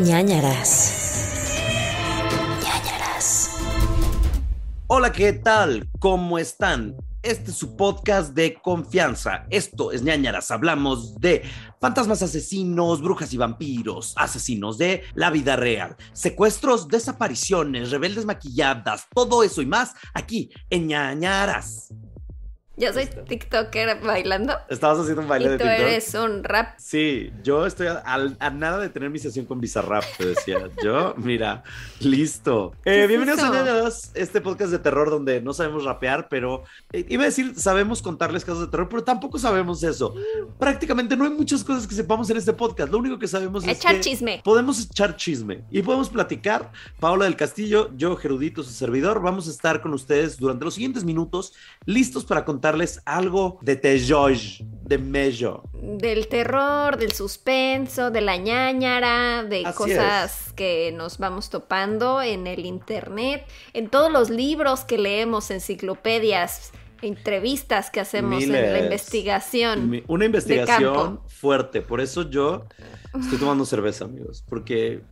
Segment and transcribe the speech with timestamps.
[0.00, 0.92] ñañaras.
[2.64, 3.58] ñañaras.
[4.86, 5.88] Hola, ¿qué tal?
[5.98, 6.96] ¿Cómo están?
[7.22, 9.44] Este es su podcast de confianza.
[9.50, 10.50] Esto es ñañaras.
[10.50, 11.42] Hablamos de
[11.80, 19.42] fantasmas asesinos, brujas y vampiros, asesinos de la vida real, secuestros, desapariciones, rebeldes maquilladas, todo
[19.42, 21.92] eso y más aquí en ñañaras.
[22.80, 24.54] Yo soy TikToker bailando.
[24.70, 25.80] Estabas haciendo un baile y de tú TikTok.
[25.80, 26.74] eres un rap.
[26.78, 30.56] Sí, yo estoy a, al- a nada de tener mi sesión con Bizarrap, te decía.
[30.82, 31.62] Yo, mira,
[32.00, 32.72] listo.
[32.86, 37.24] Eh, es bienvenidos a este podcast de terror donde no sabemos rapear, pero eh, iba
[37.24, 40.14] a decir, sabemos contarles casos de terror, pero tampoco sabemos eso.
[40.58, 42.90] Prácticamente no hay muchas cosas que sepamos en este podcast.
[42.90, 44.40] Lo único que sabemos es Echar que chisme.
[44.42, 46.72] podemos echar chisme y podemos platicar.
[46.98, 51.04] Paola del Castillo, yo, Gerudito, su servidor, vamos a estar con ustedes durante los siguientes
[51.04, 51.52] minutos,
[51.84, 55.62] listos para contarles algo de terror, de mello.
[55.72, 62.46] Del terror, del suspenso, de la ñañara, de Así cosas que nos vamos topando en
[62.46, 70.02] el internet, en todos los libros que leemos, enciclopedias, entrevistas que hacemos en la investigación.
[70.06, 71.82] Una investigación fuerte.
[71.82, 72.66] Por eso yo
[73.18, 74.44] estoy tomando cerveza, amigos.
[74.48, 75.02] Porque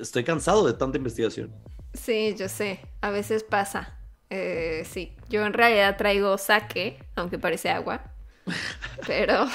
[0.00, 1.52] estoy cansado de tanta investigación.
[1.92, 3.98] Sí, yo sé, a veces pasa.
[4.36, 8.02] Eh, sí, yo en realidad traigo sake, aunque parece agua.
[9.06, 9.46] Pero,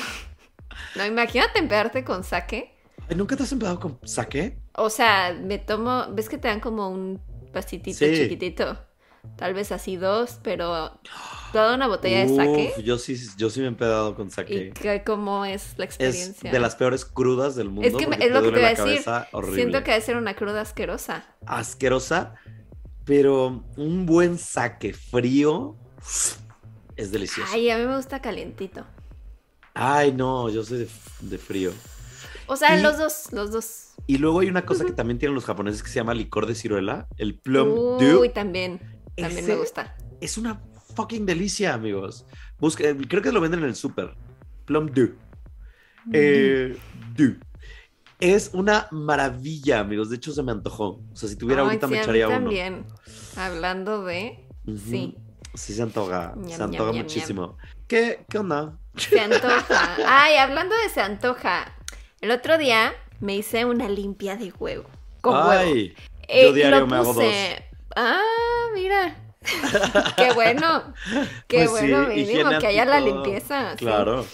[0.95, 2.72] no, imagínate empedarte con sake.
[3.09, 4.57] Ay, ¿Nunca te has empezado con saque?
[4.75, 7.19] O sea, me tomo, ves que te dan como un
[7.53, 8.13] vasitito Sí.
[8.16, 8.80] chiquitito.
[9.35, 10.97] Tal vez así dos, pero
[11.52, 12.81] toda una botella de sake.
[12.83, 14.72] yo sí, yo sí me he empedado con ¿Y saque.
[14.72, 16.52] qué- cómo es la Es experiencia?
[16.52, 17.85] de las peores crudas del mundo.
[17.85, 19.03] Es que me- es lo que te iba a decir.
[19.33, 19.55] horrible.
[19.57, 21.25] Siento que debe ser una cruda asquerosa.
[21.45, 22.35] Asquerosa,
[23.05, 25.75] pero un buen saque frío
[26.95, 27.50] es delicioso.
[27.53, 28.86] Ay, Ay, a mí me gusta calientito.
[30.16, 30.89] no, yo soy de,
[31.22, 31.72] de frío.
[32.47, 33.86] O sea, Y- los dos, los dos.
[34.08, 36.56] Y luego hay una cosa que también tienen los japoneses que se llama licor de
[36.56, 38.30] ciruela, el plum Uy, dew.
[38.33, 38.80] también.
[39.16, 39.95] También Ese- me gusta.
[40.22, 40.61] Es una
[40.95, 42.25] fucking delicia, amigos.
[42.57, 44.16] Busca, creo que lo venden en el súper.
[44.66, 45.16] Plum dew.
[46.12, 46.75] Eh,
[47.16, 47.35] dew.
[48.19, 50.09] Es una maravilla, amigos.
[50.09, 51.00] De hecho, se me antojó.
[51.12, 52.35] O sea, si tuviera Ay, ahorita sí, me a mí echaría uno.
[52.38, 52.85] también.
[53.38, 54.46] Hablando de.
[54.66, 55.16] Sí,
[55.56, 56.34] Sí, se antoja.
[56.35, 57.58] Ñam, se antoja ñam, muchísimo.
[57.88, 58.78] ¿Qué, ¿Qué onda?
[58.96, 59.96] se antoja.
[60.06, 61.74] Ay, hablando de se antoja.
[62.22, 64.88] El otro día me hice una limpia de huevo.
[65.22, 65.50] Con huevo.
[65.52, 65.96] Ay,
[66.28, 67.63] Eh, yo diario me hago puse-
[67.96, 68.22] Ah,
[68.75, 69.16] mira.
[70.18, 70.94] Qué bueno.
[71.47, 73.72] Qué Pues bueno, mínimo que haya la limpieza.
[73.72, 73.78] sí.
[73.78, 74.25] Claro.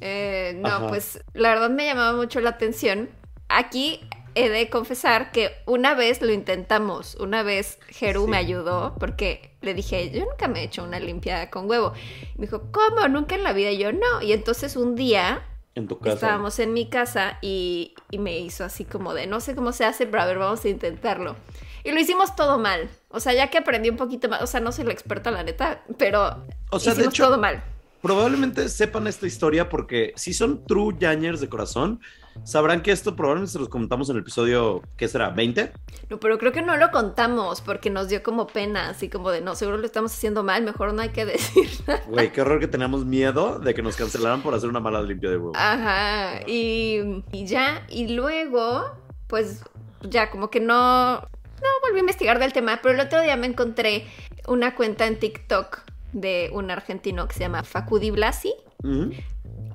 [0.00, 0.88] Eh, no, Ajá.
[0.88, 3.08] pues la verdad me llamaba mucho la atención.
[3.50, 4.00] Aquí
[4.34, 8.30] he de confesar que una vez lo intentamos, una vez Jeru Sí.
[8.30, 11.92] me ayudó porque le dije, yo nunca me he hecho una limpiada con huevo.
[12.36, 13.08] Me dijo, ¿cómo?
[13.08, 14.22] Nunca en la vida Y yo no.
[14.22, 15.44] Y entonces un día
[15.74, 16.14] En tu casa.
[16.14, 19.84] estábamos en mi casa y, y me hizo así como de, no sé cómo se
[19.84, 21.36] hace, pero a ver, vamos a intentarlo.
[21.82, 22.88] Y lo hicimos todo mal.
[23.08, 25.42] O sea, ya que aprendí un poquito más, o sea, no soy la experta, la
[25.42, 27.62] neta, pero O sea, de hicimos hecho- todo mal.
[28.02, 32.00] Probablemente sepan esta historia porque si son true Yañers de corazón,
[32.44, 35.34] sabrán que esto probablemente se los comentamos en el episodio, ¿qué será?
[35.34, 35.70] ¿20?
[36.08, 39.40] No, pero creo que no lo contamos porque nos dio como pena, así como de,
[39.40, 41.68] no, seguro lo estamos haciendo mal, mejor no hay que decir.
[42.08, 45.30] Güey, qué horror que teníamos miedo de que nos cancelaran por hacer una mala limpia
[45.30, 45.52] de huevo.
[45.54, 48.84] Ajá, y, y ya, y luego,
[49.26, 49.62] pues
[50.02, 53.46] ya como que no, no volví a investigar del tema, pero el otro día me
[53.46, 54.06] encontré
[54.46, 55.80] una cuenta en TikTok
[56.12, 58.52] de un argentino que se llama Facudi Blasi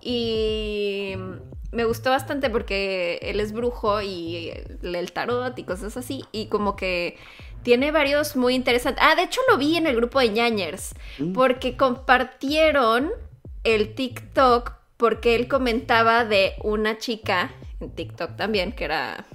[0.01, 1.15] y
[1.75, 6.47] me gustó bastante porque él es brujo y lee el tarot y cosas así y
[6.47, 7.17] como que
[7.63, 9.03] tiene varios muy interesantes.
[9.05, 11.33] Ah, de hecho lo vi en el grupo de ñañers Mm.
[11.33, 13.11] porque compartieron
[13.63, 19.25] el TikTok porque él comentaba de una chica en TikTok también, que era,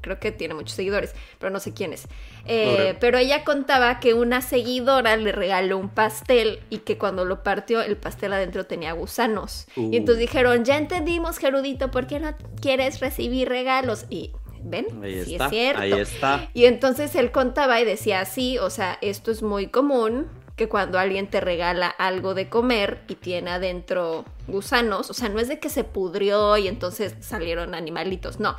[0.00, 2.06] creo que tiene muchos seguidores, pero no sé quién es.
[2.46, 2.96] Eh.
[3.00, 7.80] Pero ella contaba que una seguidora le regaló un pastel y que cuando lo partió
[7.80, 9.66] el pastel adentro tenía gusanos.
[9.76, 9.92] Uh.
[9.92, 14.06] Y entonces dijeron, ya entendimos, Gerudito, ¿por qué no quieres recibir regalos?
[14.10, 14.32] Y
[14.62, 15.82] ven, Ahí sí está, es cierto.
[15.82, 16.50] ahí está.
[16.54, 20.28] Y entonces él contaba y decía, sí, o sea, esto es muy común,
[20.60, 25.40] que cuando alguien te regala algo de comer y tiene adentro gusanos, o sea, no
[25.40, 28.56] es de que se pudrió y entonces salieron animalitos, no.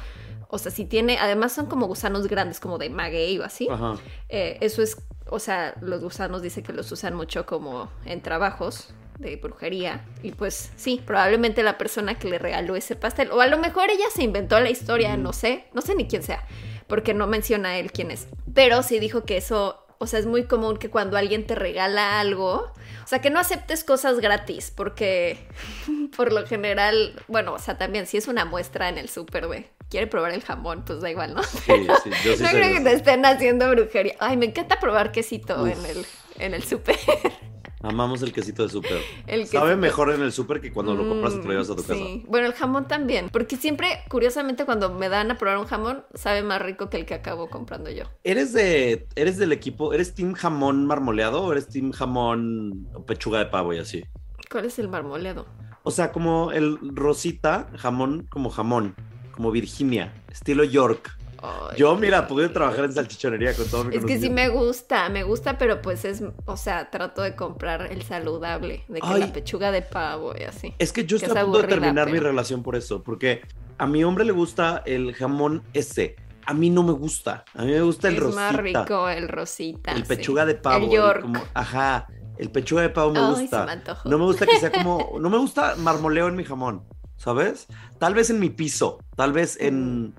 [0.52, 3.68] O sea, si tiene, además son como gusanos grandes, como de maguey o así.
[3.70, 3.96] Ajá.
[4.30, 4.98] Eh, eso es,
[5.30, 10.06] o sea, los gusanos dice que los usan mucho como en trabajos de brujería.
[10.24, 13.90] Y pues sí, probablemente la persona que le regaló ese pastel, o a lo mejor
[13.90, 16.46] ella se inventó la historia, no sé, no sé ni quién sea,
[16.88, 18.28] porque no menciona él quién es.
[18.54, 22.20] Pero sí dijo que eso o sea, es muy común que cuando alguien te regala
[22.20, 25.38] algo, o sea, que no aceptes cosas gratis, porque
[26.18, 29.70] por lo general, bueno, o sea, también si es una muestra en el súper de
[29.92, 31.44] quiere probar el jamón, pues da igual, ¿no?
[31.44, 34.16] Sí, sí, yo sí no creo que te estén haciendo brujería.
[34.20, 35.70] Ay, me encanta probar quesito Uf.
[35.70, 36.06] en el,
[36.40, 36.96] en el súper.
[37.84, 39.00] Amamos el quesito de súper.
[39.48, 41.82] Sabe mejor en el súper que cuando lo compras y te lo llevas a tu
[41.82, 41.96] Mm, casa.
[41.96, 42.24] Sí.
[42.28, 43.30] Bueno, el jamón también.
[43.32, 47.08] Porque siempre, curiosamente, cuando me dan a probar un jamón, sabe más rico que el
[47.08, 48.04] que acabo comprando yo.
[48.24, 53.46] ¿Eres de eres del equipo, eres team jamón marmoleado o eres team jamón pechuga de
[53.48, 54.04] pavo y así?
[54.52, 55.48] ¿Cuál es el marmoleado?
[55.82, 58.94] O sea, como el rosita, jamón como jamón,
[59.32, 61.18] como Virginia, estilo York.
[61.42, 65.10] Ay, Yo, mira, pude trabajar en salchichonería con todo mi Es que sí me gusta,
[65.10, 69.22] me gusta, pero pues es, o sea, trato de comprar el saludable, de que Ay.
[69.22, 70.74] la pechuga de pavo y así.
[70.78, 73.42] Es que yo que estoy es a punto de terminar mi relación por eso, porque
[73.78, 76.16] a mi hombre le gusta el jamón ese.
[76.46, 77.44] A mí no me gusta.
[77.56, 78.42] A mí me gusta el es rosita.
[78.52, 79.92] más rico el rosita.
[79.92, 80.08] el sí.
[80.08, 80.86] pechuga de pavo.
[80.86, 81.22] El York.
[81.22, 82.08] como- ajá,
[82.38, 83.66] el pechuga de pavo me Ay, se gusta.
[83.66, 83.82] me.
[84.12, 86.84] No me gusta que sea como, no me gusta marmoleo en mi jamón,
[87.16, 87.68] ¿sabes?
[88.00, 90.16] Tal vez en mi piso, tal vez en,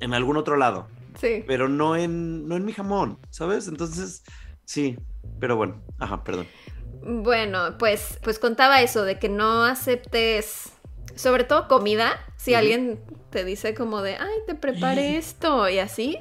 [0.00, 0.86] en algún otro lado,
[1.18, 1.44] Sí.
[1.46, 3.68] pero no en, no en mi jamón, ¿sabes?
[3.68, 4.22] Entonces,
[4.64, 4.96] sí,
[5.38, 6.46] pero bueno, ajá, perdón.
[7.02, 10.72] Bueno, pues, pues contaba eso, de que no aceptes,
[11.14, 13.00] sobre todo comida, si alguien
[13.30, 16.18] te dice como de, ay, te preparé esto y así,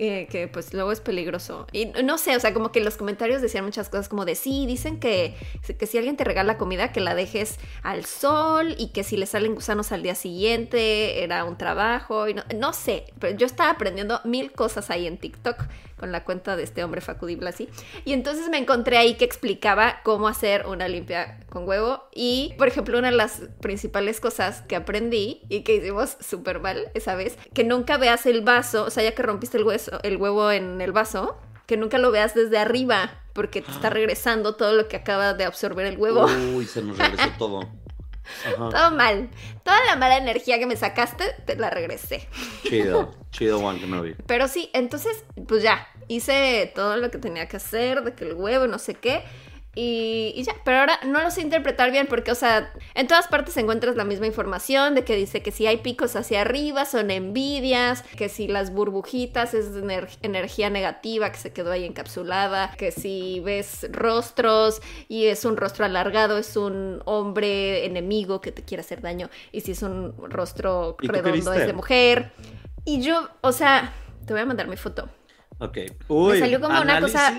[0.00, 1.66] eh, que pues luego es peligroso.
[1.72, 4.64] Y no sé, o sea, como que los comentarios decían muchas cosas como de, sí,
[4.64, 5.34] dicen que,
[5.76, 9.26] que si alguien te regala comida, que la dejes al sol y que si le
[9.26, 13.70] salen gusanos al día siguiente, era un trabajo, y no, no sé, pero yo estaba
[13.70, 15.64] aprendiendo mil cosas ahí en TikTok
[15.98, 17.68] con la cuenta de este hombre Facu Di Blasi.
[18.04, 22.04] Y entonces me encontré ahí que explicaba cómo hacer una limpia con huevo.
[22.14, 26.90] Y, por ejemplo, una de las principales cosas que aprendí y que hicimos súper mal
[26.94, 30.16] esa vez, que nunca veas el vaso, o sea, ya que rompiste el, hueso, el
[30.16, 34.72] huevo en el vaso, que nunca lo veas desde arriba, porque te está regresando todo
[34.72, 36.26] lo que acaba de absorber el huevo.
[36.54, 37.60] Uy, se nos regresó todo.
[38.46, 39.30] Ajá, Todo mal.
[39.62, 42.28] Toda la mala energía que me sacaste, te la regresé.
[42.62, 44.16] chido, chido Juan Kenobi.
[44.26, 48.34] Pero sí, entonces, pues ya, hice todo lo que tenía que hacer, de que el
[48.34, 49.22] huevo, no sé qué.
[49.80, 53.28] Y, y ya, pero ahora no lo sé interpretar bien porque, o sea, en todas
[53.28, 57.12] partes encuentras la misma información de que dice que si hay picos hacia arriba son
[57.12, 62.90] envidias, que si las burbujitas es ener- energía negativa que se quedó ahí encapsulada, que
[62.90, 68.80] si ves rostros y es un rostro alargado es un hombre enemigo que te quiere
[68.80, 72.32] hacer daño y si es un rostro ¿Y tú qué redondo es de mujer.
[72.84, 73.92] Y yo, o sea,
[74.26, 75.08] te voy a mandar mi foto.
[75.60, 75.78] Ok.
[76.08, 77.30] Uy, salió como una cosa-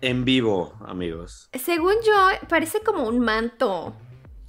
[0.00, 1.48] En vivo, amigos.
[1.54, 3.94] Según yo, parece como un manto.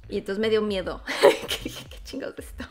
[0.08, 1.02] Y entonces me dio miedo.
[1.48, 2.64] ¿Qué, ¿Qué chingados es esto?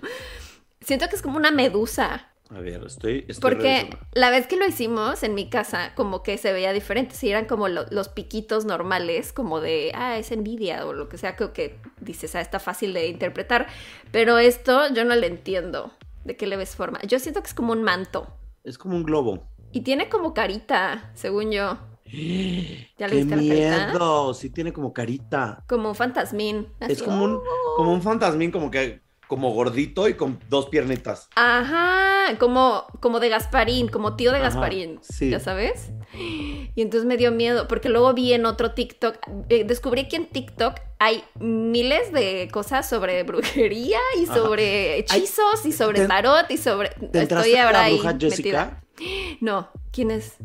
[0.81, 2.31] Siento que es como una medusa.
[2.50, 3.25] A ver, estoy.
[3.27, 3.97] estoy Porque revisando.
[4.13, 7.13] la vez que lo hicimos en mi casa, como que se veía diferente.
[7.13, 11.18] Si eran como lo- los piquitos normales, como de, ah, es envidia o lo que
[11.18, 13.68] sea, creo que dices, ah, está fácil de interpretar.
[14.13, 15.91] Pero esto yo no le entiendo.
[16.24, 17.00] ¿De qué le ves forma?
[17.03, 18.27] Yo siento que es como un manto.
[18.63, 19.47] Es como un globo.
[19.74, 21.77] Y tiene como carita, según yo.
[22.98, 24.33] ¿Ya le ¡Qué viste miedo!
[24.33, 25.63] Sí, tiene como carita.
[25.68, 26.68] Como un fantasmín.
[26.80, 27.39] Es como un,
[27.75, 31.27] como un fantasmín, como que como gordito y con dos piernitas.
[31.36, 35.30] Ajá, como, como de Gasparín, como tío de Ajá, Gasparín, sí.
[35.30, 35.92] ya sabes.
[36.18, 39.18] Y entonces me dio miedo, porque luego vi en otro TikTok,
[39.50, 44.36] eh, descubrí que en TikTok hay miles de cosas sobre brujería y Ajá.
[44.36, 46.89] sobre hechizos y sobre ¿Te- tarot y sobre...
[47.12, 48.81] ¿Te entraste a la bruja Jessica?
[48.98, 49.38] metida.
[49.42, 50.38] No, ¿quién es?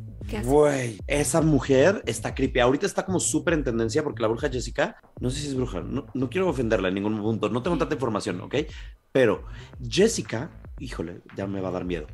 [0.45, 2.61] Güey, esa mujer está creepy.
[2.61, 5.81] Ahorita está como súper en tendencia porque la bruja Jessica, no sé si es bruja,
[5.81, 8.55] no, no quiero ofenderla en ningún punto, no tengo tanta información, ¿ok?
[9.13, 9.45] Pero
[9.87, 12.07] Jessica, híjole, ya me va a dar miedo.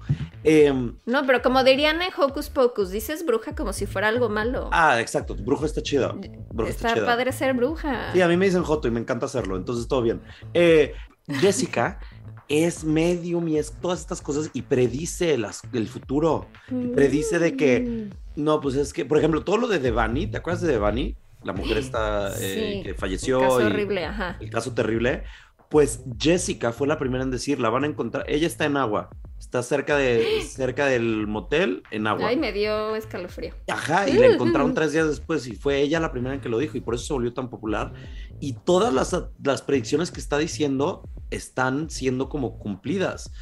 [0.42, 4.68] Em, No, pero como dirían en Hocus Pocus, dices bruja como si fuera algo malo.
[4.72, 6.12] ah, exacto, bruja está chida.
[6.52, 7.06] Bruja está, Está chida.
[7.06, 8.12] padre ser bruja.
[8.12, 10.20] Sí, a mí me dicen Joto y me encanta hacerlo, entonces todo bien.
[10.54, 10.92] Eh,
[11.40, 12.00] Jessica
[12.48, 16.46] es medium y es todas estas cosas y predice las, el futuro.
[16.94, 18.10] predice de que- Mm.
[18.44, 21.16] No, pues es que, por ejemplo, todo lo de Devani, ¿te acuerdas de Devani?
[21.42, 23.40] La mujer esta eh, Sí, que falleció.
[23.40, 24.36] caso y- horrible, ajá.
[24.40, 25.24] El caso terrible.
[25.70, 28.24] Pues Jessica fue la primera en decir, la van a encontrar.
[28.28, 29.10] Ella está en agua.
[29.38, 32.28] Está cerca, de, cerca del motel en agua.
[32.28, 33.54] Ay, me dio escalofrío.
[33.68, 36.58] Ajá, y la encontraron tres días después y fue ella la primera en que lo
[36.58, 37.92] dijo y por eso se volvió tan popular.
[38.40, 43.32] Y todas las, las predicciones que está diciendo están siendo como cumplidas.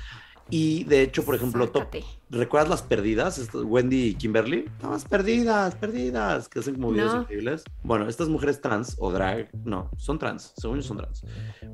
[0.49, 1.97] Y de hecho, por ejemplo, top-.
[2.31, 3.39] ¿recuerdas las perdidas?
[3.39, 4.67] Estas- Wendy y Kimberly.
[4.81, 7.23] Todas perdidas, perdidas, que hacen como videos No.
[7.23, 7.65] increíbles.
[7.83, 11.25] Bueno, estas mujeres trans o drag, no, son trans, según yo son trans.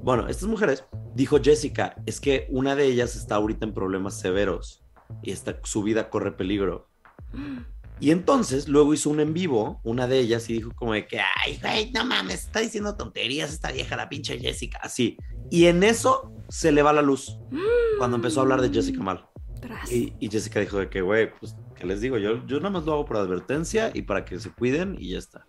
[0.02, 4.83] Bueno, estas mujeres, dijo Jessica, es que una de ellas está ahorita en problemas severos
[5.23, 6.88] y está, su vida corre peligro.
[8.00, 11.20] Y entonces luego hizo un en vivo, una de ellas, y dijo como de que,
[11.20, 15.16] ay, güey, no mames, está diciendo tonterías esta vieja, la pinche Jessica, así.
[15.50, 17.38] Y en eso se le va la luz
[17.99, 19.25] cuando empezó a hablar de Jessica Mal.
[19.61, 19.92] Tras.
[19.92, 22.18] Y, y Jessica dijo de que, güey, pues, ¿qué les digo?
[22.18, 25.18] Yo, yo nada más lo hago por advertencia y para que se cuiden y ya
[25.18, 25.44] está.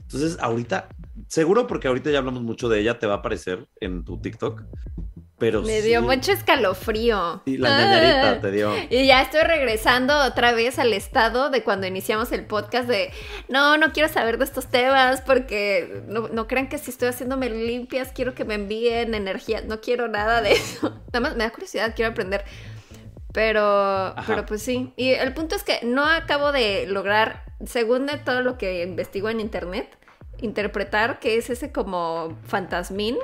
[0.00, 0.88] Entonces, ahorita,
[1.28, 4.64] seguro porque ahorita ya hablamos mucho de ella, te va a aparecer en tu TikTok,
[5.40, 7.42] pero Me sí, dio mucho escalofrío.
[7.44, 8.72] sí, la ñañarita te dio.
[8.90, 13.10] Y ya estoy regresando otra vez al estado de cuando iniciamos el podcast de
[13.48, 17.50] no, no quiero saber de estos temas porque no, no crean que si estoy haciéndome
[17.50, 20.90] limpias quiero que me envíen energía, no quiero nada de eso.
[21.12, 22.44] Nada más me da curiosidad, quiero aprender.
[23.32, 24.92] Pero, pero pues sí.
[24.96, 29.28] Y el punto es que no acabo de lograr, según de todo lo que investigo
[29.30, 29.96] en internet,
[30.40, 33.16] interpretar que es ese como fantasmín.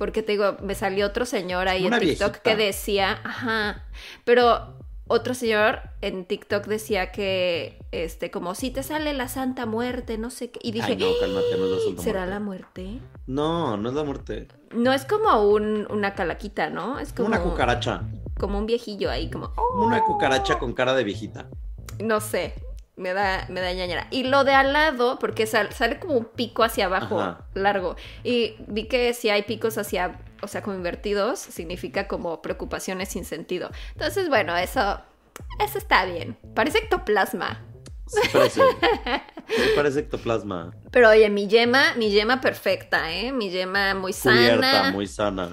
[0.00, 2.42] Porque te digo, me salió otro señor ahí Una en TikTok viejita.
[2.42, 3.84] que decía, ajá,
[4.24, 4.78] pero
[5.08, 10.30] otro señor en TikTok decía que, este, como si te sale la Santa Muerte, no
[10.30, 10.58] sé qué.
[10.62, 12.30] Y dije, Ay, no, cálmate, no es la Santa ¿será Muerte.
[12.32, 13.00] la muerte?
[13.26, 14.48] No, no es la muerte.
[14.72, 16.98] No es como un, una calaquita, ¿no?
[16.98, 18.02] Es como, Una cucaracha.
[18.38, 21.46] como un viejillo ahí, como, Como Una cucaracha con cara de viejita.
[21.98, 22.54] no sé,
[23.00, 23.72] me da, me da.
[24.10, 27.44] Y lo de al lado, porque sal- sale como un pico hacia abajo, Ajá.
[27.54, 27.96] largo.
[28.22, 33.24] Y vi que si hay picos hacia, o sea, como invertidos, significa como preocupaciones sin
[33.24, 33.70] sentido.
[33.92, 35.00] Entonces, bueno, eso,
[35.64, 36.36] eso está bien.
[36.54, 37.62] Parece ectoplasma.
[38.06, 38.60] Sí parece.
[39.48, 40.74] sí parece ectoplasma.
[40.90, 43.32] Pero oye, mi yema, mi yema perfecta, ¿eh?
[43.32, 44.90] Mi yema muy Cubierta, sana.
[44.92, 45.48] muy sana.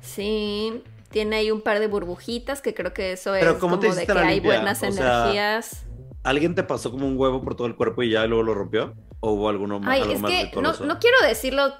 [0.00, 0.82] Sí.
[1.10, 3.98] Tiene ahí un par de burbujitas que creo que eso Pero es ¿cómo te como
[3.98, 5.84] de que la hay buenas O sea, energías.
[6.22, 8.94] ¿Alguien te pasó como un huevo por todo el cuerpo y ya luego lo rompió?
[9.20, 11.72] ¿O hubo alguno más, Ay, algo es más que no, no quiero decirlo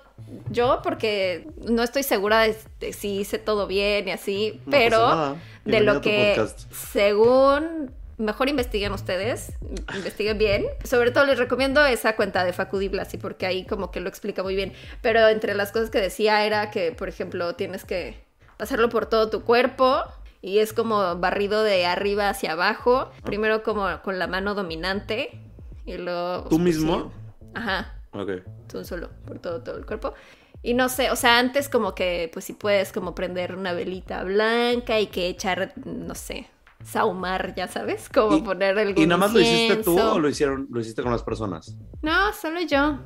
[0.51, 5.37] yo porque no estoy segura de, de si hice todo bien y así, No pero
[5.65, 6.73] de lo que podcast.
[6.73, 9.53] según mejor investiguen ustedes,
[9.95, 10.67] investiguen bien.
[10.85, 14.09] Sobre todo les recomiendo esa cuenta de Facu Di Blasi porque ahí como que lo
[14.09, 14.73] explica muy bien.
[15.03, 18.21] Pero entre las cosas que decía era que, por ejemplo, tienes que
[18.57, 20.03] pasarlo por todo tu cuerpo
[20.41, 23.11] y es como barrido de arriba hacia abajo.
[23.25, 25.41] Primero como con la mano dominante
[25.85, 26.43] y luego...
[26.45, 27.13] ¿Tú pues, mismo?
[27.13, 27.49] sí.
[27.55, 28.31] Ajá Ok.
[28.69, 30.15] tú solo, por todo, todo el cuerpo.
[30.63, 34.25] Y no sé, o sea, antes como que, pues si puedes como prender una velita
[34.25, 36.49] blanca y que echar, no sé,
[36.85, 40.29] saumar, ya sabes, como Y- poner el ¿Y nada más lo hiciste tú o lo
[40.29, 41.77] hicieron, lo hiciste con las personas?
[42.03, 42.99] No, solo yo.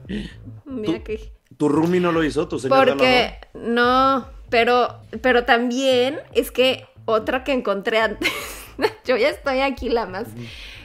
[0.64, 1.32] Mira que...
[1.56, 2.48] ¿Tu roomie no lo hizo?
[2.48, 8.30] ¿Tu señor Porque, no, pero, pero también es que otra que encontré antes,
[9.04, 10.26] yo ya estoy aquí la más,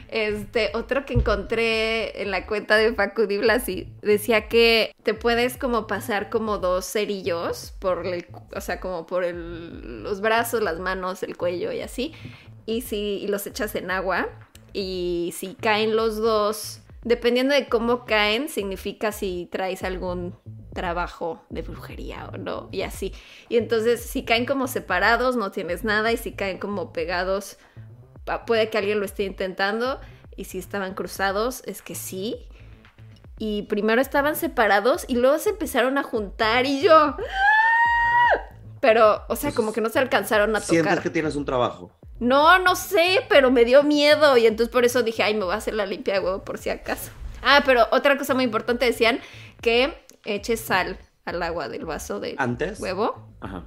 [0.10, 5.58] este, otro que encontré en la cuenta de Facu Di Blasi, decía que te puedes
[5.58, 10.80] como pasar como dos cerillos por el, o sea, como por el- los brazos, las
[10.80, 12.14] manos, el cuello y así,
[12.66, 14.30] y si y los echas en agua,
[14.74, 20.36] y si caen los dos, dependiendo de cómo caen, significa si traes algún
[20.74, 23.14] trabajo de brujería o no, y así.
[23.48, 27.58] Y entonces, si caen como separados, no tienes nada, y si caen como pegados,
[28.46, 30.02] puede que alguien lo esté intentando,
[30.36, 32.46] y si estaban cruzados, es que sí.
[33.40, 36.94] Y primero estaban separados y luego se empezaron a juntar y yo...
[36.94, 37.18] ¡ah!
[38.82, 41.04] Pero, o sea, como que no se alcanzaron a Sientes tocar.
[41.04, 41.97] que tienes un trabajo.
[42.20, 45.54] No, no sé, pero me dio miedo y entonces por eso dije, ay, me voy
[45.54, 47.12] a hacer la limpia de huevo por si acaso.
[47.44, 49.20] Ah, pero otra cosa muy importante decían
[49.62, 49.94] que
[50.26, 52.80] eches sal al agua del vaso de ¿Antes?
[52.80, 53.28] huevo.
[53.42, 53.66] Ajá.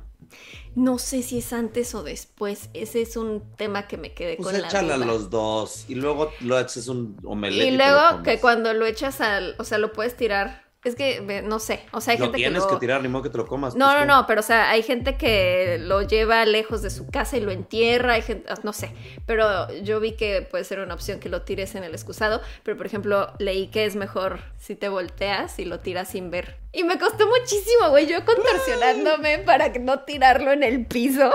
[0.77, 2.71] No sé si es antes o después.
[2.75, 5.07] Ese es un tema que me quedé Pues con la échale a duda.
[5.07, 7.67] los dos y luego lo haces un omelette.
[7.69, 10.70] Y luego que cuando lo echas al, o sea, lo puedes tirar.
[10.83, 13.09] Es que no sé, o sea, hay Lo gente tienes que que, lo- tirar, ni
[13.09, 13.75] modo que te lo comas.
[13.75, 17.07] No, pues, no, no, pero o sea, hay gente que lo lleva lejos de su
[17.11, 18.95] casa y lo entierra, hay gente, no sé,
[19.27, 22.79] pero yo vi que puede ser una opción que lo tires en el excusado, pero
[22.79, 26.60] por ejemplo, leí que es mejor si te volteas y lo tiras sin ver.
[26.73, 31.33] Y me costó muchísimo, güey, yo contorsionándome para no tirarlo en el piso.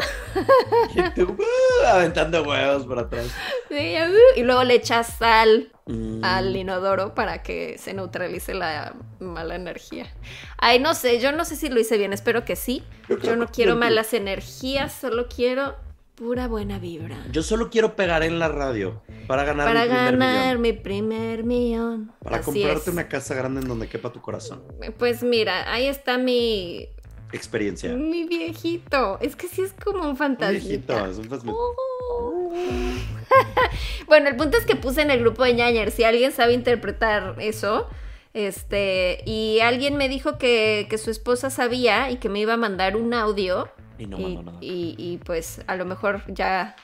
[0.96, 3.28] Y tú, uh, aventando huevos para atrás.
[3.68, 6.24] Sí, uh, y luego le echas sal Mm.
[6.24, 10.12] al inodoro para que se neutralice la mala energía.
[10.58, 12.84] Ay, no sé, yo no sé si lo hice bien, espero que sí.
[13.22, 15.76] Yo no quiero malas energías, solo quiero
[16.16, 17.18] pura buena vibra.
[17.32, 20.62] Yo solo quiero pegar en la radio para ganar Para mi primer ganar millón.
[20.62, 22.12] mi primer millón.
[22.24, 22.94] Para Así comprarte es.
[22.94, 24.64] una casa grande en donde quepa tu corazón.
[24.98, 26.88] Pues mira, ahí está mi,
[27.34, 27.94] Experiencia.
[27.94, 29.18] mi viejito.
[29.22, 30.66] Es que sí es como un fantasmita.
[30.68, 31.52] viejito, es un fantasma.
[31.54, 32.54] Oh.
[34.08, 37.36] bueno, el punto es que puse en el grupo de ñañer, si alguien sabe interpretar
[37.40, 37.88] eso,
[38.34, 42.58] este, y alguien me dijo que, que su esposa sabía y que me iba a
[42.58, 43.68] mandar un audio.
[43.98, 44.58] Y no mandó nada.
[44.62, 46.76] y- y, pues a lo mejor ya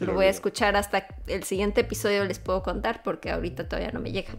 [0.00, 4.00] lo voy a escuchar hasta el siguiente episodio, les puedo contar, porque ahorita todavía no
[4.00, 4.30] me llega.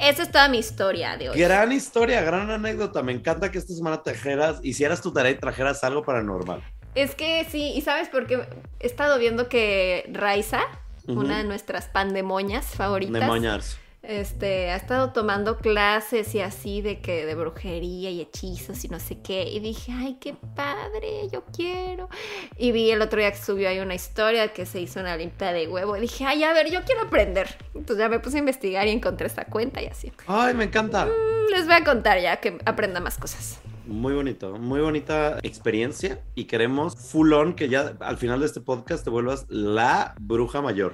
[0.00, 1.38] Esa es toda mi historia de hoy.
[1.38, 3.02] Gran historia, gran anécdota.
[3.02, 6.62] Me encanta que esta semana trajeras, hicieras tu tarea y trajeras algo paranormal.
[6.94, 8.46] Es que sí, y sabes por qué
[8.80, 10.60] he estado viendo que Raiza,
[11.06, 13.78] una de nuestras pandemonias favoritas, Demonios.
[14.02, 19.00] Este, ha estado tomando clases y así de que de brujería y hechizos y no
[19.00, 19.48] sé qué.
[19.48, 22.08] Y dije, ay, qué padre, yo quiero.
[22.56, 25.52] Y vi el otro día que subió ahí una historia que se hizo una limpia
[25.52, 25.96] de huevo.
[25.96, 27.48] Y dije, ay, a ver, yo quiero aprender.
[27.74, 30.12] Entonces ya me puse a investigar y encontré esta cuenta y así.
[30.26, 31.06] Ay, me encanta.
[31.06, 33.60] Mm, Les voy a contar ya que aprenda más cosas.
[33.86, 38.60] Muy bonito, muy bonita experiencia y queremos full on que ya al final de este
[38.60, 40.92] podcast te vuelvas la bruja mayor.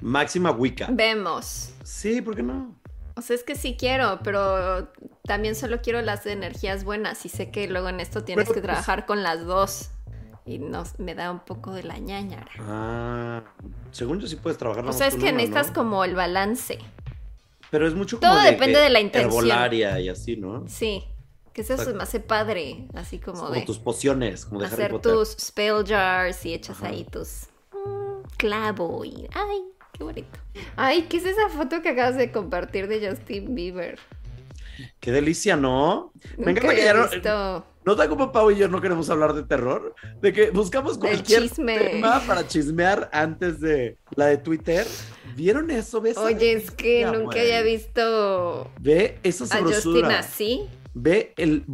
[0.00, 0.88] Máxima Wicca.
[0.90, 1.72] Vemos.
[1.84, 2.74] Sí, ¿por qué no?
[3.16, 4.92] O sea, es que sí quiero, pero
[5.24, 8.60] también solo quiero las energías buenas y sé que luego en esto tienes Pero, que
[8.60, 9.90] pues- trabajar con las dos.
[10.44, 12.46] Y no, me da un poco de la ñañara.
[12.60, 13.42] Ah,
[13.90, 14.86] según yo sí puedes trabajar.
[14.86, 15.72] O sea, es que una, necesitas ¿no?
[15.74, 16.78] como el balance.
[17.70, 19.32] Pero es mucho como Todo de depende de la intención.
[19.32, 20.62] Herbolaria y así, ¿no?
[20.68, 21.02] Sí.
[21.52, 22.86] Que eso se me hace padre.
[22.94, 25.12] Así como, como de tus pociones, como de Harry hacer Potter.
[25.14, 26.88] tus spell jars y echas Ajá.
[26.88, 29.26] ahí tus mm, clavo y.
[29.34, 29.62] ¡Ay!
[29.96, 30.38] ¡Qué bonito!
[30.76, 33.98] Ay, ¿qué es esa foto que acabas de compartir de Justin Bieber?
[35.00, 36.12] Qué delicia, ¿no?
[36.36, 37.64] Me encanta que ya no.
[37.86, 41.78] Nota como Pau y yo no queremos hablar de terror, de que buscamos cualquier chisme.
[41.78, 44.84] tema para chismear antes de la de Twitter.
[45.36, 46.00] ¿Vieron eso?
[46.00, 46.18] ¿Ves?
[46.18, 50.68] Oye, es que Ya, nunca había visto Ve esa a Justin así.
[50.94, 51.64] Ve el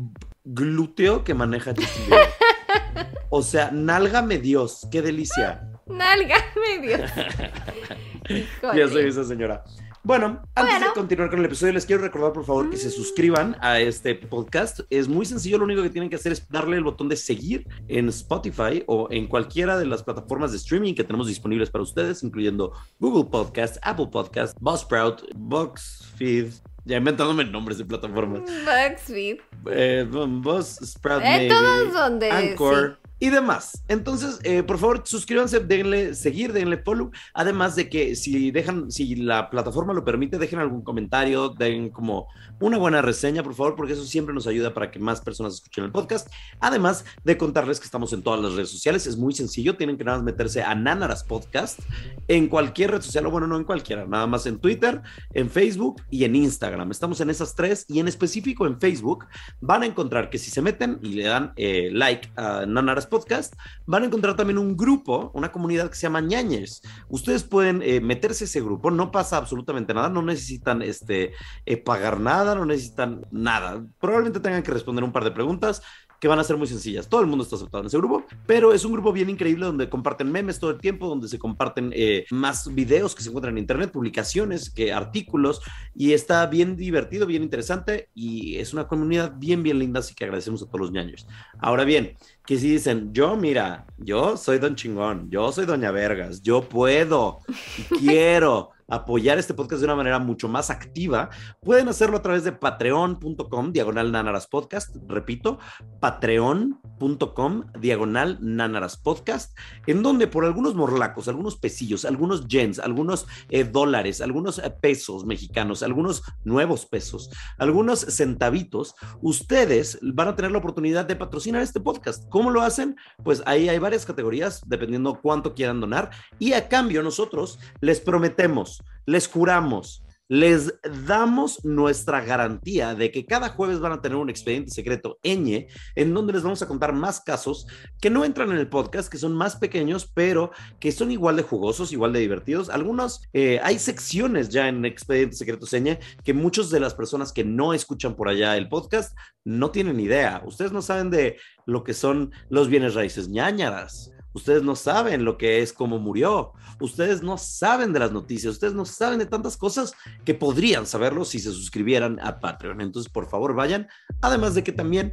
[0.45, 2.29] glúteo que maneja Justin Bieber.
[3.35, 5.72] O sea, nálgame Dios, qué delicia.
[5.93, 7.11] Nálgame, Dios.
[8.75, 9.65] Ya soy esa señora.
[10.05, 10.87] Bueno, antes Bueno.
[10.89, 14.15] de continuar con el episodio, les quiero recordar, por favor, que se suscriban a este
[14.17, 14.81] podcast.
[14.91, 17.67] Es muy sencillo, lo único que tienen que hacer es darle el botón de seguir
[17.89, 22.23] en Spotify o en cualquiera de las plataformas de streaming que tenemos disponibles para ustedes,
[22.25, 26.49] incluyendo Google Podcast, Apple Podcast, Buzzsprout, Boxfeed.
[26.85, 28.41] Ya inventándome nombres de plataformas.
[28.43, 29.39] BuzzFeed.
[29.71, 32.29] Eh, Buzzsprout, Eh, todos donde.
[32.31, 33.85] Anchor y demás.
[33.87, 37.13] Entonces, eh, por favor, suscríbanse, denle seguir, denle follow.
[37.35, 42.27] Además de que si dejan, si la plataforma lo permite, dejen algún comentario, den como
[42.59, 45.85] una buena reseña, por favor, porque eso siempre nos ayuda para que más personas escuchen
[45.85, 46.27] el podcast.
[46.59, 50.03] Además de contarles que estamos en todas las redes sociales, es muy sencillo, tienen que
[50.03, 51.79] nada más meterse a Nanaras Podcast
[52.27, 55.01] en cualquier red social, o bueno, no en cualquiera, nada más en Twitter,
[55.33, 56.91] en Facebook y en Instagram.
[56.91, 59.27] Estamos en esas tres y en específico en Facebook
[59.61, 63.55] van a encontrar que si se meten y le dan eh, like a Nanaras Podcast,
[63.85, 66.81] van a encontrar también un grupo, una comunidad que se llama Ñañez.
[67.11, 71.35] Ustedes pueden eh, meterse ese grupo, no pasa absolutamente nada, no necesitan este,
[71.67, 73.85] eh, pagar nada, no necesitan nada.
[74.01, 75.83] Probablemente tengan que responder un par de preguntas
[76.23, 77.09] que van a ser muy sencillas.
[77.09, 79.89] Todo el mundo está aceptado en ese grupo, pero es un grupo bien increíble donde
[79.89, 83.59] comparten memes todo el tiempo, donde se comparten eh, más videos que se encuentran en
[83.59, 85.63] internet, publicaciones, que artículos,
[85.97, 90.23] y está bien divertido, bien interesante, y es una comunidad bien, bien linda, así que
[90.23, 91.27] agradecemos a todos los ñaños.
[91.59, 96.41] Ahora bien, que si dicen, yo mira, yo soy don chingón, yo soy doña Vergas,
[96.41, 97.41] yo puedo
[97.99, 102.53] quiero apoyar este podcast de una manera mucho más activa, pueden hacerlo a través de
[102.53, 105.59] patreon.com, diagonal Nanaras Podcast, repito,
[106.01, 113.65] patreon.com, diagonal Nanaras Podcast, en donde por algunos morlacos, algunos pesillos, algunos yens, algunos eh,
[113.65, 120.59] dólares, algunos eh, pesos mexicanos, algunos nuevos pesos, algunos centavitos, ustedes van a tener la
[120.59, 122.29] oportunidad de patrocinar este podcast.
[122.29, 122.97] ¿Cómo lo hacen?
[123.23, 128.72] Pues ahí hay varias categorías, dependiendo cuánto quieran donar, y a cambio nosotros les prometemos,
[129.07, 130.73] les juramos, les
[131.07, 136.15] damos nuestra garantía de que cada jueves van a tener un expediente secreto ñ, en
[136.15, 137.67] donde les vamos a contar más casos
[138.01, 141.43] que no entran en el podcast, que son más pequeños, pero que son igual de
[141.43, 142.71] jugosos, igual de divertidos.
[142.71, 147.45] Algunos, eh, hay secciones ya en Expediente Secreto Seña que muchas de las personas que
[147.45, 150.43] no escuchan por allá el podcast no tienen idea.
[150.47, 154.12] Ustedes no saben de lo que son los bienes raíces ñañaras.
[154.33, 156.53] Ustedes no saben lo que es cómo murió.
[156.81, 158.55] Ustedes no saben de las noticias.
[158.55, 162.81] Ustedes no saben de tantas cosas que podrían saberlo si se suscribieran a Patreon.
[162.81, 163.89] Entonces, por favor, vayan.
[164.21, 165.13] Además de que también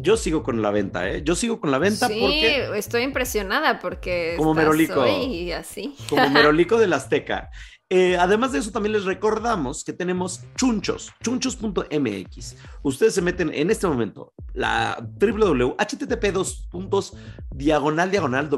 [0.00, 1.22] yo sigo con la venta, ¿eh?
[1.24, 5.06] Yo sigo con la venta sí, porque estoy impresionada porque Como Merolico.
[5.06, 5.94] y así.
[6.08, 7.50] como Merolico del Azteca.
[7.88, 12.56] Eh, además de eso, también les recordamos que tenemos chunchos, chunchos.mx.
[12.82, 17.14] Ustedes se meten en este momento la www, http dos puntos,
[17.54, 18.48] diagonal, diagonal,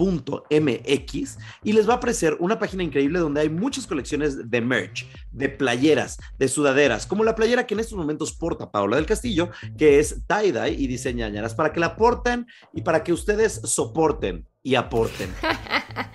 [0.00, 5.06] porta.mx y les va a aparecer una página increíble donde hay muchas colecciones de merch,
[5.30, 9.50] de playeras, de sudaderas, como la playera que en estos momentos porta Paola del Castillo,
[9.76, 14.74] que es tie-dye y diseñañaras, para que la porten y para que ustedes soporten y
[14.74, 15.32] aporten.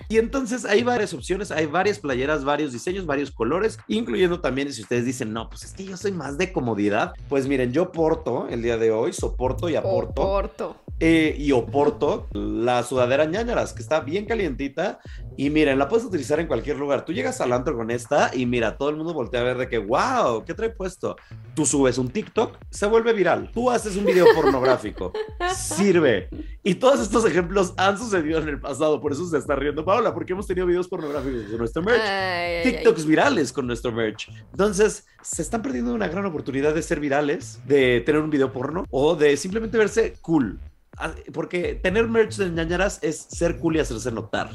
[0.08, 4.82] Y entonces hay varias opciones, hay varias playeras, varios diseños, varios colores, incluyendo también si
[4.82, 8.46] ustedes dicen, no, pues es que yo soy más de comodidad, pues miren, yo porto
[8.48, 10.22] el día de hoy, soporto y aporto.
[10.22, 10.76] Oporto.
[11.00, 15.00] eh, y oporto la sudadera ñañaras, que está bien calientita.
[15.36, 17.04] Y miren, la puedes utilizar en cualquier lugar.
[17.04, 19.68] Tú llegas al antro con esta y mira, todo el mundo voltea a ver de
[19.68, 21.16] que, wow, ¿qué trae puesto?
[21.56, 23.50] Tú subes un TikTok, se vuelve viral.
[23.50, 25.10] Tú haces un video pornográfico,
[25.54, 26.28] sirve.
[26.62, 30.12] Y todos estos ejemplos han sucedido en el pasado, por eso se está riendo Paola,
[30.12, 32.02] porque hemos tenido videos pornográficos con nuestro merch.
[32.02, 32.72] Ay, ay, ay.
[32.72, 34.28] TikToks virales con nuestro merch.
[34.50, 38.84] Entonces, se están perdiendo una gran oportunidad de ser virales, de tener un video porno
[38.90, 40.60] o de simplemente verse cool.
[40.98, 44.50] Ah, Porque tener merch de ñañaras es ser cool y hacerse notar,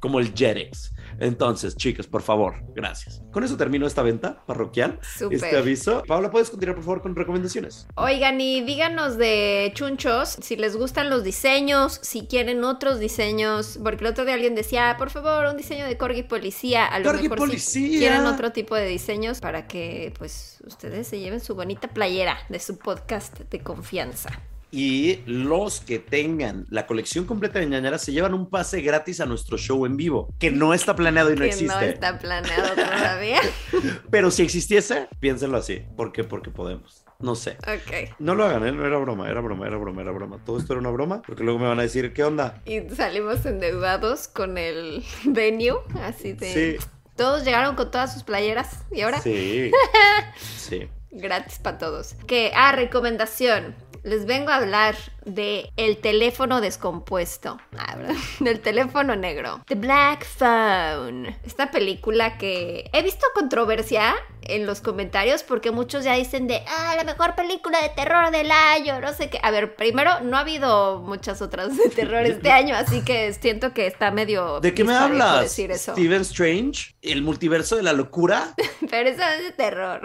[0.00, 0.92] como el Jerex.
[1.20, 3.22] Entonces, chicas, por favor, gracias.
[3.32, 5.36] Con eso termino esta venta parroquial, Súper.
[5.36, 6.02] este aviso.
[6.06, 7.86] Paola, ¿puedes continuar, por favor, con recomendaciones?
[7.96, 14.04] Oigan, y díganos de chunchos si les gustan los diseños, si quieren otros diseños, porque
[14.04, 17.04] el otro día alguien decía, "Ah, por favor, un diseño de corgi policía, a lo
[17.06, 17.98] Corgi mejor si policía.
[17.98, 22.60] quieren otro tipo de diseños para que pues ustedes se lleven su bonita playera de
[22.60, 24.30] su podcast de confianza.
[24.70, 29.26] Y los que tengan la colección completa de ñañaras se llevan un pase gratis a
[29.26, 31.74] nuestro show en vivo, que no está planeado y no que existe.
[31.74, 33.40] no está planeado todavía.
[34.10, 35.82] Pero si existiese, piénsenlo así.
[35.96, 36.24] ¿Por qué?
[36.24, 37.04] Porque podemos.
[37.20, 37.56] No sé.
[37.62, 38.14] ok.
[38.20, 38.72] No lo hagan, ¿eh?
[38.72, 40.38] No era broma, era broma, era broma, era broma.
[40.44, 42.62] Todo esto era una broma, porque luego me van a decir, ¿qué onda?
[42.64, 46.78] Y salimos endeudados con el venue, así de...
[46.78, 49.72] Sí, Todos llegaron con todas sus playeras y ahora sí,
[50.56, 50.88] sí.
[51.10, 52.14] gratis para todos.
[52.28, 53.74] Que, ah, recomendación.
[54.02, 57.58] Les vengo a hablar de el teléfono descompuesto.
[57.76, 57.96] Ah.
[58.40, 59.62] Del teléfono negro.
[59.66, 61.36] The Black Phone.
[61.44, 66.94] Esta película que he visto controversia en los comentarios porque muchos ya dicen de, ah,
[66.96, 69.38] la mejor película de terror del año, no sé qué.
[69.42, 73.74] A ver, primero, no ha habido muchas otras de terror este año, así que siento
[73.74, 74.60] que está medio...
[74.60, 75.42] ¿De qué me hablas?
[75.42, 75.92] Decir eso.
[75.92, 78.54] Steven Strange, el multiverso de la locura.
[78.90, 80.00] Pero eso es de terror.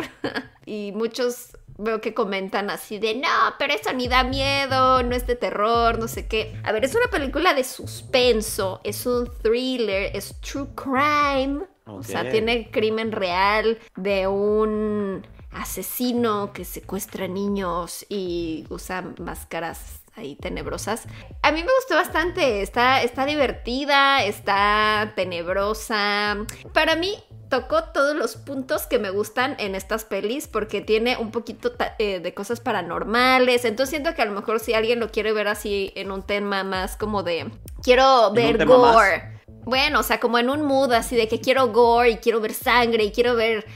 [0.66, 5.28] y muchos veo que comentan así de, no, pero eso ni da miedo, no es
[5.28, 6.56] de terror, no sé qué.
[6.64, 11.66] A ver, es una película de suspenso, es un thriller, es true crime.
[11.86, 20.36] O sea, tiene crimen real de un asesino que secuestra niños y usa máscaras ahí
[20.36, 21.06] tenebrosas.
[21.42, 26.38] A mí me gustó bastante, está, está divertida, está tenebrosa.
[26.74, 27.16] Para mí
[27.54, 32.20] tocó todos los puntos que me gustan en estas pelis porque tiene un poquito eh,
[32.20, 33.64] de cosas paranormales.
[33.64, 36.64] Entonces siento que a lo mejor si alguien lo quiere ver así en un tema
[36.64, 37.52] más como de
[37.84, 39.40] quiero ver gore.
[39.66, 42.56] Bueno, o sea, como en un mood así de que quiero gore y quiero ver
[42.56, 43.68] sangre y quiero ver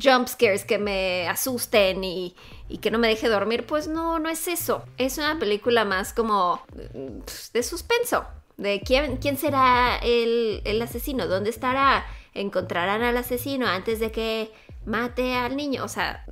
[0.00, 2.36] jump scares que me asusten y,
[2.68, 4.84] y que no me deje dormir, pues no, no es eso.
[4.98, 6.62] Es una película más como
[6.94, 8.24] mm, de suspenso.
[8.56, 12.06] De quién, quién será el, el asesino, dónde estará,
[12.40, 14.52] encontrarán al asesino antes de que
[14.84, 15.84] mate al niño.
[15.84, 16.24] O sea,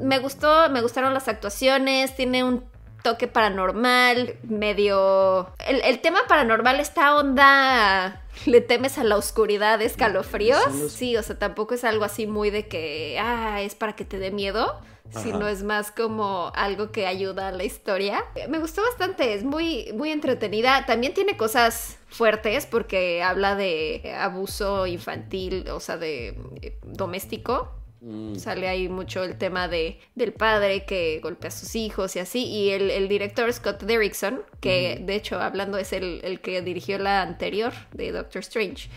[0.00, 2.64] me gustó, me gustaron las actuaciones, tiene un
[3.02, 5.52] toque paranormal, medio...
[5.66, 8.24] El, el tema paranormal está onda...
[8.46, 10.92] ¿Le temes a la oscuridad escalofríos?
[10.92, 14.18] Sí, o sea, tampoco es algo así muy de que, ah, es para que te
[14.18, 15.22] dé miedo, Ajá.
[15.22, 18.24] sino es más como algo que ayuda a la historia.
[18.48, 20.84] Me gustó bastante, es muy, muy entretenida.
[20.86, 27.72] También tiene cosas fuertes porque habla de abuso infantil, o sea, de eh, doméstico.
[28.00, 32.20] Mm, Sale ahí mucho el tema de, del padre que golpea a sus hijos y
[32.20, 32.44] así.
[32.44, 36.98] Y el, el director Scott Derrickson, que de hecho hablando es el, el que dirigió
[36.98, 38.88] la anterior de Doctor Strange,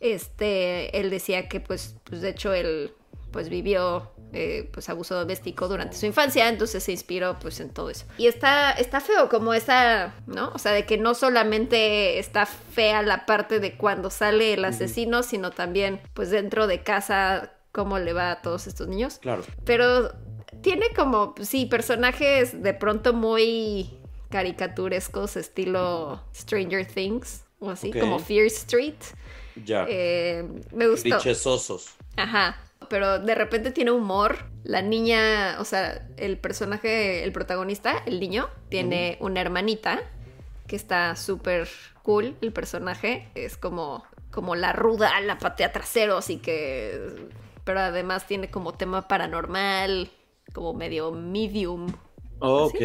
[0.00, 2.92] este, él decía que pues, pues de hecho él
[3.30, 7.88] pues vivió eh, pues abuso doméstico durante su infancia, entonces se inspiró pues en todo
[7.88, 8.04] eso.
[8.18, 10.50] Y está, está feo como esa, ¿no?
[10.54, 15.22] O sea, de que no solamente está fea la parte de cuando sale el asesino,
[15.22, 19.18] sino también pues dentro de casa cómo le va a todos estos niños.
[19.18, 19.44] claro.
[19.64, 20.12] Pero
[20.60, 23.98] tiene como, sí, personajes de pronto muy
[24.30, 28.96] caricaturescos, estilo Stranger Things, o así, como Fear Street.
[29.64, 29.86] Ya.
[29.88, 31.16] Eh, me gustó.
[31.16, 31.94] Dichesosos.
[32.16, 32.56] Ajá.
[32.88, 34.50] Pero de repente tiene humor.
[34.64, 40.00] La niña, o sea, el personaje, el protagonista, el niño, tiene una hermanita
[40.66, 41.68] que está súper
[42.02, 42.36] cool.
[42.42, 47.28] El personaje es como, como la ruda, la patea trasero, así que.
[47.64, 50.10] Pero además tiene como tema paranormal,
[50.52, 51.92] como medio medium.
[52.40, 52.80] Ok.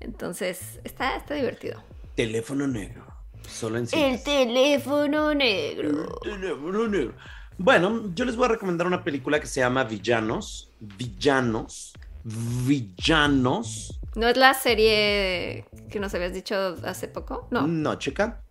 [0.00, 1.82] Entonces, está, está divertido.
[2.16, 3.06] Teléfono negro.
[3.48, 4.24] Solo en El cines.
[4.24, 6.18] teléfono negro.
[6.22, 7.14] Teléfono negro.
[7.58, 10.70] Bueno, yo les voy a recomendar una película que se llama Villanos.
[10.80, 11.92] Villanos.
[12.24, 14.00] Villanos.
[14.14, 17.48] ¿No es la serie que nos habías dicho hace poco?
[17.50, 17.66] No.
[17.66, 18.42] No, checa.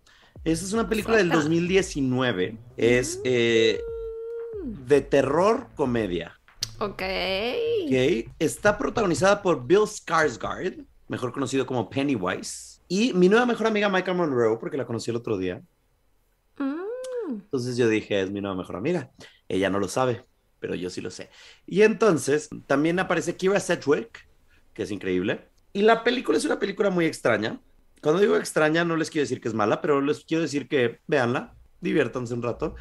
[0.44, 1.44] Esa es una película del Suelta.
[1.44, 2.56] 2019.
[2.76, 3.80] Es eh,
[4.64, 6.38] de terror comedia.
[6.78, 7.02] Ok.
[7.02, 8.30] ¿ok?
[8.38, 14.16] Está protagonizada por Bill Skarsgård, mejor conocido como Pennywise, y mi nueva mejor amiga Michael
[14.16, 15.62] Monroe, porque la conocí el otro día.
[17.28, 19.10] Entonces yo dije, es mi nueva mejor amiga.
[19.48, 20.22] Ella no lo sabe,
[20.58, 21.30] pero yo sí lo sé.
[21.66, 24.28] Y entonces también aparece Kira Sedgwick,
[24.74, 25.48] que es increíble.
[25.72, 27.60] Y la película es una película muy extraña.
[28.02, 31.00] Cuando digo extraña, no les quiero decir que es mala, pero les quiero decir que
[31.06, 32.74] véanla, diviértanse un rato.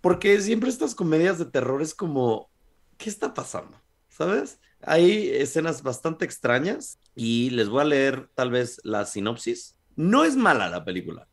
[0.00, 2.50] Porque siempre estas comedias de terror es como,
[2.98, 3.80] ¿qué está pasando?
[4.08, 4.58] ¿Sabes?
[4.82, 9.76] Hay escenas bastante extrañas y les voy a leer tal vez la sinopsis.
[9.94, 11.28] No es mala la película.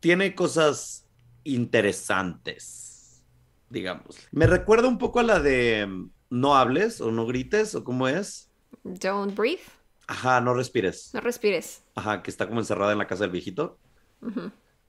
[0.00, 1.05] Tiene cosas
[1.54, 3.22] interesantes,
[3.70, 4.16] digamos.
[4.32, 8.08] Me recuerda un poco a la de mm, No hables o no grites o cómo
[8.08, 8.50] es.
[8.84, 9.62] Don't breathe.
[10.06, 11.10] Ajá, no respires.
[11.14, 11.82] No respires.
[11.94, 13.78] Ajá, que está como encerrada en la casa del viejito.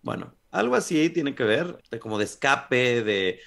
[0.02, 3.40] Bueno, algo así tiene que ver, de como de escape, de...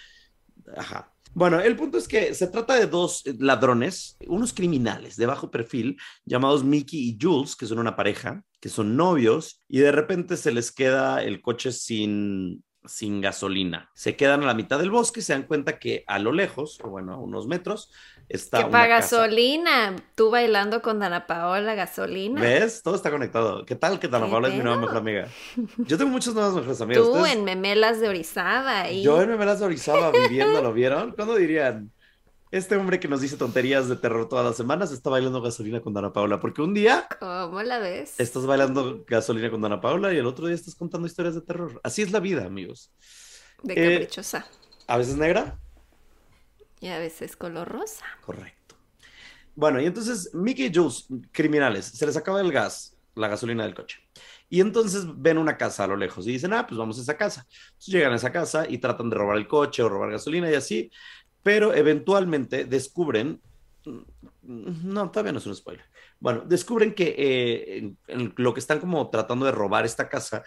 [0.76, 1.12] Ajá.
[1.32, 5.50] Bueno, el punto es que se trata de dos eh, ladrones, unos criminales de bajo
[5.50, 10.36] perfil, llamados Mickey y Jules, que son una pareja, que son novios, y de repente
[10.36, 13.90] se les queda el coche sin, sin gasolina.
[13.94, 16.78] Se quedan a la mitad del bosque y se dan cuenta que a lo lejos,
[16.82, 17.90] o bueno, a unos metros,
[18.28, 19.96] está Que para gasolina.
[20.14, 22.40] Tú bailando con Dana Paola, gasolina.
[22.40, 22.82] ¿Ves?
[22.82, 23.64] Todo está conectado.
[23.66, 25.28] ¿Qué tal que Dana ¿Qué Paola es mi nueva mejor amiga?
[25.78, 27.02] Yo tengo muchas nuevas mejores amigas.
[27.04, 28.90] Tú Ustedes- en Memelas de Orizaba.
[28.90, 29.02] Y...
[29.02, 31.12] Yo en Memelas de Orizaba viviendo, ¿lo vieron?
[31.12, 31.92] ¿Cuándo dirían?
[32.50, 35.94] Este hombre que nos dice tonterías de terror todas las semanas está bailando gasolina con
[35.94, 36.40] Dana Paula.
[36.40, 38.16] Porque un día ¿Cómo la ves?
[38.18, 41.80] estás bailando gasolina con Dana Paula y el otro día estás contando historias de terror.
[41.84, 42.92] Así es la vida, amigos.
[43.62, 44.46] De eh, caprichosa.
[44.86, 45.60] A veces negra,
[46.80, 48.04] Y a veces color rosa.
[48.20, 48.76] correcto.
[49.54, 53.74] Bueno, y entonces Mickey y Jules, criminales, se les acaba el gas, la gasolina del
[53.74, 53.98] coche.
[54.48, 57.16] Y entonces ven una casa a lo lejos y dicen, ah, pues vamos a esa
[57.16, 57.46] casa.
[57.72, 60.54] Entonces llegan a esa casa y tratan de robar el coche o robar gasolina y
[60.54, 60.90] así,
[61.42, 63.40] pero eventualmente descubren,
[64.42, 65.84] no, todavía no es un spoiler.
[66.18, 70.42] Bueno, descubren que eh, en lo que están como tratando de robar esta casa,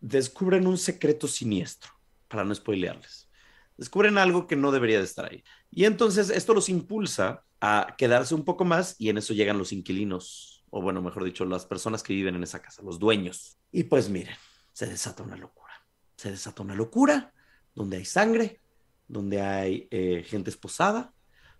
[0.00, 1.92] descubren un secreto siniestro,
[2.28, 3.30] para no spoilearles.
[3.76, 5.42] Descubren algo que no debería de estar ahí.
[5.70, 9.72] Y entonces esto los impulsa a quedarse un poco más y en eso llegan los
[9.72, 13.58] inquilinos, o bueno, mejor dicho, las personas que viven en esa casa, los dueños.
[13.72, 14.36] Y pues miren,
[14.72, 15.72] se desata una locura.
[16.16, 17.32] Se desata una locura
[17.74, 18.60] donde hay sangre,
[19.08, 21.12] donde hay eh, gente esposada,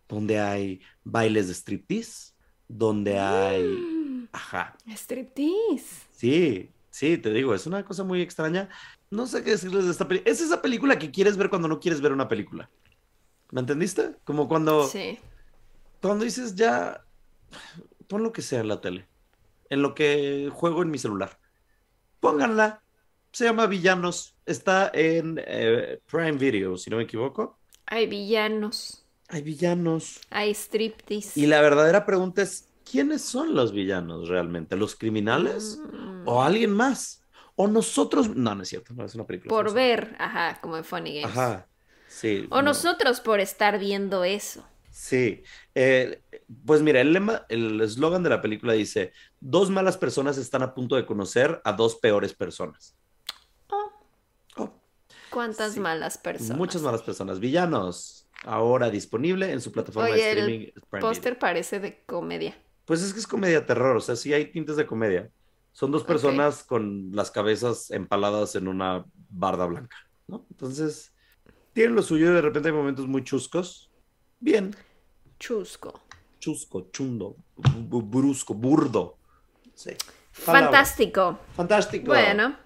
[0.08, 2.32] donde hay bailes de striptease,
[2.68, 3.64] donde hay...
[3.66, 6.06] Mm, Ajá, Striptease.
[6.10, 8.68] sí, sí, te digo, es una cosa muy extraña.
[9.10, 10.32] No sé qué decirles de esta película.
[10.32, 12.68] Es esa película que quieres ver cuando no quieres ver una película.
[13.50, 14.16] ¿Me entendiste?
[14.24, 14.86] Como cuando...
[14.88, 15.18] Sí.
[16.02, 17.04] Cuando dices ya,
[18.08, 19.08] pon lo que sea en la tele,
[19.70, 21.38] en lo que juego en mi celular.
[22.20, 22.82] Pónganla.
[23.34, 24.36] Se llama Villanos.
[24.46, 27.58] Está en eh, Prime Video, si no me equivoco.
[27.86, 29.04] Hay villanos.
[29.28, 30.20] Hay villanos.
[30.30, 31.40] Hay striptease.
[31.40, 34.76] Y la verdadera pregunta es, ¿quiénes son los villanos realmente?
[34.76, 35.80] ¿Los criminales?
[35.92, 37.24] Mm, ¿O alguien más?
[37.56, 38.28] ¿O nosotros?
[38.36, 39.48] No, no es cierto, no es una película.
[39.48, 41.36] Por ver, ajá, como en Funny Games.
[41.36, 41.66] Ajá.
[42.06, 42.46] Sí.
[42.50, 42.68] O no.
[42.68, 44.64] nosotros por estar viendo eso.
[44.92, 45.42] Sí,
[45.74, 46.22] eh,
[46.64, 50.72] pues mira, el lema, el eslogan de la película dice, dos malas personas están a
[50.72, 52.94] punto de conocer a dos peores personas.
[55.34, 55.80] Cuántas Sí.
[55.80, 56.56] malas personas.
[56.56, 60.58] muchas malas personas, villanos, ahora disponible en su plataforma Oye, de el streaming.
[60.60, 61.00] Video.
[61.00, 62.56] Póster parece de comedia.
[62.86, 65.30] Pues es que es comedia terror, o sea, sí hay tintes de comedia.
[65.72, 69.96] Son dos personas con las cabezas empaladas en una barda blanca,
[70.28, 70.46] ¿no?
[70.50, 71.12] Entonces,
[71.72, 73.90] tienen lo suyo y de repente hay momentos muy chuscos.
[74.38, 74.74] Bien,
[75.40, 76.00] Chusco.
[76.38, 79.18] chusco, chundo, brusco, burdo.
[79.74, 79.90] Sí.
[80.30, 81.38] Fantástico.
[81.56, 82.06] Fantástico.
[82.06, 82.56] Bueno,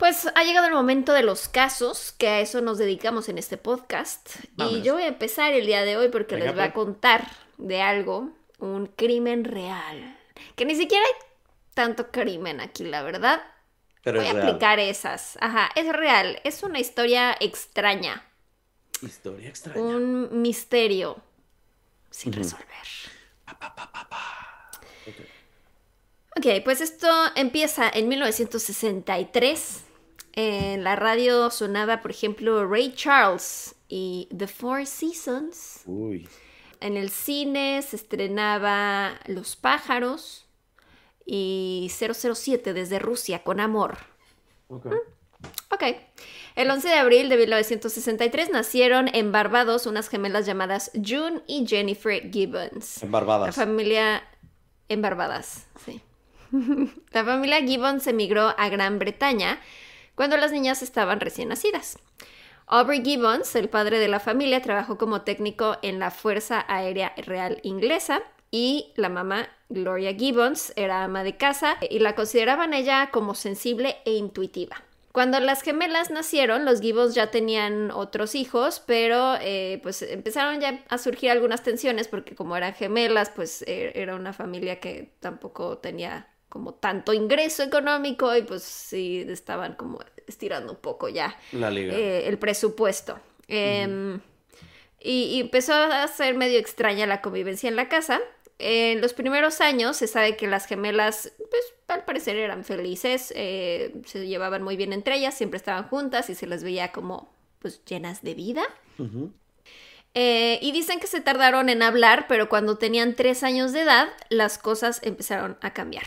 [0.00, 3.58] pues ha llegado el momento de los casos, que a eso nos dedicamos en este
[3.58, 4.30] podcast.
[4.54, 4.80] Vámonos.
[4.80, 6.86] Y yo voy a empezar el día de hoy porque Venga, les voy a pues.
[6.86, 10.18] contar de algo, un crimen real.
[10.56, 11.26] Que ni siquiera hay
[11.74, 13.42] tanto crimen aquí, la verdad.
[14.02, 14.48] Pero voy a real.
[14.48, 15.36] aplicar esas.
[15.38, 16.40] Ajá, es real.
[16.44, 18.26] Es una historia extraña.
[19.02, 19.80] Historia extraña.
[19.82, 21.22] Un misterio
[22.10, 22.66] sin resolver.
[26.38, 29.84] Ok, pues esto empieza en 1963.
[30.32, 35.82] En la radio sonaba, por ejemplo, Ray Charles y The Four Seasons.
[35.86, 36.28] Uy.
[36.80, 40.46] En el cine se estrenaba Los pájaros
[41.26, 43.98] y 007 desde Rusia con amor.
[44.68, 44.86] Ok.
[45.70, 45.82] Ok.
[46.56, 52.30] El 11 de abril de 1963 nacieron en Barbados unas gemelas llamadas June y Jennifer
[52.30, 53.02] Gibbons.
[53.02, 53.54] En La Barbadas.
[53.56, 54.22] familia
[54.88, 56.00] en Barbadas, sí.
[57.12, 59.60] La familia Gibbons emigró a Gran Bretaña
[60.20, 61.98] cuando las niñas estaban recién nacidas.
[62.66, 67.58] Aubrey Gibbons, el padre de la familia, trabajó como técnico en la Fuerza Aérea Real
[67.62, 73.34] Inglesa y la mamá, Gloria Gibbons, era ama de casa y la consideraban ella como
[73.34, 74.76] sensible e intuitiva.
[75.12, 80.84] Cuando las gemelas nacieron, los Gibbons ya tenían otros hijos, pero eh, pues empezaron ya
[80.90, 85.78] a surgir algunas tensiones porque como eran gemelas, pues eh, era una familia que tampoco
[85.78, 91.70] tenía como tanto ingreso económico y pues sí estaban como estirando un poco ya La
[91.70, 91.94] liga.
[91.94, 93.18] eh, el presupuesto.
[93.48, 94.20] Em,
[95.00, 98.20] y, y empezó a ser medio extraña la convivencia en la casa.
[98.58, 103.94] En los primeros años se sabe que las gemelas, pues al parecer eran felices, eh,
[104.04, 107.82] se llevaban muy bien entre ellas, siempre estaban juntas y se las veía como pues
[107.86, 108.62] llenas de vida.
[110.14, 114.08] Eh, y dicen que se tardaron en hablar, pero cuando tenían tres años de edad,
[114.28, 116.04] las cosas empezaron a cambiar.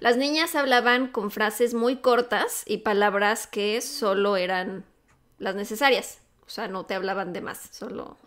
[0.00, 4.84] Las niñas hablaban con frases muy cortas y palabras que solo eran
[5.38, 6.18] las necesarias.
[6.46, 8.18] O sea, no te hablaban de más, solo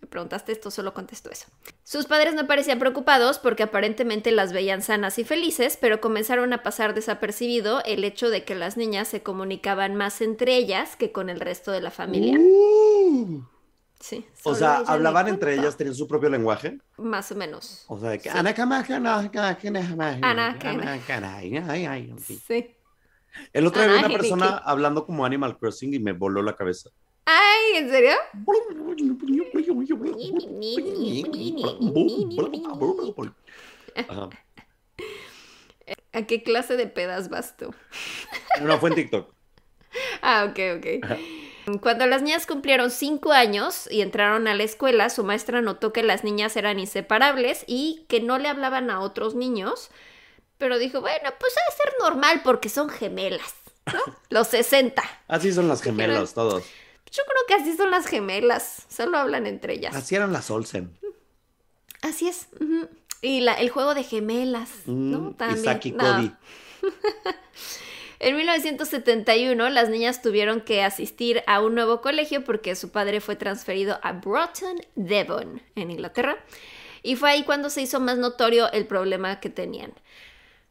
[0.00, 1.46] me preguntaste esto, solo contesto eso.
[1.82, 6.62] Sus padres no parecían preocupados porque aparentemente las veían sanas y felices, pero comenzaron a
[6.62, 11.30] pasar desapercibido el hecho de que las niñas se comunicaban más entre ellas que con
[11.30, 12.38] el resto de la familia.
[12.38, 13.42] Uh.
[14.00, 14.26] Sí.
[14.44, 16.78] O sea, hablaban entre ellas, tenían su propio lenguaje.
[16.96, 17.84] Más o menos.
[17.88, 18.28] O sea, que
[22.46, 22.76] Sí.
[23.52, 26.90] El otro día vi una persona hablando como Animal Crossing y me voló la cabeza.
[27.24, 28.12] Ay, ¿en serio?
[34.08, 34.28] Ajá.
[36.12, 37.74] ¿A qué clase de pedas vas tú?
[38.62, 39.34] No, fue en TikTok.
[40.22, 40.86] Ah, ok, ok.
[41.80, 46.04] Cuando las niñas cumplieron cinco años y entraron a la escuela, su maestra notó que
[46.04, 49.90] las niñas eran inseparables y que no le hablaban a otros niños,
[50.58, 53.54] pero dijo, bueno, pues ha de ser normal porque son gemelas,
[53.92, 54.00] ¿no?
[54.30, 55.02] Los 60.
[55.26, 56.64] Así son las gemelas, todos.
[57.10, 59.94] Yo creo que así son las gemelas, solo hablan entre ellas.
[59.96, 60.96] Así eran las Olsen.
[62.02, 62.48] Así es.
[63.22, 65.18] Y la, el juego de gemelas, ¿no?
[65.18, 65.60] Mm, También.
[65.60, 66.04] Isaac y No.
[66.04, 66.32] Cody.
[68.18, 73.36] En 1971, las niñas tuvieron que asistir a un nuevo colegio porque su padre fue
[73.36, 76.36] transferido a Broughton, Devon, en Inglaterra.
[77.02, 79.92] Y fue ahí cuando se hizo más notorio el problema que tenían.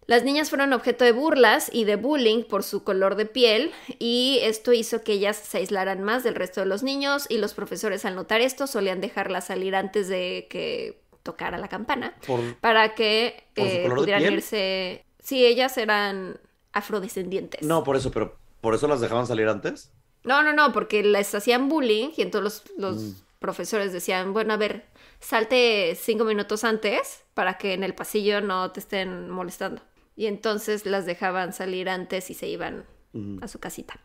[0.07, 4.39] Las niñas fueron objeto de burlas y de bullying por su color de piel y
[4.43, 8.05] esto hizo que ellas se aislaran más del resto de los niños y los profesores
[8.05, 12.55] al notar esto solían dejarlas salir antes de que tocara la campana Por...
[12.57, 15.03] para que ¿Por su eh, pudieran irse.
[15.23, 16.39] Sí, ellas eran
[16.75, 17.63] afrodescendientes.
[17.63, 19.91] No, por eso, pero ¿por eso las dejaban salir antes?
[20.23, 23.15] no, no, no, porque les hacían bullying y entonces los, los Mm.
[23.39, 24.85] profesores decían, bueno, a ver,
[25.19, 29.81] salte cinco minutos antes para que en el pasillo no te estén molestando.
[30.15, 33.43] Y entonces las dejaban salir antes y se iban Mm.
[33.43, 33.99] a su casita.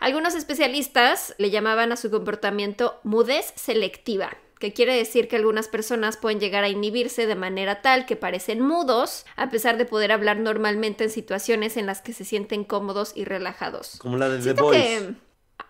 [0.00, 6.18] Algunos especialistas le llamaban a su comportamiento mudez selectiva, que quiere decir que algunas personas
[6.18, 10.38] pueden llegar a inhibirse de manera tal que parecen mudos, a pesar de poder hablar
[10.38, 13.96] normalmente en situaciones en las que se sienten cómodos y relajados.
[13.98, 15.14] Como la de The Siento que...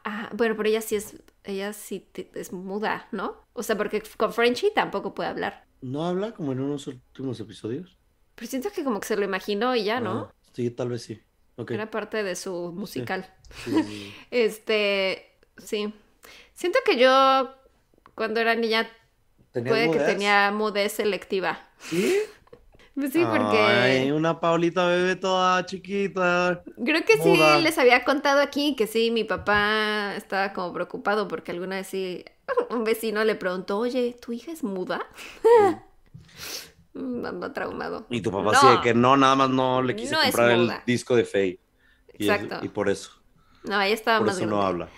[0.04, 3.36] Ah, bueno, pero ella sí es, ella sí es muda, ¿no?
[3.52, 5.66] O sea, porque con Frenchy tampoco puede hablar.
[5.82, 7.96] ¿No habla como en unos últimos episodios?
[8.34, 10.30] Pero siento que como que se lo imaginó y ya, ¿no?
[10.30, 11.20] Ah, sí, tal vez sí.
[11.56, 11.70] Ok.
[11.72, 13.32] Era parte de su musical.
[13.64, 14.14] Sí, sí, sí.
[14.32, 15.94] Este, sí.
[16.54, 17.59] Siento que yo
[18.20, 18.86] cuando era niña
[19.50, 21.58] ¿Tenías puede que tenía mudez selectiva.
[21.78, 22.16] ¿Sí?
[22.94, 26.62] Pues sí, porque Ay, una Paulita bebé toda chiquita.
[26.84, 31.52] creo que sí les había contado aquí que sí, mi papá estaba como preocupado porque
[31.52, 32.26] alguna vez sí
[32.68, 35.00] un vecino le preguntó, oye, ¿tu hija es muda?
[36.92, 38.04] Mm, Ando traumado.
[38.10, 38.60] Y tu papá No.
[38.60, 41.60] sí, de que no, nada más no le quise No comprar el disco de Faye.
[42.18, 42.66] Y, es- Exacto.
[42.66, 43.12] y por eso,
[43.62, 44.66] No, ella estaba por más eso no grande.
[44.66, 44.88] habla.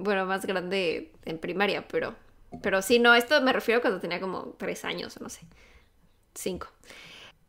[0.00, 2.14] Bueno, más grande en primaria, pero.
[2.62, 5.40] Pero sí, no, esto me refiero cuando tenía como tres años, no sé.
[6.34, 6.68] Cinco.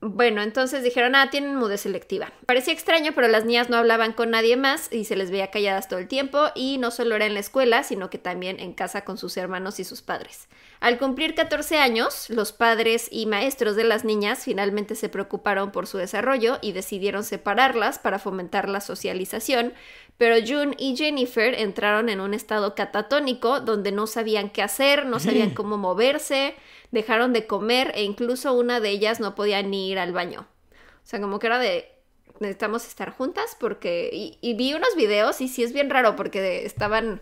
[0.06, 2.34] Bueno, entonces dijeron, ah, tienen mudez selectiva.
[2.46, 5.88] Parecía extraño, pero las niñas no hablaban con nadie más y se les veía calladas
[5.88, 9.06] todo el tiempo, y no solo era en la escuela, sino que también en casa
[9.06, 10.50] con sus hermanos y sus padres.
[10.82, 15.88] Al cumplir 14 años, los padres y maestros de las niñas finalmente se preocuparon por
[15.88, 19.72] su desarrollo y decidieron separarlas para fomentar la socialización,
[20.18, 25.20] pero June y Jennifer entraron en un estado catatónico donde no sabían qué hacer, no
[25.20, 26.56] sabían cómo moverse,
[26.92, 30.48] dejaron de comer e incluso una de ellas no podía ni ir al baño.
[30.72, 31.94] O sea, como que era de
[32.40, 34.10] necesitamos estar juntas porque...
[34.14, 37.22] Y, y vi unos videos y sí es bien raro porque estaban...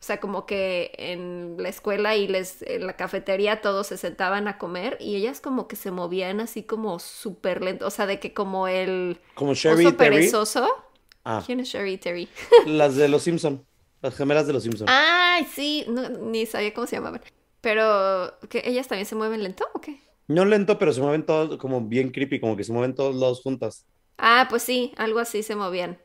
[0.00, 4.48] O sea, como que en la escuela y les, en la cafetería todos se sentaban
[4.48, 7.86] a comer y ellas como que se movían así como súper lento.
[7.86, 10.83] O sea, de que como el Como Sherry oso perezoso.
[11.24, 12.28] Ah, ¿Quién es Sherry y Terry?
[12.66, 13.64] las de los Simpson.
[14.02, 14.86] Las gemelas de los Simpson.
[14.90, 17.22] Ay, sí, no, ni sabía cómo se llamaban.
[17.62, 19.98] Pero, ¿que ellas también se mueven lento o qué?
[20.28, 23.40] No lento, pero se mueven todos como bien creepy, como que se mueven todos lados
[23.42, 23.86] juntas.
[24.18, 25.98] Ah, pues sí, algo así se movían.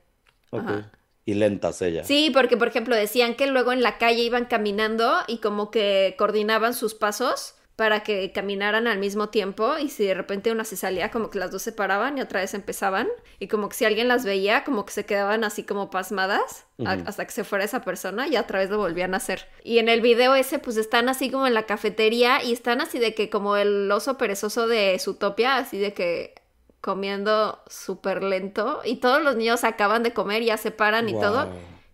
[0.52, 0.62] Ok.
[0.62, 0.92] Ajá.
[1.26, 2.08] Y lentas ellas.
[2.08, 6.16] Sí, porque por ejemplo decían que luego en la calle iban caminando y como que
[6.18, 10.76] coordinaban sus pasos para que caminaran al mismo tiempo y si de repente una se
[10.76, 13.08] salía como que las dos se paraban y otra vez empezaban
[13.40, 17.24] y como que si alguien las veía como que se quedaban así como pasmadas hasta
[17.24, 19.48] que se fuera esa persona y otra vez lo volvían a hacer.
[19.64, 23.00] Y en el video ese pues están así como en la cafetería y están así
[23.00, 26.36] de que como el oso perezoso de Zootopia, así de que
[26.82, 31.48] comiendo súper lento y todos los niños acaban de comer, ya se paran y todo.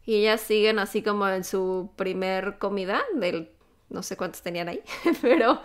[0.03, 3.54] Y ellas siguen así como en su primer comida, del
[3.89, 4.81] no sé cuántos tenían ahí,
[5.21, 5.61] pero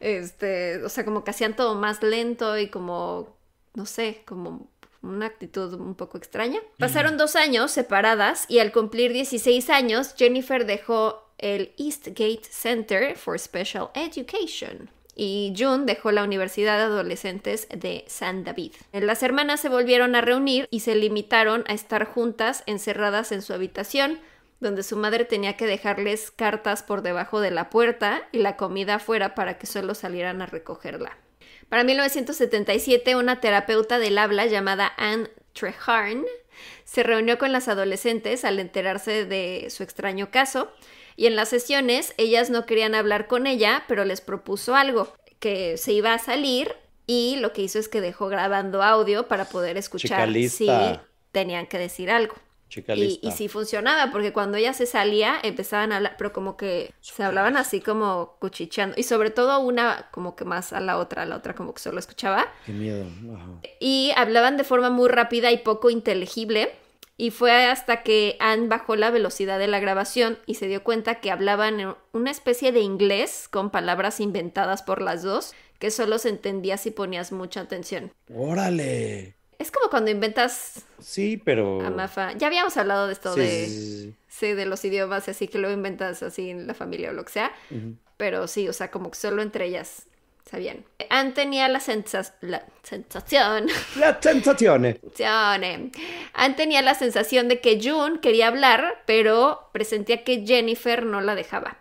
[0.00, 3.36] este, o sea, como que hacían todo más lento y como,
[3.74, 4.68] no sé, como
[5.02, 6.60] una actitud un poco extraña.
[6.78, 13.38] Pasaron dos años separadas y al cumplir 16 años, Jennifer dejó el Eastgate Center for
[13.38, 14.90] Special Education.
[15.14, 18.72] Y June dejó la Universidad de Adolescentes de San David.
[18.92, 23.52] Las hermanas se volvieron a reunir y se limitaron a estar juntas encerradas en su
[23.52, 24.20] habitación,
[24.62, 28.94] donde su madre tenía que dejarles cartas por debajo de la puerta y la comida
[28.94, 31.18] afuera para que solo salieran a recogerla.
[31.68, 36.24] Para 1977, una terapeuta del habla llamada Anne Treharne
[36.84, 40.70] se reunió con las adolescentes al enterarse de su extraño caso
[41.16, 45.76] y en las sesiones ellas no querían hablar con ella, pero les propuso algo, que
[45.76, 49.76] se iba a salir y lo que hizo es que dejó grabando audio para poder
[49.76, 50.68] escuchar si
[51.32, 52.36] tenían que decir algo.
[52.72, 53.28] Chica Y, lista.
[53.28, 57.22] y sí funcionaba, porque cuando ella se salía empezaban a hablar, pero como que se
[57.22, 58.94] hablaban así como cuchicheando.
[58.98, 61.98] Y sobre todo una como que más a la otra, la otra como que solo
[61.98, 62.48] escuchaba.
[62.64, 63.04] Qué miedo.
[63.34, 63.46] Ajá.
[63.78, 66.72] Y hablaban de forma muy rápida y poco inteligible.
[67.18, 71.20] Y fue hasta que Anne bajó la velocidad de la grabación y se dio cuenta
[71.20, 76.16] que hablaban en una especie de inglés con palabras inventadas por las dos, que solo
[76.18, 78.12] se entendía si ponías mucha atención.
[78.34, 79.36] Órale.
[79.62, 81.80] Es como cuando inventas Sí, pero.
[81.80, 82.32] a Mafa.
[82.36, 83.32] Ya habíamos hablado de esto.
[83.34, 83.66] Sí, de...
[83.66, 87.24] sí, sí, de los idiomas, así que lo inventas así en la familia o lo
[87.24, 87.52] que sea.
[88.16, 90.06] Pero sí, o sea, como que solo entre ellas
[90.50, 90.84] sabían.
[91.10, 93.68] Anne tenía la, sensa- la sensación.
[93.96, 94.98] La sensación.
[96.34, 101.34] Anne tenía la sensación de que June quería hablar, pero presentía que Jennifer no la
[101.34, 101.78] dejaba.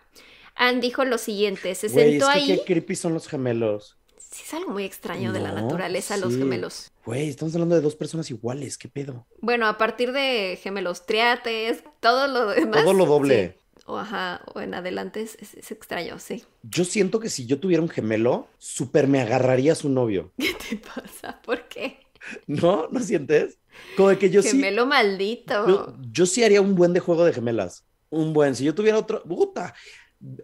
[0.56, 2.58] Anne dijo lo siguiente: se sentó es que ahí.
[2.60, 3.98] qué creepy son los gemelos.
[4.32, 6.90] Sí, es algo muy extraño de la naturaleza, los gemelos.
[7.06, 8.78] Güey, estamos hablando de dos personas iguales.
[8.78, 9.28] ¿Qué pedo?
[9.42, 12.84] Bueno, a partir de gemelos triates, todo lo demás.
[12.84, 13.56] Todo lo doble.
[13.58, 13.58] sí.
[13.88, 16.46] O ajá, o en adelante es, es- es extraño, sí.
[16.64, 20.32] Yo siento que si yo tuviera un gemelo, súper me agarraría a su novio.
[20.38, 21.42] ¿Qué te pasa?
[21.42, 22.00] ¿Por qué?
[22.48, 22.88] ¿No?
[22.92, 23.58] ¿No sientes?
[23.98, 24.50] Como de que yo sí.
[24.52, 25.68] Gemelo maldito.
[25.68, 27.84] Yo, yo sí haría un buen de juego de gemelas.
[28.10, 28.56] Un buen.
[28.56, 29.24] Si yo tuviera otro.
[29.24, 29.74] ¡Puta!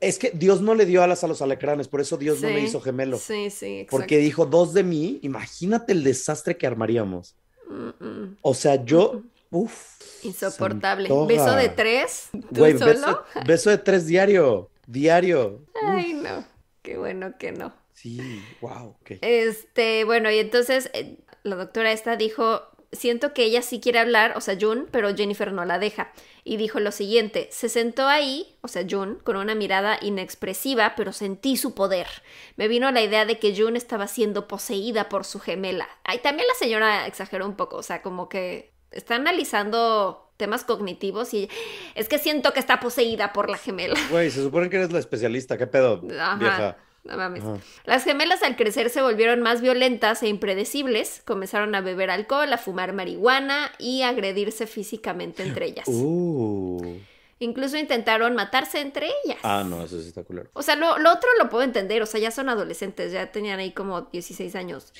[0.01, 2.61] Es que Dios no le dio alas a los alacranes, por eso Dios no me
[2.61, 3.17] hizo gemelo.
[3.17, 3.97] Sí, sí, exacto.
[3.97, 5.19] Porque dijo dos de mí.
[5.21, 7.35] Imagínate el desastre que armaríamos.
[7.69, 8.37] Mm, mm.
[8.41, 9.21] O sea, yo.
[9.51, 10.01] Uf.
[10.23, 11.09] Insoportable.
[11.27, 12.29] Beso de tres.
[12.31, 12.91] ¿Tú Güey, solo?
[12.91, 14.69] beso, beso de tres diario.
[14.87, 15.61] Diario.
[15.83, 16.45] Ay, no.
[16.81, 17.73] Qué bueno que no.
[17.93, 18.95] Sí, wow.
[19.21, 22.61] Este, bueno, y entonces eh, la doctora esta dijo,
[22.91, 26.11] siento que ella sí quiere hablar, o sea, June, pero Jennifer no la deja.
[26.43, 31.11] Y dijo lo siguiente, se sentó ahí, o sea, June, con una mirada inexpresiva, pero
[31.11, 32.07] sentí su poder.
[32.55, 35.87] Me vino la idea de que June estaba siendo poseída por su gemela.
[36.03, 41.33] Ay, también la señora exageró un poco, o sea, como que está analizando temas cognitivos
[41.33, 41.49] y
[41.95, 43.99] es que siento que está poseída por la gemela.
[44.09, 45.57] Güey, se supone que eres la especialista.
[45.57, 46.35] ¿Qué pedo, Ajá.
[46.35, 46.77] vieja?
[47.07, 47.43] No mames.
[47.43, 47.57] Ajá.
[47.85, 52.57] Las gemelas al crecer se volvieron más violentas e impredecibles, comenzaron a beber alcohol, a
[52.57, 55.87] fumar marihuana y a agredirse físicamente entre ellas.
[55.87, 56.97] Uh.
[57.39, 59.37] Incluso intentaron matarse entre ellas.
[59.43, 60.49] Ah, no, eso sí está culero.
[60.53, 63.59] O sea, lo, lo otro lo puedo entender, o sea, ya son adolescentes, ya tenían
[63.59, 64.91] ahí como 16 años,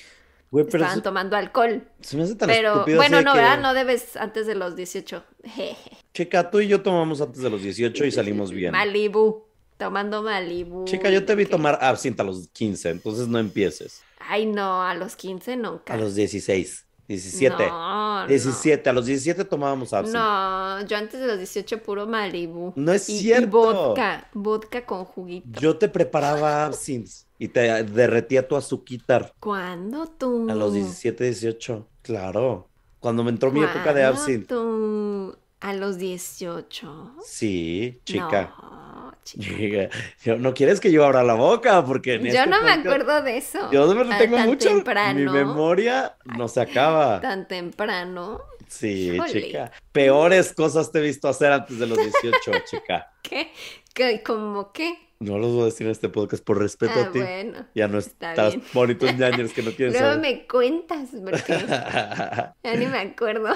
[0.50, 1.86] Güey, pero estaban tomando alcohol.
[2.00, 3.60] se me hace tan Pero bueno, no, que, ¿verdad?
[3.60, 5.22] No debes antes de los 18.
[5.44, 5.76] Jeje.
[6.14, 8.72] Chica, tú y yo tomamos antes de los 18 y salimos bien.
[8.72, 9.47] Malibu,
[9.78, 10.84] tomando Malibu.
[10.84, 14.02] Chica, yo te vi tomar absinthe a los 15, entonces no empieces.
[14.18, 15.94] Ay, no, a los 15 nunca.
[15.94, 17.66] A los 16, 17.
[17.68, 18.26] No, no.
[18.28, 20.18] 17, a los 17 tomábamos absinthe.
[20.18, 22.72] No, yo antes de los 18 puro Malibu.
[22.76, 23.48] No es Y- y cierto.
[23.48, 25.58] vodka, vodka con juguito.
[25.60, 30.46] Yo te preparaba absinthe y te derretía tu azuquitar ¿Cuándo tú?
[30.50, 31.86] a los 17, 18.
[32.02, 32.68] Claro.
[33.00, 34.46] Cuando me entró mi época de ¿Cuándo absinthe.
[34.48, 35.36] tú?
[35.60, 37.14] A los 18.
[37.24, 38.54] Sí, chica.
[38.60, 39.88] No, chica.
[40.38, 43.36] No quieres que yo abra la boca porque en Yo este no me acuerdo de
[43.38, 43.70] eso.
[43.72, 44.68] Yo me lo Ah, tengo tan mucho.
[44.68, 45.32] Mi temprano.
[45.32, 47.20] memoria no se acaba.
[47.20, 48.40] Tan temprano.
[48.68, 49.70] Sí, chica.
[49.92, 53.12] Peores cosas te he visto hacer antes de los 18, chica.
[53.22, 53.50] ¿Qué?
[53.94, 54.22] ¿Qué?
[54.22, 54.94] ¿Cómo qué?
[55.20, 57.18] No los voy a decir en este podcast por respeto Ah, a ti.
[57.18, 57.66] bueno.
[57.74, 58.64] Ya no está estás bien.
[58.72, 60.20] bonitos ñañers que no quieres Luego saber.
[60.20, 61.52] me cuentas, porque
[62.62, 63.52] ya ni me acuerdo.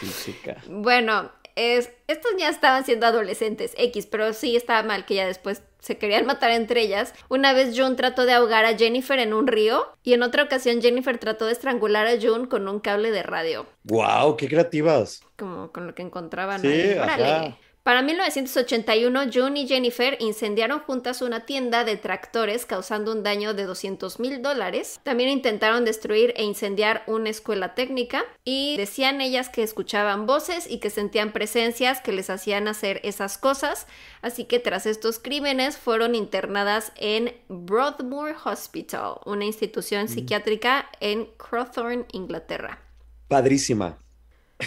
[0.00, 0.56] Sí, chica.
[0.68, 5.62] Bueno, es, estos ya estaban siendo adolescentes X, pero sí estaba mal que ya después
[5.80, 7.12] se querían matar entre ellas.
[7.28, 10.80] Una vez June trató de ahogar a Jennifer en un río y en otra ocasión
[10.80, 15.22] Jennifer trató de estrangular a June con un cable de radio, Wow, qué creativas.
[15.36, 16.98] como con lo que encontraban Sí, ahí.
[16.98, 17.56] ajá.
[17.88, 23.64] Para 1981, June y Jennifer incendiaron juntas una tienda de tractores causando un daño de
[23.64, 25.00] 200 mil dólares.
[25.04, 30.80] También intentaron destruir e incendiar una escuela técnica y decían ellas que escuchaban voces y
[30.80, 33.86] que sentían presencias que les hacían hacer esas cosas.
[34.20, 42.04] Así que tras estos crímenes fueron internadas en Broadmoor Hospital, una institución psiquiátrica en Crowthorne,
[42.12, 42.82] Inglaterra.
[43.28, 43.96] Padrísima.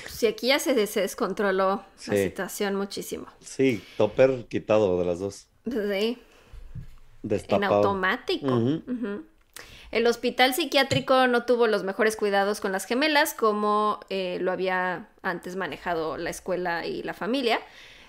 [0.10, 1.68] Sí, aquí ya se, descontroló
[2.08, 2.24] la Sí.
[2.24, 3.28] situación muchísimo.
[3.42, 5.48] Sí, topper quitado de las dos.
[5.70, 6.18] Sí.
[7.24, 7.76] en Destapado.
[7.76, 8.48] automático.
[8.48, 8.82] Ujú.
[8.88, 9.26] Ujú.
[9.92, 15.10] El hospital psiquiátrico no tuvo los mejores cuidados con las gemelas como eh, lo había
[15.22, 17.60] antes manejado la escuela y la familia.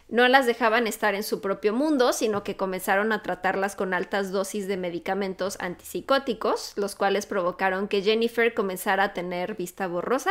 [0.09, 4.31] No las dejaban estar en su propio mundo, sino que comenzaron a tratarlas con altas
[4.31, 10.31] dosis de medicamentos antipsicóticos, los cuales provocaron que Jennifer comenzara a tener vista borrosa.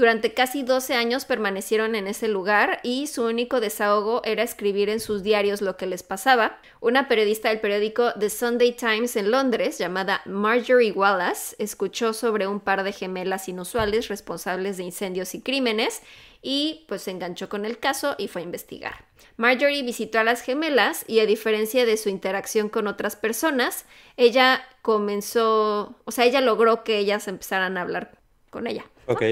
[0.00, 4.98] Durante casi 12 años permanecieron en ese lugar y su único desahogo era escribir en
[4.98, 6.58] sus diarios lo que les pasaba.
[6.80, 12.60] Una periodista del periódico The Sunday Times en Londres, llamada Marjorie Wallace, escuchó sobre un
[12.60, 16.00] par de gemelas inusuales responsables de incendios y crímenes
[16.40, 19.04] y pues se enganchó con el caso y fue a investigar.
[19.36, 23.84] Marjorie visitó a las gemelas y a diferencia de su interacción con otras personas,
[24.16, 28.12] ella comenzó, o sea, ella logró que ellas empezaran a hablar
[28.48, 28.86] con ella.
[29.04, 29.22] Ok.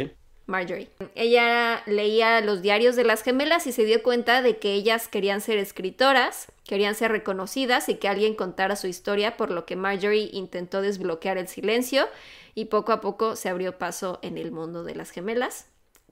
[0.49, 0.89] Marjorie.
[1.15, 5.43] Ella leía los diarios de las gemelas y se dio cuenta de que ellas querían
[5.43, 10.31] ser escritoras, querían ser reconocidas y que alguien contara su historia, por lo que Marjorie
[10.33, 12.09] intentó desbloquear el silencio
[12.55, 15.67] y poco a poco se abrió paso en el mundo de las gemelas.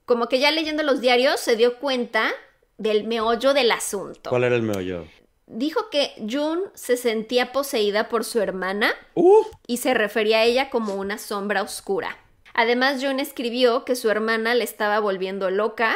[0.05, 2.31] Como que ya leyendo los diarios se dio cuenta
[2.77, 4.29] del meollo del asunto.
[4.29, 5.07] ¿Cuál era el meollo?
[5.47, 10.69] Dijo que June se sentía poseída por su hermana Uh, y se refería a ella
[10.69, 12.17] como una sombra oscura.
[12.57, 15.95] Además, June escribió que su hermana le estaba volviendo loca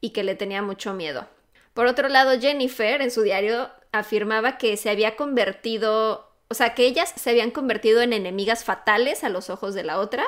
[0.00, 1.26] y que le tenía mucho miedo.
[1.74, 6.86] Por otro lado, Jennifer en su diario afirmaba que se había convertido, o sea, que
[6.86, 10.24] ellas se habían convertido en enemigas fatales a los ojos de la otra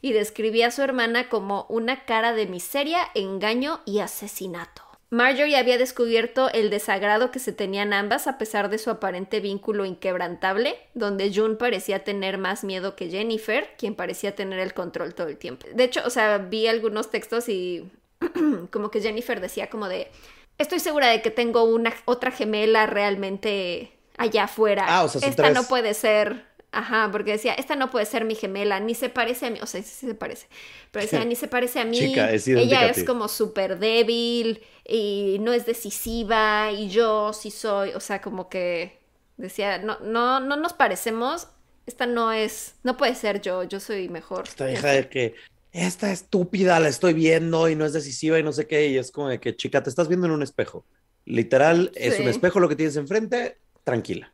[0.00, 4.85] y describía a su hermana como una cara de miseria, engaño y asesinato.
[5.08, 9.84] Marjorie había descubierto el desagrado que se tenían ambas a pesar de su aparente vínculo
[9.84, 15.28] inquebrantable, donde June parecía tener más miedo que Jennifer, quien parecía tener el control todo
[15.28, 15.66] el tiempo.
[15.72, 17.88] De hecho, o sea, vi algunos textos y
[18.72, 20.10] como que Jennifer decía como de,
[20.58, 24.86] estoy segura de que tengo una otra gemela realmente allá afuera.
[24.88, 25.54] Ah, o sea, Esta tres.
[25.54, 26.44] no puede ser.
[26.72, 29.66] Ajá, porque decía, esta no puede ser mi gemela, ni se parece a mí, o
[29.66, 30.46] sea, sí, se parece,
[30.90, 35.38] pero decía, ni se parece a mí, Chica, es ella es como súper débil y
[35.40, 38.98] no es decisiva y yo sí soy, o sea, como que
[39.36, 41.48] decía, no, no, no nos parecemos,
[41.86, 44.44] esta no es, no puede ser yo, yo soy mejor.
[44.46, 45.34] esta hija de que
[45.76, 48.88] esta estúpida la estoy viendo y no es decisiva y no sé qué.
[48.88, 50.86] Y es como de que, chica, te estás viendo en un espejo.
[51.26, 54.32] Literal, es un espejo lo que tienes enfrente, tranquila.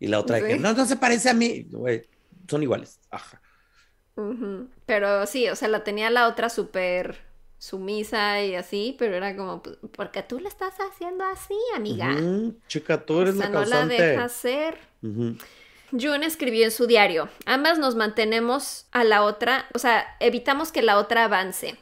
[0.00, 1.66] Y la otra de que no, no se parece a mí.
[1.70, 2.02] Güey,
[2.48, 3.00] son iguales.
[3.10, 3.40] Ajá.
[4.86, 7.18] Pero sí, o sea, la tenía la otra súper
[7.58, 12.10] sumisa y así, pero era como, pues, porque tú la estás haciendo así, amiga.
[12.12, 14.02] Ujú, Chica, tú O eres sea, la no la causante.
[14.02, 14.78] dejas ser.
[15.02, 15.36] Ujú.
[15.92, 20.82] June escribió en su diario, ambas nos mantenemos a la otra, o sea, evitamos que
[20.82, 21.76] la otra avance.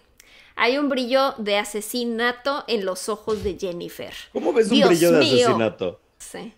[0.55, 4.13] Hay un brillo de asesinato en los ojos de Jennifer.
[4.33, 6.01] ¿Cómo ves un brillo de asesinato?
[6.19, 6.53] Sí.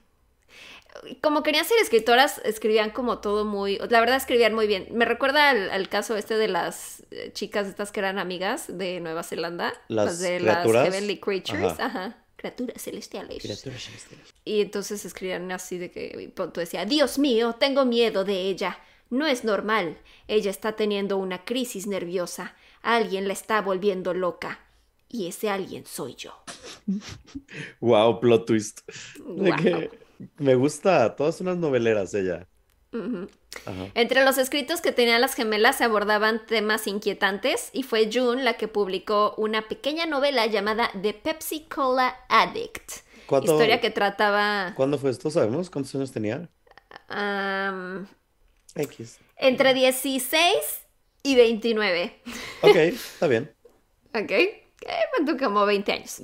[1.20, 3.78] Como querían ser escritoras, escribían como todo muy...
[3.90, 4.88] La verdad, escribían muy bien.
[4.92, 9.00] Me recuerda al, al caso este de las eh, chicas estas que eran amigas de
[9.00, 9.74] Nueva Zelanda.
[9.88, 10.86] Las de criaturas.
[10.86, 11.72] las Heavenly Creatures.
[11.78, 11.84] Ajá.
[11.84, 12.24] Ajá.
[12.36, 13.42] Criaturas celestiales.
[13.42, 14.34] Criaturas celestiales.
[14.44, 18.78] Y entonces escribían así de que tú decía, Dios mío, tengo miedo de ella.
[19.10, 19.98] No es normal.
[20.28, 22.54] Ella está teniendo una crisis nerviosa.
[22.82, 24.60] Alguien la está volviendo loca.
[25.08, 26.32] Y ese alguien soy yo.
[27.80, 28.80] Wow, plot twist.
[29.18, 29.62] De Guau.
[29.62, 30.03] que
[30.38, 32.46] me gusta, todas unas noveleras ella.
[33.66, 33.86] Ajá.
[33.94, 38.54] Entre los escritos que tenían las gemelas se abordaban temas inquietantes y fue June la
[38.54, 42.92] que publicó una pequeña novela llamada The Pepsi Cola Addict.
[43.26, 45.30] ¿Cuánto- Historia que trataba ¿Cuándo fue esto?
[45.30, 46.48] ¿Sabemos cuántos años tenía?
[47.08, 48.06] am,
[48.76, 49.18] X.
[49.36, 50.54] entre 16
[51.22, 52.22] y 29.
[52.62, 53.52] Ok, está bien.
[54.14, 54.32] ¿Ok?
[54.86, 56.20] Eh, como 20 años.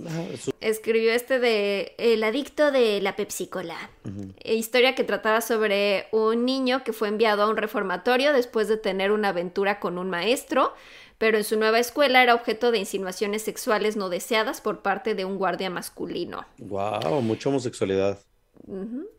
[0.61, 3.91] Escribió este de El adicto de la Pepsi Cola.
[4.05, 4.33] Ujú.
[4.39, 8.77] Eh, Historia que trataba sobre un niño que fue enviado a un reformatorio después de
[8.77, 10.75] tener una aventura con un maestro,
[11.19, 15.25] pero en su nueva escuela era objeto de insinuaciones sexuales no deseadas por parte de
[15.25, 16.45] un guardia masculino.
[16.59, 18.19] Wow, mucha homosexualidad.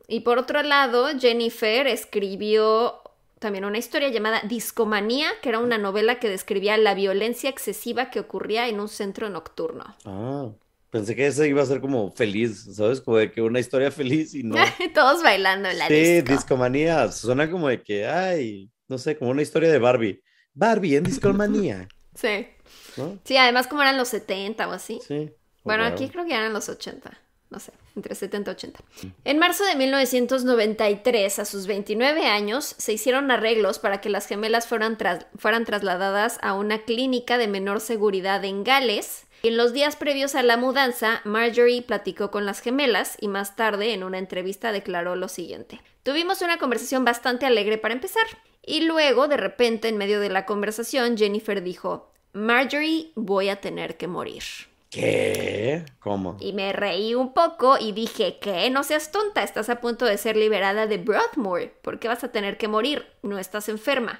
[0.08, 3.01] Y por otro lado, Jennifer escribió
[3.42, 8.20] también una historia llamada Discomanía, que era una novela que describía la violencia excesiva que
[8.20, 9.84] ocurría en un centro nocturno.
[10.06, 10.52] Ah,
[10.92, 13.02] pensé que ese iba a ser como feliz, ¿sabes?
[13.02, 14.56] Como de que una historia feliz y no.
[14.94, 16.32] Todos bailando en la Sí, disco.
[16.34, 17.12] discomanía.
[17.12, 20.22] Suena como de que, ay, no sé, como una historia de Barbie.
[20.54, 22.48] Barbie en discomanía, Sí.
[22.96, 23.18] ¿no?
[23.26, 25.00] Sí, además como eran los 70 o así.
[25.08, 25.32] Sí.
[25.64, 25.94] Bueno, Wow.
[25.94, 27.18] aquí creo que eran los 80.
[27.52, 28.80] No sé, entre 70 y 80.
[29.26, 34.68] En marzo de 1993, a sus 29 años, se hicieron arreglos para que las gemelas
[34.68, 34.98] fueran,
[35.36, 39.26] fueran trasladadas a una clínica de menor seguridad en Gales.
[39.44, 43.94] En los días previos a la mudanza, Marjorie platicó con las gemelas y más tarde,
[43.94, 45.82] en una entrevista, declaró lo siguiente.
[46.04, 48.24] Tuvimos una conversación bastante alegre para empezar.
[48.66, 53.98] Y luego, de repente, en medio de la conversación, Jennifer dijo, Marjorie, voy a tener
[53.98, 54.44] que morir.
[54.92, 55.86] ¿Qué?
[56.02, 56.36] ¿Cómo?
[56.42, 58.70] Y me reí un poco y dije, ¿qué?
[58.70, 61.72] No seas tonta, estás a punto de ser liberada de Broadmoor.
[61.82, 63.06] ¿Por qué vas a tener que morir?
[63.24, 64.20] No estás enferma.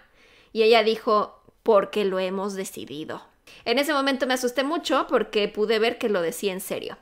[0.54, 3.22] Y ella dijo, porque lo hemos decidido.
[3.66, 6.98] En ese momento me asusté mucho porque pude ver que lo decía en serio.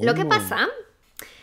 [0.00, 0.30] Lo que ¿Cómo?
[0.30, 0.68] pasa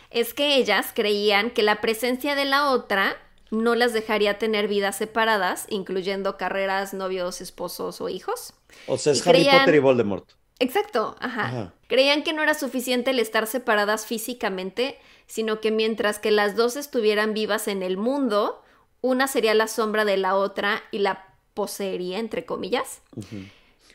[0.09, 3.15] es que ellas creían que la presencia de la otra
[3.51, 8.53] no las dejaría tener vidas separadas, incluyendo carreras, novios, esposos o hijos.
[8.85, 10.29] O sea, es y Harry creían- Potter y Voldemort.
[10.59, 11.45] Exacto, ajá.
[11.45, 11.73] Ajá.
[11.87, 16.75] Creían que no era suficiente el estar separadas físicamente, sino que mientras que las dos
[16.75, 18.61] estuvieran vivas en el mundo,
[19.01, 23.01] una sería la sombra de la otra y la poseería, entre comillas.
[23.15, 23.45] Como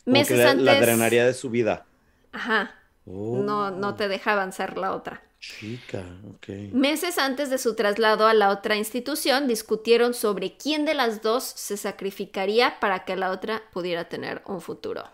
[0.06, 0.64] Meses la, antes.
[0.64, 1.86] la drenaría de su vida.
[2.32, 2.74] Ajá.
[3.06, 5.22] Oh, No, no te deja avanzar la otra.
[5.40, 6.02] Chica,
[6.34, 6.72] ok.
[6.72, 11.44] Meses antes de su traslado a la otra institución, discutieron sobre quién de las dos
[11.44, 15.04] se sacrificaría para que la otra pudiera tener un futuro.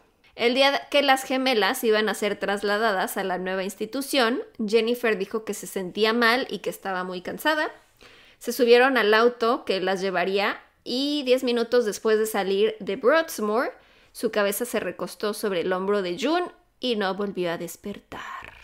[0.41, 5.45] El día que las gemelas iban a ser trasladadas a la nueva institución, Jennifer dijo
[5.45, 7.69] que se sentía mal y que estaba muy cansada.
[8.39, 13.75] Se subieron al auto que las llevaría y diez minutos después de salir de Broadsmoor,
[14.13, 16.47] su cabeza se recostó sobre el hombro de June
[16.81, 18.23] y no volvió a despertar.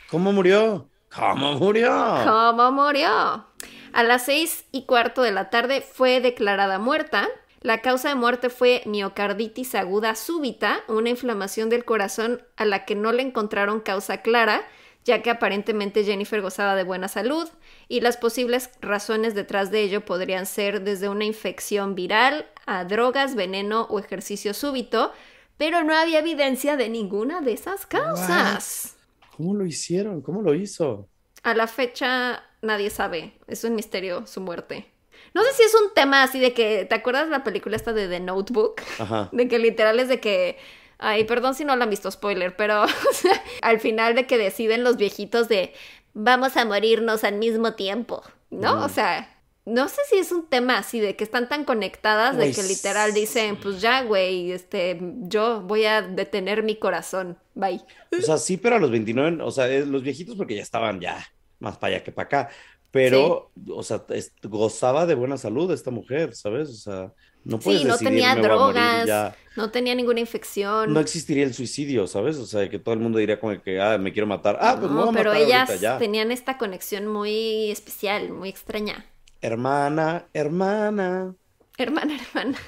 [0.08, 0.88] ¿Cómo murió?
[1.14, 1.90] ¿Cómo murió?
[2.24, 3.44] ¿Cómo murió?
[3.92, 7.28] A las seis y cuarto de la tarde fue declarada muerta.
[7.60, 12.94] La causa de muerte fue miocarditis aguda súbita, una inflamación del corazón a la que
[12.94, 14.66] no le encontraron causa clara,
[15.04, 17.48] ya que aparentemente Jennifer gozaba de buena salud,
[17.88, 23.36] y las posibles razones detrás de ello podrían ser desde una infección viral a drogas,
[23.36, 25.12] veneno o ejercicio súbito,
[25.56, 28.96] pero no había evidencia de ninguna de esas causas.
[29.36, 30.20] ¿Cómo lo hicieron?
[30.22, 31.08] ¿Cómo lo hizo?
[31.42, 34.95] A la fecha nadie sabe, es un misterio su muerte.
[35.36, 38.08] No sé si es un tema así de que, ¿te acuerdas la película esta de
[38.08, 38.80] The Notebook?
[38.98, 39.28] Ajá.
[39.32, 40.56] De que literal es de que,
[40.96, 44.38] ay, perdón si no la han visto, spoiler, pero o sea, al final de que
[44.38, 45.74] deciden los viejitos de,
[46.14, 48.82] vamos a morirnos al mismo tiempo, ¿no?
[48.82, 49.28] O sea,
[49.66, 53.12] no sé si es un tema así de que están tan conectadas de que literal
[53.12, 57.82] dicen, pues ya, güey, este, yo voy a detener mi corazón, bye.
[58.10, 61.22] O sea, sí, pero a los 29, o sea, los viejitos porque ya estaban ya
[61.58, 62.50] más para allá que para acá.
[62.90, 64.04] Pero, o sea,
[64.44, 66.70] gozaba de buena salud esta mujer, ¿sabes?
[66.70, 67.12] O sea,
[67.44, 70.20] no puedes Sí, no decidir, tenía "Me voy a morir", y drogas, no tenía ninguna
[70.20, 70.94] infección.
[70.94, 72.36] No existiría el suicidio, ¿sabes?
[72.38, 74.56] O sea, que todo el mundo diría como que, ah, me quiero matar.
[74.60, 75.94] Ah, pues me No, voy a pero matar ellas ahorita ya.
[75.98, 79.04] tenían esta conexión muy especial, muy extraña.
[79.40, 81.34] Hermana, hermana.
[81.78, 82.58] Hermana, hermana.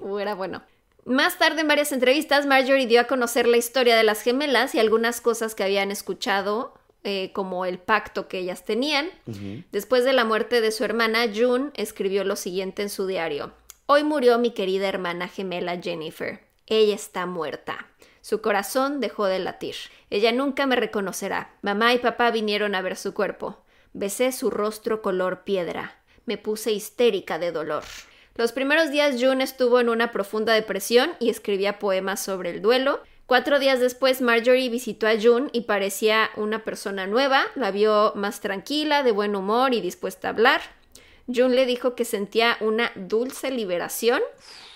[0.00, 0.62] Uh, era bueno.
[1.04, 4.78] Más tarde, en varias entrevistas, Marjorie dio a conocer la historia de las gemelas y
[4.78, 6.74] algunas cosas que habían escuchado,
[7.04, 9.10] eh, como el pacto que ellas tenían.
[9.70, 13.52] Después de la muerte de su hermana, June escribió lo siguiente en su diario.
[13.86, 16.40] Hoy murió mi querida hermana gemela Jennifer.
[16.66, 17.86] Ella está muerta.
[18.22, 19.74] Su corazón dejó de latir.
[20.08, 21.54] Ella nunca me reconocerá.
[21.60, 23.62] Mamá y papá vinieron a ver su cuerpo.
[23.92, 26.02] Besé su rostro color piedra.
[26.24, 27.84] Me puse histérica de dolor.
[28.34, 33.02] Los primeros días June estuvo en una profunda depresión y escribía poemas sobre el duelo.
[33.26, 38.40] Cuatro días después Marjorie visitó a June y parecía una persona nueva, la vio más
[38.40, 40.60] tranquila, de buen humor y dispuesta a hablar.
[41.26, 44.20] Jun le dijo que sentía una dulce liberación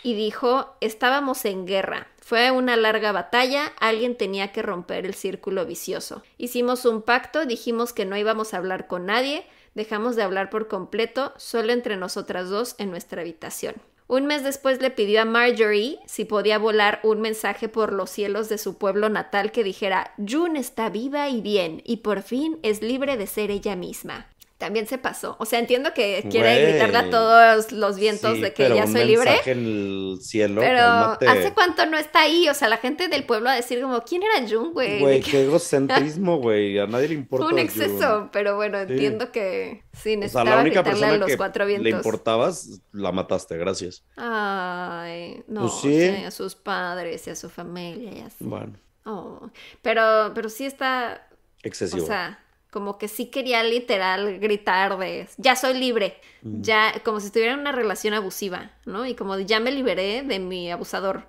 [0.03, 2.09] y dijo, estábamos en guerra.
[2.23, 6.23] Fue una larga batalla, alguien tenía que romper el círculo vicioso.
[6.39, 9.45] Hicimos un pacto, dijimos que no íbamos a hablar con nadie,
[9.75, 13.75] dejamos de hablar por completo, solo entre nosotras dos en nuestra habitación.
[14.09, 18.49] Un mes después le pidió a Marjorie si podía volar un mensaje por los cielos
[18.49, 22.81] de su pueblo natal que dijera June está viva y bien y por fin es
[22.81, 24.27] libre de ser ella misma
[24.59, 25.37] también se pasó.
[25.39, 26.71] O sea, entiendo que quiere Güey.
[26.73, 29.41] gritarle a todos los vientos Sí, de que ya soy libre.
[29.47, 31.29] en el cielo, Pero cálmate.
[31.29, 32.49] ¿hace cuánto no está ahí?
[32.49, 34.99] O sea, la gente del pueblo a decir como, ¿quién era Jun, güey?
[35.01, 36.77] Güey, qué egocentrismo, güey.
[36.79, 37.45] A nadie le importa.
[37.47, 41.09] Fue un exceso, pero bueno, entiendo que sí, O sea, necesitaba la única gritarle a
[41.09, 41.93] persona los que cuatro le vientos.
[42.05, 44.03] importabas, la mataste, gracias.
[44.17, 46.01] Ay, no, Pues sí.
[46.17, 48.45] sí, a sus padres y a su familia y así.
[48.45, 48.73] Bueno,
[49.05, 49.49] Oh,
[49.83, 51.29] Pero, pero sí está,
[51.63, 52.03] excesivo.
[52.03, 57.27] o sea, como que sí quería literal gritar de ya soy libre, ya como si
[57.27, 59.07] estuviera en una relación abusiva, ¿no?
[59.07, 61.25] Y como de ya me liberé de mi abusador.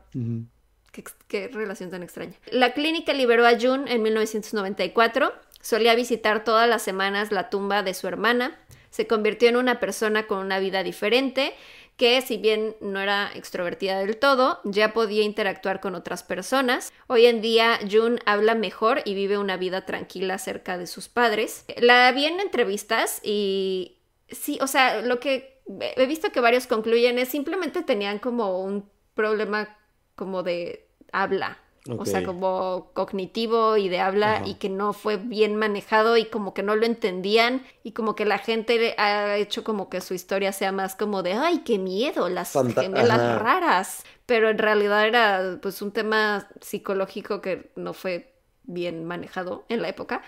[0.91, 2.33] Qué, qué relación tan extraña.
[2.51, 5.31] La clínica liberó a June en 1994.
[5.61, 8.57] Solía visitar todas las semanas la tumba de su hermana.
[8.89, 11.53] Se convirtió en una persona con una vida diferente
[11.99, 16.93] que si bien no era extrovertida del todo, ya podía interactuar con otras personas.
[17.07, 21.65] Hoy en día June habla mejor y vive una vida tranquila cerca de sus padres.
[21.77, 23.97] La vi en entrevistas y
[24.29, 25.61] sí, o sea, lo que
[25.97, 29.77] he visto que varios concluyen es simplemente tenían como un problema
[30.15, 31.59] como de habla.
[31.97, 34.47] O sea, como cognitivo y de habla Ajá.
[34.47, 38.25] y que no fue bien manejado y como que no lo entendían y como que
[38.25, 42.29] la gente ha hecho como que su historia sea más como de, ay, qué miedo,
[42.29, 43.39] las Fanta- gemelas ajá.
[43.39, 44.03] raras.
[44.25, 49.89] Pero en realidad era pues un tema psicológico que no fue bien manejado en la
[49.89, 50.21] época.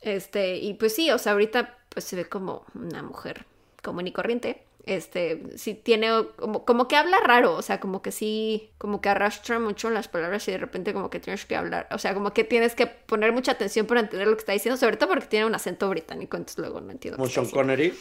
[0.00, 3.46] Este, y pues sí, o sea, ahorita pues se ve como una mujer
[3.82, 4.64] común y corriente.
[4.88, 9.10] Este, sí tiene como, como que habla raro, o sea, como que sí, como que
[9.10, 12.32] arrastra mucho las palabras y de repente como que tienes que hablar, o sea, como
[12.32, 15.26] que tienes que poner mucha atención para entender lo que está diciendo, sobre todo porque
[15.26, 17.18] tiene un acento británico, entonces luego no entiendo.
[17.18, 17.50] Como Sean.
[17.50, 17.94] Connery.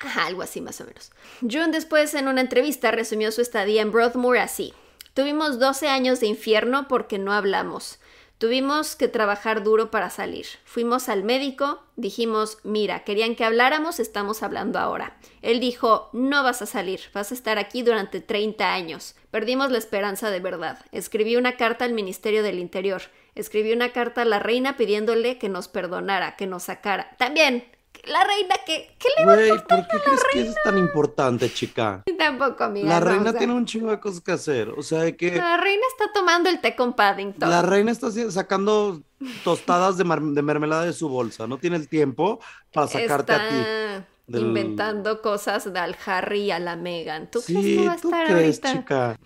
[0.00, 1.12] Ajá, algo así más o menos.
[1.40, 4.74] June después en una entrevista resumió su estadía en Broadmoor así.
[5.14, 7.98] Tuvimos 12 años de infierno porque no hablamos.
[8.38, 10.44] Tuvimos que trabajar duro para salir.
[10.64, 15.16] Fuimos al médico, dijimos, mira, querían que habláramos, estamos hablando ahora.
[15.40, 19.14] Él dijo, no vas a salir, vas a estar aquí durante 30 años.
[19.30, 20.84] Perdimos la esperanza de verdad.
[20.92, 23.00] Escribí una carta al Ministerio del Interior.
[23.34, 27.16] Escribí una carta a la reina pidiéndole que nos perdonara, que nos sacara.
[27.16, 27.64] También,
[28.06, 28.96] la reina que...
[28.98, 32.02] ¿Qué le va a Güey, ¿por qué crees que es tan importante, chica?
[32.18, 32.88] Tampoco, amiga.
[32.88, 34.70] La reina tiene un chingo de cosas que hacer.
[34.70, 37.48] O sea, de que La reina está tomando el té con Paddington.
[37.48, 39.02] la reina está sacando
[39.44, 41.46] tostadas de, mar- de mermelada de su bolsa.
[41.46, 42.40] No tiene el tiempo
[42.72, 44.04] para sacarte a ti.
[44.26, 47.30] Del- inventando cosas de al Harry y a la Megan.
[47.30, 48.72] ¿Tú crees que Sí, va a ¿tú estar crees, ahorita?
[48.72, 49.16] chica?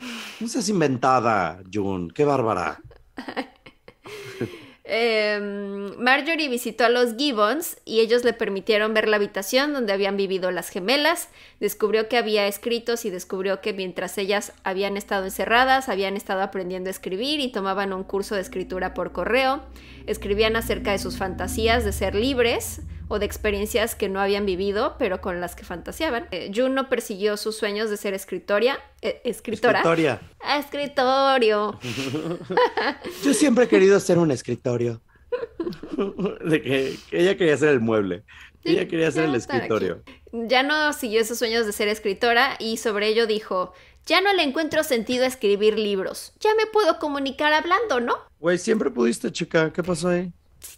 [0.41, 2.09] No seas inventada, June.
[2.15, 2.79] Qué bárbara.
[4.93, 10.17] Em, Marjorie visitó a los Gibbons y ellos le permitieron ver la habitación donde habían
[10.17, 11.29] vivido las gemelas.
[11.61, 16.89] Descubrió que había escritos y descubrió que mientras ellas habían estado encerradas, habían estado aprendiendo
[16.89, 19.63] a escribir y tomaban un curso de escritura por correo.
[20.09, 22.81] Escribían acerca de sus fantasías de ser libres
[23.11, 26.29] o de experiencias que no habían vivido, pero con las que fantaseaban.
[26.31, 29.81] Eh, Juno persiguió sus sueños de ser escritoria, eh, escritora.
[29.81, 30.21] Escritoria.
[30.41, 31.77] Ah, escritorio.
[33.25, 35.03] Yo siempre he querido ser un escritorio.
[36.45, 38.23] De que, que ella quería ser el mueble.
[38.63, 39.39] Sí, ella quería ser el aquí.
[39.39, 40.05] escritorio.
[40.33, 43.73] Ya no siguió esos sueños de ser escritora y sobre ello dijo,
[44.07, 48.17] ya no le encuentro sentido a escribir libros, ya me puedo comunicar hablando, ¿no?
[48.39, 49.73] Güey, siempre pudiste, chica.
[49.73, 50.33] ¿Qué pasó ahí?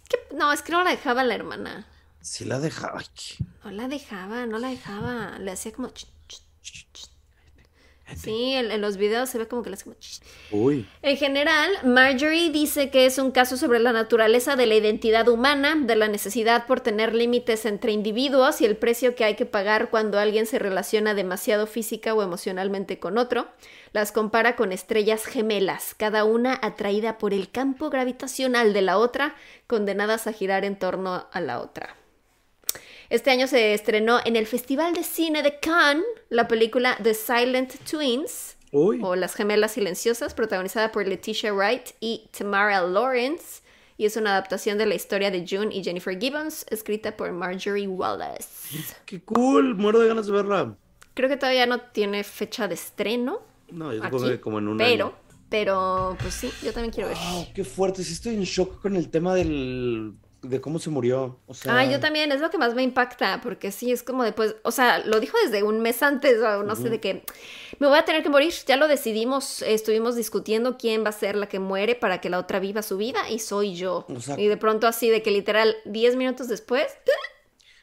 [0.09, 0.17] ¿Qué?
[0.35, 1.87] No, es que no la dejaba la hermana.
[2.23, 2.99] Sí la dejaba.
[2.99, 5.37] Ay, No la dejaba, no la dejaba.
[5.39, 5.91] Le hacía como...
[8.15, 9.97] Sí, en, en los videos se ve como que le hace como...
[9.97, 10.21] ch.
[10.51, 10.87] Uy.
[11.01, 15.75] En general, Marjorie dice que es un caso sobre la naturaleza de la identidad humana,
[15.75, 19.89] de la necesidad por tener límites entre individuos y el precio que hay que pagar
[19.89, 23.49] cuando alguien se relaciona demasiado física o emocionalmente con otro.
[23.91, 29.35] Las compara con estrellas gemelas, cada una atraída por el campo gravitacional de la otra,
[29.67, 31.97] condenadas a girar en torno a la otra.
[33.13, 37.75] Este año se estrenó en el Festival de Cine de Cannes la película The Silent
[37.87, 39.01] Twins, Uy.
[39.03, 43.61] o Las Gemelas Silenciosas, protagonizada por Letitia Wright y Tamara Lawrence,
[43.97, 47.87] y es una adaptación de la historia de June y Jennifer Gibbons, escrita por Marjorie
[47.87, 48.79] Wallace.
[49.05, 49.75] Qué cool.
[49.75, 50.75] Muero de ganas de verla.
[51.13, 54.77] Creo que todavía no tiene fecha de estreno, No, yo aquí, que como en un
[54.79, 55.15] pero, año.
[55.49, 57.17] pero, pues sí, yo también quiero ver.
[57.31, 58.03] Wow, qué fuerte.
[58.03, 61.39] Sí estoy en shock con el tema del de cómo se murió.
[61.47, 64.23] O sea, Ah, yo también, es lo que más me impacta, porque sí, es como
[64.23, 67.23] después, o sea, lo dijo desde un mes antes, o no sé, de que
[67.79, 71.35] me voy a tener que morir, ya lo decidimos, estuvimos discutiendo quién va a ser
[71.35, 74.05] la que muere para que la otra viva su vida, y soy yo.
[74.13, 76.87] O sea- y de pronto así, de que literal, 10 minutos después,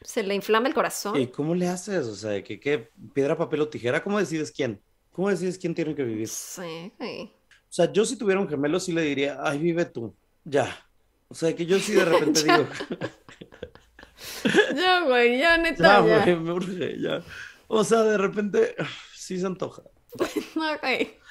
[0.03, 1.19] se le inflama el corazón.
[1.19, 2.05] ¿Y cómo le haces?
[2.07, 4.03] O sea, ¿qué, qué piedra, papel o tijera?
[4.03, 4.81] ¿Cómo decides quién?
[5.11, 6.27] ¿Cómo decides quién tiene que vivir?
[6.27, 7.31] Sí, sí.
[7.47, 10.77] O sea, yo si tuviera un gemelo sí le diría, ay, vive tú, ya.
[11.31, 12.67] O sea, que yo sí de repente digo,
[14.75, 17.21] Ya, güey, ya, neta, ya, güey, me urge, ya.
[17.67, 18.75] O sea, de repente,
[19.15, 19.83] sí se antoja.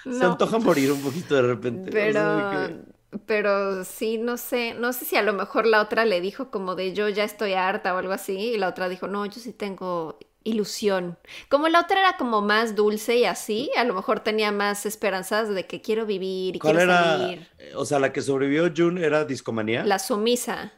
[0.04, 1.90] Se antoja morir un poquito de repente.
[1.90, 2.68] o sea, Pero,
[3.10, 6.50] que- pero sí, no sé, no sé si a lo mejor la otra le dijo
[6.50, 9.40] como de yo ya estoy harta o algo así, y la otra dijo, no, yo
[9.40, 10.18] sí tengo
[10.50, 11.18] ilusión.
[11.48, 15.48] Como la otra era como más dulce y así, a lo mejor tenía más esperanzas
[15.48, 17.02] de que quiero vivir y ¿Cuál quiero era?
[17.02, 17.48] salir.
[17.76, 19.84] O sea, la que sobrevivió June era discomanía.
[19.84, 20.72] La sumisa.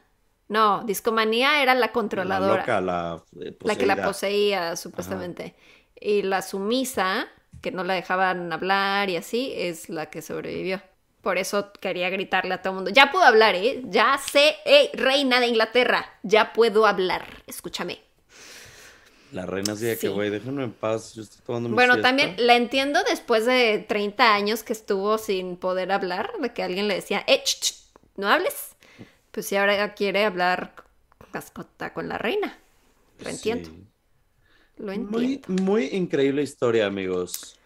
[0.47, 2.55] No, discomanía era la La controladora.
[2.61, 5.55] loca, la, eh, la que la poseía supuestamente.
[5.99, 7.27] Y la sumisa,
[7.61, 10.81] que no la dejaban hablar y así, es la que sobrevivió.
[11.21, 12.91] Por eso quería gritarle a todo el mundo.
[12.91, 13.81] Ya puedo hablar, ¿eh?
[13.85, 16.19] Ya sé, ¡Ey, reina de Inglaterra!
[16.23, 17.25] Ya puedo hablar.
[17.47, 18.01] Escúchame.
[19.33, 20.13] La reina así de que, Sí.
[20.13, 22.07] güey, déjenme en paz, yo estoy tomando mi Bueno, siesta".
[22.09, 26.87] también la entiendo después de 30 años que estuvo sin poder hablar, de que alguien
[26.87, 27.73] le decía, ¡eh, ch, ch,
[28.15, 28.75] no hables!
[29.31, 30.75] Pues si ahora quiere hablar
[31.33, 32.59] mascota con la reina.
[33.19, 33.87] Lo entiendo, Sí.
[34.77, 35.17] lo entiendo.
[35.17, 37.57] Muy, muy increíble historia, amigos.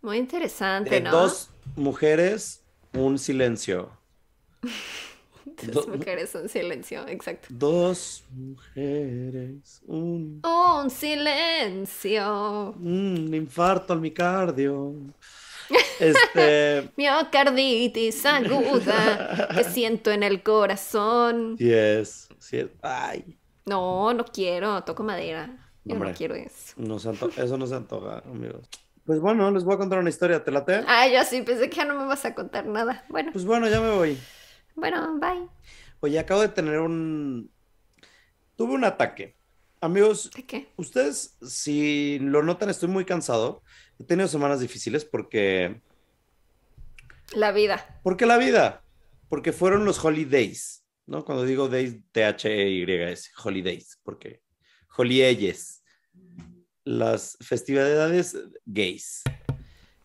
[0.00, 1.12] Muy interesante, De ¿no?
[1.12, 2.60] dos mujeres,
[2.94, 3.90] un silencio.
[5.72, 7.48] Dos do- mujeres en silencio, exacto.
[7.50, 12.70] Dos mujeres, un, Un silencio.
[12.80, 14.94] un infarto al micardio.
[16.00, 21.56] Este, Miocarditis aguda que siento en el corazón.
[21.56, 25.56] yes, sí, ay, No, no quiero, toco madera.
[25.84, 26.10] Yo Hombre.
[26.10, 26.74] no quiero eso.
[26.76, 28.68] no se eso no se antoja, amigos.
[29.06, 30.82] Pues bueno, les voy a contar una historia, ¿te late?
[30.86, 33.04] Ah, yo sí pensé que ya no me vas a contar nada.
[33.08, 34.18] Bueno, Pues bueno, ya me voy.
[34.74, 35.48] Bueno, bye.
[36.00, 37.50] Oye, acabo de tener un...
[38.56, 39.36] Tuve un ataque.
[39.80, 40.68] Amigos, ¿De qué?
[40.76, 43.62] ustedes, si lo notan, estoy muy cansado.
[43.98, 45.80] He tenido semanas difíciles porque...
[47.34, 48.00] La vida.
[48.02, 48.82] Porque la vida.
[49.28, 51.24] Porque fueron los holidays, ¿no?
[51.24, 54.42] Cuando digo days, T-H-E-Y-S, holidays, porque
[54.96, 55.82] holidays,
[56.84, 59.22] las festividades gays.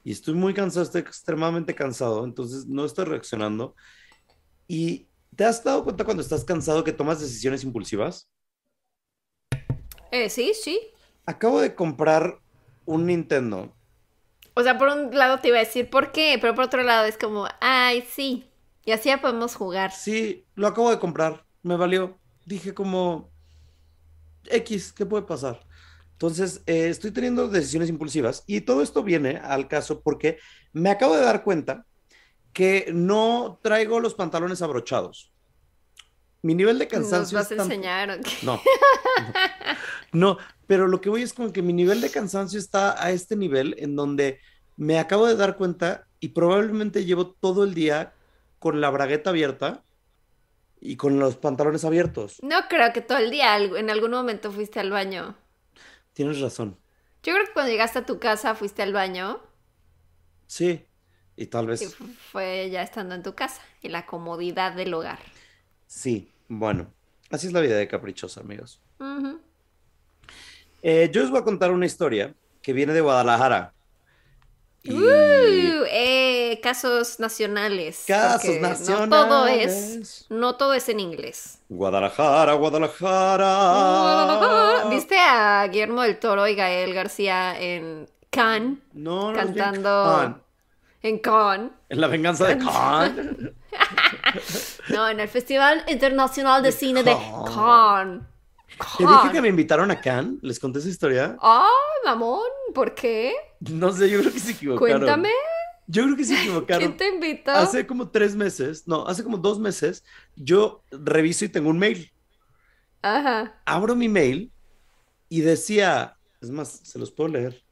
[0.04, 3.76] Y estoy muy cansado, estoy extremadamente cansado, entonces no estoy reaccionando.
[4.68, 8.30] ¿Y te has dado cuenta cuando estás cansado que tomas decisiones impulsivas?
[10.12, 10.80] Eh, sí, sí.
[11.26, 12.40] Acabo de comprar
[12.86, 13.74] un Nintendo.
[14.54, 17.06] O sea, por un lado te iba a decir por qué, pero por otro lado
[17.06, 18.50] es como, ay, sí.
[18.86, 19.92] Y así ya podemos jugar.
[19.92, 21.46] Sí, lo acabo de comprar.
[21.62, 22.18] Me valió.
[22.46, 23.30] Dije como
[24.46, 25.60] X, ¿qué puede pasar?
[26.14, 30.40] Entonces, eh, estoy teniendo decisiones impulsivas y todo esto viene al caso porque
[30.74, 31.86] me acabo de dar cuenta
[32.58, 35.32] que no traigo los pantalones abrochados.
[36.42, 38.20] Mi nivel de ¿Nos cansancio vas a es tan- enseñar?
[38.42, 38.60] No.
[40.12, 43.36] No, pero lo que voy es como que mi nivel de cansancio está a este
[43.36, 44.40] nivel en donde
[44.76, 48.14] me acabo de dar cuenta y probablemente llevo todo el día
[48.58, 49.84] con la bragueta abierta
[50.80, 52.38] y con los pantalones abiertos.
[52.42, 55.36] No creo que todo el día, en algún momento fuiste al baño.
[56.14, 56.80] Tienes razón.
[57.22, 59.42] Yo creo que cuando llegaste a tu casa fuiste al baño
[60.48, 60.86] Sí,
[61.38, 65.20] y tal vez fu- fue ya estando en tu casa y la comodidad del hogar.
[65.88, 66.32] sí.
[66.50, 66.88] Bueno,
[67.30, 68.80] así es la vida de caprichosa, amigos.
[70.82, 73.74] Eh, yo les voy a contar una historia que viene de Guadalajara.
[74.84, 78.06] Y Uh, eh, casos nacionales.
[78.08, 79.10] Casos nacionales.
[79.10, 81.60] No todo es, no todo es en inglés.
[81.68, 84.86] Guadalajara, Guadalajara.
[84.90, 88.78] ¿Viste a Guillermo del Toro y Gael García en Cannes?
[88.94, 90.40] No, no, en Cantando-.
[91.02, 91.72] En Cannes.
[91.90, 93.54] En la venganza de Khan.
[94.90, 97.56] No, en el Festival Internacional de De Cine de Cannes.
[97.56, 98.22] Cannes.
[98.98, 99.42] Te dije que Cannes.
[99.42, 100.42] me invitaron a Cannes.
[100.42, 101.38] ¿Les conté esa historia?
[101.42, 101.68] ¡Ay,
[102.06, 102.42] mamón!
[102.74, 103.34] ¿Por qué?
[103.60, 105.00] No sé, yo creo que se equivocaron.
[105.00, 105.30] Cuéntame.
[105.88, 106.82] Yo creo que se equivocaron.
[106.84, 107.52] ¿Quién te invitó?
[107.52, 110.04] Hace como tres meses, no, hace como dos meses,
[110.36, 112.12] yo reviso y tengo un mail.
[113.02, 113.62] Ajá.
[113.66, 114.52] Abro mi mail
[115.30, 117.64] y decía, es más, se los puedo leer.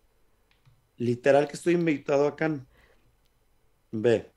[0.97, 2.61] Literal que estoy invitado a Cannes.
[4.01, 4.31] Ve.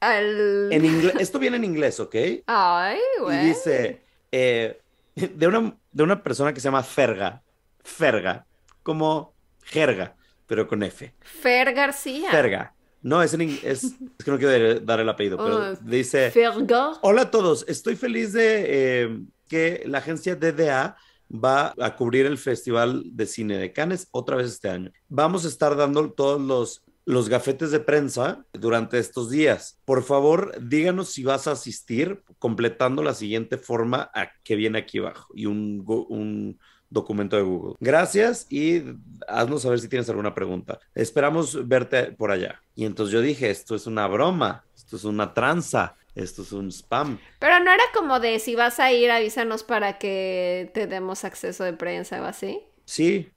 [0.00, 0.72] Al...
[0.72, 2.14] En inglés, esto viene en inglés, ¿ok?
[2.46, 3.46] Ay, Y güey.
[3.46, 4.80] dice, eh,
[5.14, 7.42] de, una, de una persona que se llama Ferga,
[7.82, 8.46] Ferga,
[8.82, 9.34] como
[9.64, 11.14] jerga, pero con F.
[11.20, 12.30] Fer García.
[12.30, 12.74] Ferga.
[13.02, 16.30] No, es en ing- es, es que no quiero dar el apellido, pero Oh, dice,
[16.30, 16.96] Fergor.
[17.02, 18.64] hola a todos, estoy feliz de
[19.04, 20.96] eh, que la agencia DDA
[21.32, 24.90] va a cubrir el Festival de Cine de Cannes otra vez este año.
[25.08, 29.78] Vamos a estar dando todos los, los gafetes de prensa durante estos días.
[29.86, 34.98] Por favor, díganos si vas a asistir completando la siguiente forma a- que viene aquí
[34.98, 36.58] abajo y un, un
[36.90, 37.76] documento de Google.
[37.80, 38.82] Gracias y
[39.28, 40.78] haznos saber si tienes alguna pregunta.
[40.94, 42.60] Esperamos verte por allá.
[42.74, 46.70] Y entonces yo dije, esto es una broma, esto es una tranza, esto es un
[46.72, 47.18] spam.
[47.38, 51.62] Pero no era como de si vas a ir, avísanos para que te demos acceso
[51.64, 52.60] de prensa o así.
[52.84, 53.30] Sí.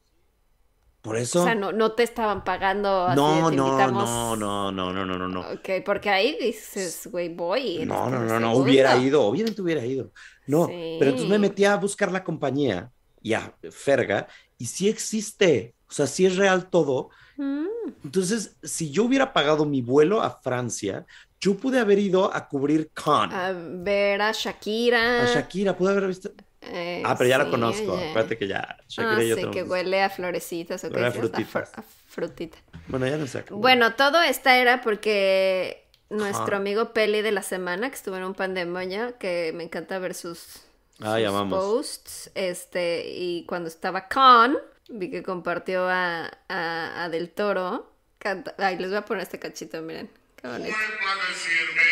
[1.01, 1.41] Por eso...
[1.41, 4.03] O sea, no, no te estaban pagando así de, no, te no, invitamos.
[4.09, 5.39] no, no, no, no, no, no, no.
[5.41, 7.85] Ok, porque ahí dices, güey, voy.
[7.85, 10.11] No, no, no, no, hubiera ido, obviamente hubiera ido.
[10.47, 10.97] No, Sí.
[10.99, 12.91] pero entonces me metí a buscar la compañía
[13.21, 14.27] y a Ferga
[14.57, 17.09] y sí existe, o sea, sí es real todo.
[17.37, 17.65] Mm,
[18.03, 21.05] Entonces, si yo hubiera pagado mi vuelo a Francia,
[21.39, 23.33] yo pude haber ido a cubrir Cannes.
[23.35, 25.23] a ver a Shakira.
[25.23, 26.31] A Shakira, pude haber visto.
[26.61, 27.93] Eh, Ah, pero ya la sí, conozco.
[27.93, 28.09] oye.
[28.09, 31.11] Acuérdate que ya Shakira Ah, y yo sí, que huele a florecitas o Huele a
[31.11, 31.71] frutitas.
[31.77, 32.57] a frutita.
[32.87, 33.45] Bueno, ya no sé.
[33.49, 38.33] Bueno, todo esta era porque nuestro amigo Peli de la semana, que estuvo en un
[38.33, 40.61] pandemonia, que me encanta ver sus,
[40.99, 41.59] amamos.
[41.63, 44.57] posts, este, y cuando estaba con,
[44.89, 47.93] vi que compartió a, a, a Del Toro.
[48.17, 50.09] Canta- Ay, les voy a poner este cachito, miren.
[50.35, 50.75] Qué bonito.
[50.75, 51.83] Vuelva a decirme,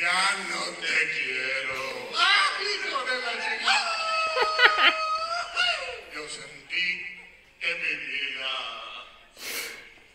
[0.00, 2.08] ya no te quiero.
[2.16, 3.76] ¡Ah, hijo de la chica!
[6.14, 6.86] Yo sentí
[7.60, 8.52] que mi vida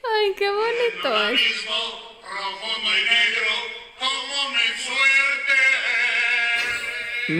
[0.03, 1.33] Ay, qué bonito es.
[1.33, 1.75] mismo,
[2.21, 3.51] profundo y negro,
[3.99, 5.59] como mi suerte.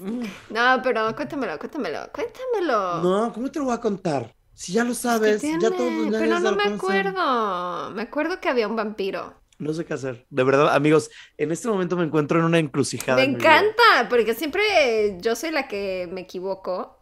[0.49, 3.01] No, pero cuéntamelo, cuéntamalo, cuéntamelo.
[3.03, 4.33] No, ¿cómo te lo voy a contar?
[4.61, 7.89] Si ya lo ¿Qué sabes, ya todos los Pero no me acuerdo.
[7.95, 9.33] Me acuerdo que había un vampiro.
[9.57, 10.27] No sé qué hacer.
[10.29, 11.09] De verdad, amigos,
[11.39, 13.15] en este momento me encuentro en una encrucijada.
[13.15, 16.99] Me en encanta, porque siempre yo soy la que me equivoco.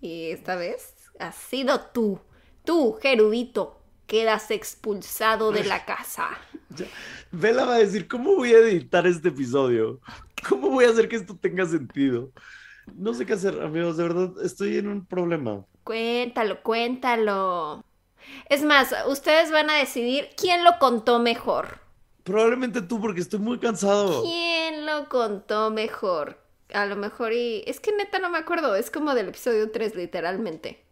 [0.00, 2.18] Y esta vez has sido tú.
[2.64, 6.30] Tú, Gerudito, quedas expulsado de la casa.
[7.30, 10.00] Vela va a decir, ¿cómo voy a editar este episodio?
[10.48, 12.32] ¿Cómo voy a hacer que esto tenga sentido?
[12.96, 15.66] No sé qué hacer, amigos, de verdad, estoy en un problema.
[15.90, 17.84] Cuéntalo, cuéntalo.
[18.48, 21.80] Es más, ustedes van a decidir quién lo contó mejor.
[22.22, 24.22] Probablemente tú, porque estoy muy cansado.
[24.22, 26.38] ¿Quién lo contó mejor?
[26.72, 27.64] A lo mejor y...
[27.66, 30.84] Es que neta no me acuerdo, es como del episodio 3 literalmente.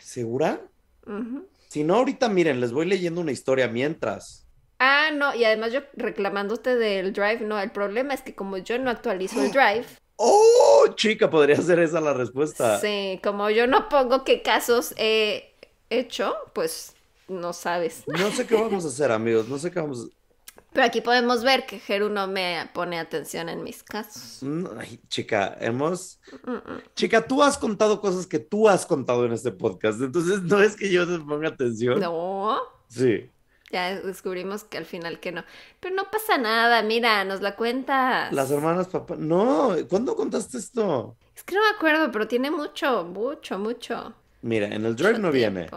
[0.00, 0.62] ¿Segura?
[1.06, 1.46] Ujú.
[1.68, 4.48] Si no, ahorita miren, les voy leyendo una historia mientras.
[4.80, 8.80] Ah, no, y además yo reclamándote del drive, no, el problema es que como yo
[8.80, 9.86] no actualizo el drive,
[10.20, 11.30] ¡Oh, chica!
[11.30, 12.80] Podría ser esa la respuesta.
[12.80, 15.54] sí, como yo no pongo qué casos he
[15.90, 16.94] hecho, pues
[17.28, 18.02] no sabes.
[18.06, 19.48] No sé qué vamos a hacer, amigos.
[19.48, 23.48] No sé qué vamos a Pero aquí podemos ver que Jeru no me pone atención
[23.48, 24.42] en mis casos.
[24.42, 26.18] No, ay, chica, hemos...
[26.44, 26.82] Mm, mm.
[26.96, 30.00] Chica, tú has contado cosas que tú has contado en este podcast.
[30.00, 32.00] Entonces, no es que yo te ponga atención.
[32.00, 32.58] No,
[32.88, 33.30] Sí.
[33.70, 35.44] Ya descubrimos que al final que no.
[35.80, 38.32] Pero no pasa nada, mira, nos la cuentas.
[38.32, 39.16] Las hermanas papá.
[39.18, 41.16] No, ¿cuándo contaste esto?
[41.36, 44.14] Es que no me acuerdo, pero tiene mucho, mucho, mucho.
[44.40, 45.74] Mira, en el drive mucho no viene.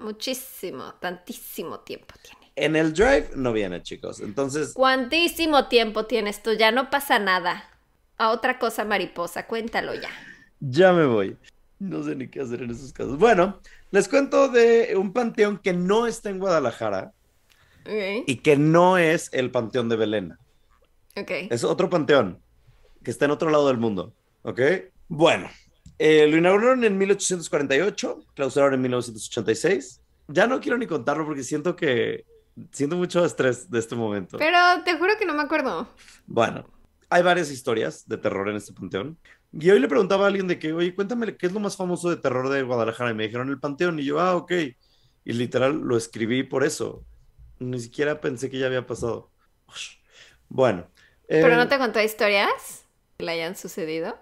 [0.00, 2.52] Muchísimo, tantísimo tiempo tiene.
[2.56, 4.20] En el drive no viene, chicos.
[4.20, 6.52] Entonces, ¿Cuántísimo tiempo tiene esto?
[6.52, 7.70] Ya no pasa nada.
[8.18, 10.10] A otra cosa mariposa, cuéntalo ya.
[10.60, 11.38] ya me voy.
[11.78, 13.18] No sé ni qué hacer en esos casos.
[13.18, 13.60] Bueno,
[13.90, 17.12] les cuento de un panteón que no está en Guadalajara
[17.86, 18.24] Ok.
[18.26, 20.38] y que no es el panteón de Belén.
[21.16, 21.30] Ok.
[21.50, 22.40] Es otro panteón
[23.02, 24.14] que está en otro lado del mundo.
[24.42, 24.60] ¿Ok?
[25.08, 25.48] Bueno,
[25.98, 30.00] eh, lo inauguraron en 1848, clausuraron en 1986.
[30.28, 32.24] Ya no quiero ni contarlo porque siento que
[32.72, 34.38] siento mucho estrés de este momento.
[34.38, 35.88] Pero te juro que no me acuerdo.
[36.26, 36.64] Bueno,
[37.10, 39.18] hay varias historias de terror en este panteón.
[39.52, 42.10] Y hoy le preguntaba a alguien de que, oye, cuéntame qué es lo más famoso
[42.10, 43.10] de terror de Guadalajara.
[43.10, 43.98] Y me dijeron el panteón.
[43.98, 44.52] Y yo, ah, ok.
[45.24, 47.04] Y literal lo escribí por eso.
[47.58, 49.30] Ni siquiera pensé que ya había pasado.
[50.48, 50.86] Bueno.
[51.26, 52.84] ¿Pero eh, no te contó historias
[53.16, 54.18] que le hayan sucedido?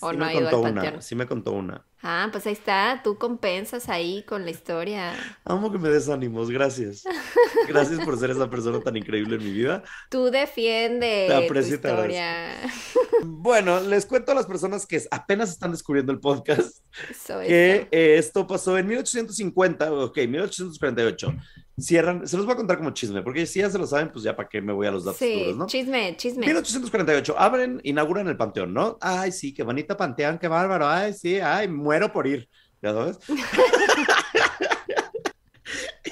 [0.00, 1.84] ¿O sí no me ha ido contó al una, sí me contó una.
[2.02, 5.14] Ah, pues ahí está, tú compensas ahí con la historia.
[5.44, 7.04] Amo que me des ánimos, gracias.
[7.68, 9.84] Gracias por ser esa persona tan increíble en mi vida.
[10.10, 12.48] Tú defiende Te aprecio te historia.
[13.24, 16.78] Bueno, les cuento a las personas que apenas están descubriendo el podcast
[17.08, 21.32] Eso, que eh, esto pasó en 1850, ok, 1848.
[21.78, 24.24] Cierran, se los voy a contar como chisme, porque si ya se lo saben, pues
[24.24, 25.66] ya para qué me voy a los datos Sí, duros, ¿no?
[25.66, 26.46] chisme, chisme.
[26.46, 28.98] 1848, abren, inauguran el panteón, ¿no?
[29.00, 32.48] Ay, sí, qué bonito panteón, qué bárbaro, ay, sí, ay, muero por ir,
[32.82, 33.18] ¿ya sabes?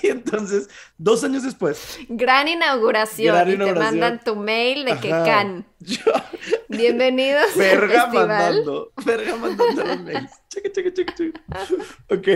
[0.02, 3.34] y entonces, dos años después, Gran inauguración.
[3.34, 3.94] Gran y inauguración.
[3.94, 5.24] te mandan tu mail de que Ajá.
[5.24, 5.66] can.
[5.80, 6.12] yo,
[6.68, 10.30] Bienvenidos verga al mandando, verga mandando los mails.
[10.48, 11.40] Cheque, cheque, cheque, cheque.
[12.10, 12.28] Ok,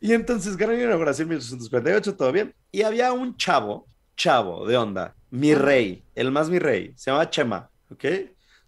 [0.00, 2.54] y entonces, gran inauguración 1848, todo bien.
[2.70, 7.28] Y había un chavo, chavo de onda, mi rey, el más mi rey, se llama
[7.30, 8.04] Chema, ¿ok?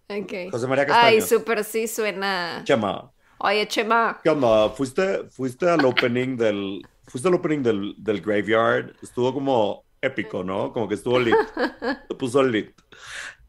[0.09, 0.33] Ok.
[0.51, 1.21] José María Ay, Castaño.
[1.25, 2.61] súper sí suena.
[2.65, 3.11] Chema,
[3.43, 4.19] Oye, Chema.
[4.23, 4.69] ¿Qué onda?
[4.69, 8.93] ¿Fuiste, fuiste al opening del, fuiste al opening del, del Graveyard?
[9.01, 10.71] Estuvo como épico, ¿no?
[10.73, 11.35] Como que estuvo lit.
[12.07, 12.71] Se puso lit.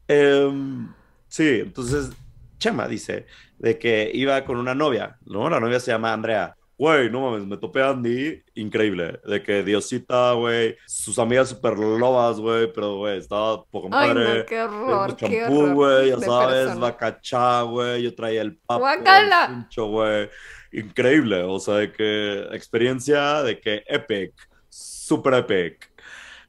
[0.07, 0.93] Em,
[1.27, 2.11] sí, entonces
[2.59, 3.25] Chema dice
[3.57, 5.49] de que iba con una novia, ¿no?
[5.49, 6.55] La novia se llama Andrea.
[6.77, 9.19] Güey, no mames, me topé a Andy, increíble.
[9.25, 14.39] De que Diosita, güey, sus amigas super lobas, güey, pero, güey, estaba poco Ay, madre.
[14.39, 15.73] no, qué horror, qué champú, horror.
[15.75, 16.81] güey, ya sabes, persona.
[16.81, 19.45] bacachá, güey, yo traía el papo, Guácala.
[19.45, 20.29] el pincho, güey.
[20.73, 24.33] Increíble, o sea, de que experiencia de que epic,
[24.69, 25.91] super epic.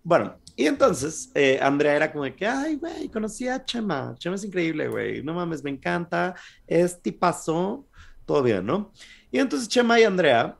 [0.02, 4.36] Bueno, y entonces eh, Andrea era como de que, ay, güey, conocí a Chema, Chema
[4.36, 6.34] es increíble, güey, no mames, me encanta,
[6.66, 7.86] es tipazo,
[8.24, 8.92] todo bien, ¿no?
[9.30, 10.56] Y entonces Chema y Andrea,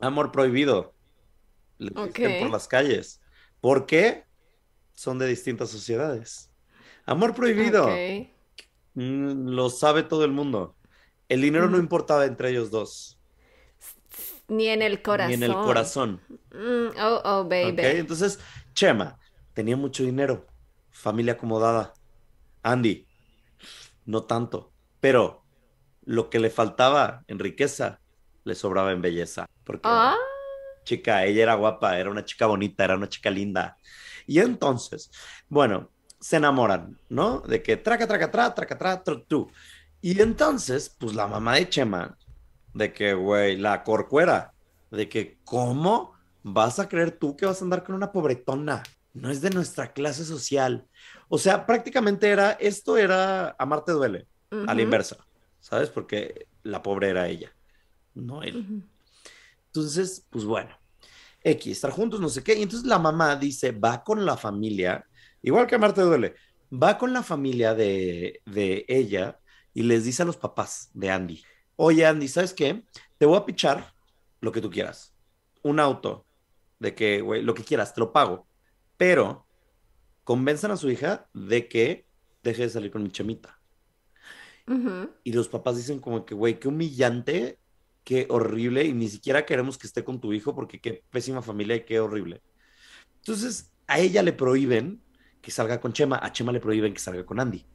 [0.00, 0.94] amor prohibido,
[1.78, 2.38] le existen Ok.
[2.40, 3.20] por las calles.
[3.60, 4.24] ¿Por qué?
[4.94, 6.50] Son de distintas sociedades.
[7.04, 7.88] Amor prohibido.
[8.94, 10.74] Mm, lo sabe todo el mundo.
[11.28, 13.18] El dinero no importaba entre ellos dos,
[14.48, 15.28] Ni en el corazón.
[15.28, 16.20] ni en el corazón.
[16.52, 17.76] Mm, oh, oh, baby.
[17.82, 18.38] Entonces,
[18.74, 19.18] Chema
[19.54, 20.46] tenía mucho dinero,
[20.90, 21.92] familia acomodada.
[22.62, 23.06] Andy,
[24.04, 25.42] no tanto, pero
[26.04, 28.00] lo que le faltaba en riqueza,
[28.44, 29.46] le sobraba en belleza.
[29.64, 30.16] Porque Ah,
[30.84, 33.76] chica, ella era guapa, era una chica bonita, era una chica linda.
[34.26, 35.10] Y entonces,
[35.48, 37.40] bueno, se enamoran, ¿no?
[37.40, 39.50] De que traca, traca, tra, traca, tra, tu.
[40.00, 42.16] Y entonces, pues la mamá de Chema,
[42.74, 44.52] de que, güey, la corcuera,
[44.90, 48.82] de que, ¿cómo vas a creer tú que vas a andar con una pobretona?
[49.14, 50.86] No es de nuestra clase social.
[51.28, 55.16] O sea, prácticamente era, esto era Amarte duele, a la inversa,
[55.58, 55.88] ¿sabes?
[55.88, 57.52] Porque la pobre era ella,
[58.14, 58.84] no él.
[59.66, 60.76] Entonces, pues bueno,
[61.42, 62.54] X, estar juntos, no sé qué.
[62.58, 65.04] Y entonces la mamá dice, va con la familia,
[65.42, 66.34] igual que a Marte duele,
[66.72, 69.38] va con la familia de, de ella
[69.76, 71.44] y les dice a los papás de Andy,
[71.76, 72.82] oye Andy, ¿sabes qué?
[73.18, 73.92] Te voy a pichar
[74.40, 75.14] lo que tú quieras.
[75.62, 76.24] Un auto,
[76.78, 78.48] de que, güey, lo que quieras, te lo pago.
[78.96, 79.46] Pero
[80.24, 82.06] convenzan a su hija de que
[82.42, 83.60] deje de salir con mi chamita.
[85.24, 87.58] Y los papás dicen como que, güey, qué humillante,
[88.02, 91.76] qué horrible, y ni siquiera queremos que esté con tu hijo porque qué pésima familia
[91.76, 92.40] y qué horrible.
[93.16, 95.02] Entonces, a ella le prohíben
[95.42, 97.66] que salga con Chema, a Chema le prohíben que salga con Andy.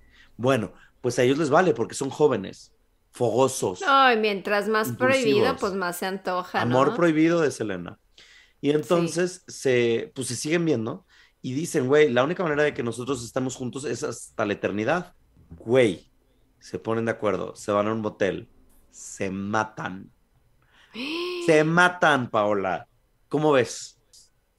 [0.41, 2.73] Bueno, pues a ellos les vale porque son jóvenes,
[3.11, 5.21] fogosos, Ay, mientras más Impulsivos.
[5.23, 6.95] prohibido, pues más se antoja, amor ¿no?
[6.95, 7.99] prohibido de Selena.
[8.59, 11.05] Y entonces se, pues se siguen viendo
[11.41, 15.13] y dicen, güey, la única manera de que nosotros estemos juntos es hasta la eternidad.
[15.51, 16.09] Güey,
[16.59, 18.49] se ponen de acuerdo, se van a un motel,
[18.89, 20.11] se matan.
[21.45, 22.87] Se matan, Paola.
[23.29, 24.00] ¿Cómo ves?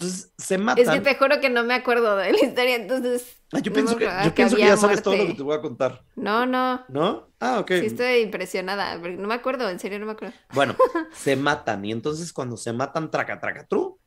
[0.02, 0.84] Entonces se matan.
[0.84, 3.36] Es que te juro que no me acuerdo de la historia, entonces.
[3.52, 5.34] Ah, yo no pienso, que, acordaba yo pienso que había ya sabes todo lo que
[5.34, 6.04] te voy a contar.
[6.16, 6.84] No, no.
[6.88, 7.28] ¿No?
[7.40, 7.70] Ah, ok.
[7.80, 8.98] Sí, estoy impresionada.
[8.98, 10.34] porque No me acuerdo, en serio no me acuerdo.
[10.54, 10.74] Bueno,
[11.12, 11.84] se matan.
[11.84, 13.98] Y entonces cuando se matan, traca, traca, tru,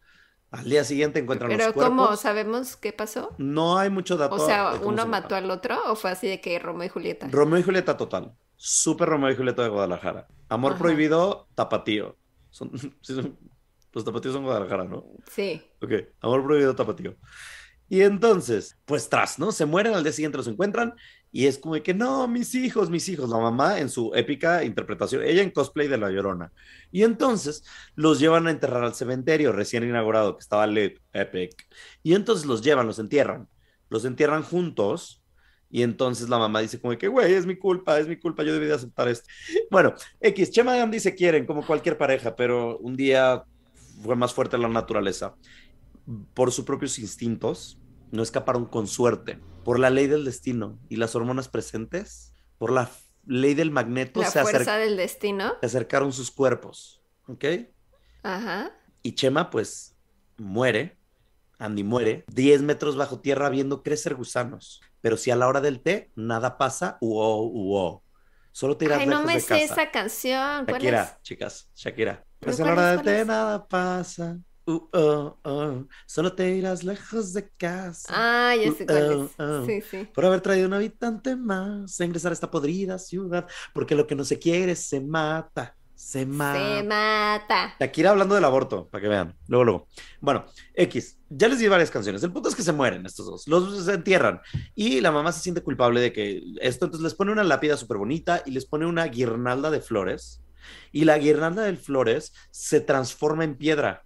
[0.51, 1.95] al día siguiente encuentran Pero los cuerpos.
[1.95, 3.33] ¿cómo sabemos qué pasó?
[3.37, 4.35] No hay mucho dato.
[4.35, 7.27] O sea, ¿uno se mató al otro o fue así de que Romeo y Julieta?
[7.29, 8.33] Romeo y Julieta total.
[8.55, 10.27] Súper Romeo y Julieta de Guadalajara.
[10.49, 10.81] Amor Ajá.
[10.81, 12.17] prohibido, tapatío.
[12.49, 12.71] Son-
[13.95, 15.05] los tapatíos son Guadalajara, ¿no?
[15.31, 15.61] Sí.
[15.81, 17.15] Ok, amor prohibido, tapatío.
[17.87, 19.51] Y entonces, pues tras, ¿no?
[19.51, 20.95] Se mueren, al día siguiente los encuentran
[21.31, 23.29] y es como de que no, mis hijos, mis hijos.
[23.29, 26.51] La mamá en su épica interpretación, ella en cosplay de La Llorona.
[26.91, 27.63] Y entonces
[27.95, 31.67] los llevan a enterrar al cementerio recién inaugurado que estaba lit, epic.
[32.03, 33.47] Y entonces los llevan, los entierran.
[33.89, 35.21] Los entierran juntos.
[35.69, 38.43] Y entonces la mamá dice como de que, güey, es mi culpa, es mi culpa,
[38.43, 39.27] yo debí de aceptar esto.
[39.69, 43.43] Bueno, X, Chema y Andy se quieren como cualquier pareja, pero un día
[44.05, 45.35] fue más fuerte la naturaleza
[46.33, 47.79] por sus propios instintos,
[48.11, 52.89] no escaparon con suerte, por la ley del destino y las hormonas presentes, por la
[53.25, 55.55] ley del magneto, La se, fuerza del destino.
[55.61, 57.45] se acercaron sus cuerpos, ¿ok?
[58.23, 58.71] Ajá.
[59.01, 59.95] Y Chema, pues,
[60.37, 60.99] muere,
[61.59, 65.81] Andy muere, 10 metros bajo tierra viendo crecer gusanos, pero si a la hora del
[65.81, 68.03] té nada pasa, uo, uo,
[68.51, 69.63] solo te irás Ay, no lejos me de sé casa.
[69.65, 70.65] esa canción.
[70.67, 71.19] ¿Cuál Shakira, es?
[71.23, 72.24] chicas, Shakira.
[72.39, 73.25] ¿Pero Pues a la cuál hora es, cuál té es?
[73.25, 74.39] nada pasa.
[74.67, 78.07] Uh, oh, oh, Solo te irás lejos de casa.
[78.07, 79.35] Ah, ya sé cuál Uh, es.
[79.37, 79.65] oh, oh.
[79.65, 80.09] Sí, sí.
[80.13, 83.47] Por haber traído un habitante más a ingresar a esta podrida ciudad.
[83.73, 85.75] Porque lo que no se quiere se mata.
[85.93, 86.59] Se mata.
[86.59, 87.75] Se mata.
[87.79, 89.37] Shakira hablando del aborto, para que vean.
[89.47, 89.87] Luego, luego.
[90.21, 91.19] Bueno, X.
[91.29, 92.23] Ya les di varias canciones.
[92.23, 93.47] El punto es que se mueren estos dos.
[93.47, 94.41] Los entierran.
[94.75, 96.85] Y la mamá se siente culpable de que esto.
[96.85, 100.41] Entonces les pone una lápida súper bonita y les pone una guirnalda de flores.
[100.91, 104.05] Y la guirnalda de flores se transforma en piedra.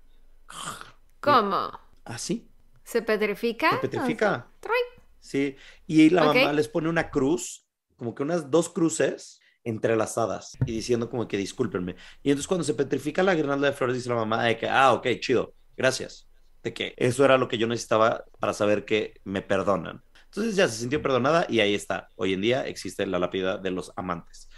[1.20, 1.72] ¿Cómo?
[2.06, 2.50] ¿Así?
[2.84, 3.72] ¿Se petrifica?
[3.72, 4.28] Se petrifica.
[4.28, 4.80] O sea, ¡troy!
[5.20, 5.56] Sí.
[5.86, 6.36] Y la Ok.
[6.36, 7.68] mamá les pone una cruz,
[7.98, 11.96] como que unas dos cruces entrelazadas y diciendo como que discúlpenme.
[12.24, 14.94] Y entonces cuando se petrifica la guirnalda de flores, dice la mamá de que, ah,
[14.94, 16.28] ok, chido, gracias.
[16.64, 20.02] De que eso era lo que yo necesitaba para saber que me perdonan.
[20.26, 22.10] Entonces ya se sintió perdonada y ahí está.
[22.16, 24.50] Hoy en día existe la lápida de los amantes.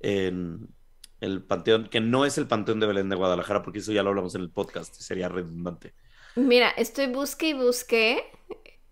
[0.00, 0.68] En
[1.20, 4.10] el panteón, que no es el panteón de Belén de Guadalajara, porque eso ya lo
[4.10, 5.94] hablamos en el podcast, sería redundante.
[6.36, 8.22] Mira, estoy busque y busqué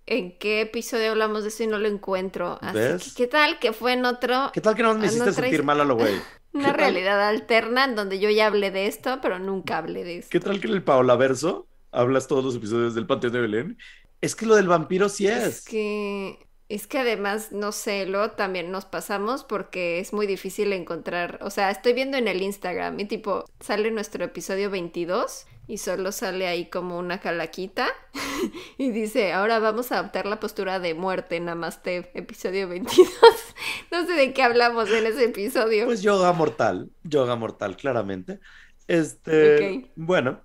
[0.06, 2.58] en qué episodio hablamos de eso y no lo encuentro.
[2.60, 3.14] Así ¿Ves?
[3.14, 5.34] que, ¿qué tal que fue en otro, ¿Qué tal que no me Ah, hiciste traes-
[5.34, 6.14] sentir mal a lo güey?
[6.52, 10.30] una realidad alterna en donde yo ya hablé de esto, pero nunca hablé de esto?
[10.30, 13.78] ¿Qué tal que en el Paola Verso hablas todos los episodios del Panteón de Belén?
[14.20, 15.44] Es que lo del vampiro sí es.
[15.44, 20.72] Es que, es que además, no sé, luego también nos pasamos porque es muy difícil
[20.72, 25.78] encontrar, o sea, estoy viendo en el Instagram y tipo, sale nuestro episodio 22 y
[25.78, 27.88] solo sale ahí como una calaquita
[28.78, 33.08] y dice, ahora vamos a adoptar la postura de muerte, namaste, episodio 22.
[33.92, 35.86] No sé de qué hablamos en ese episodio.
[35.86, 38.40] Pues yoga mortal, yoga mortal, claramente.
[38.88, 40.40] Este, bueno,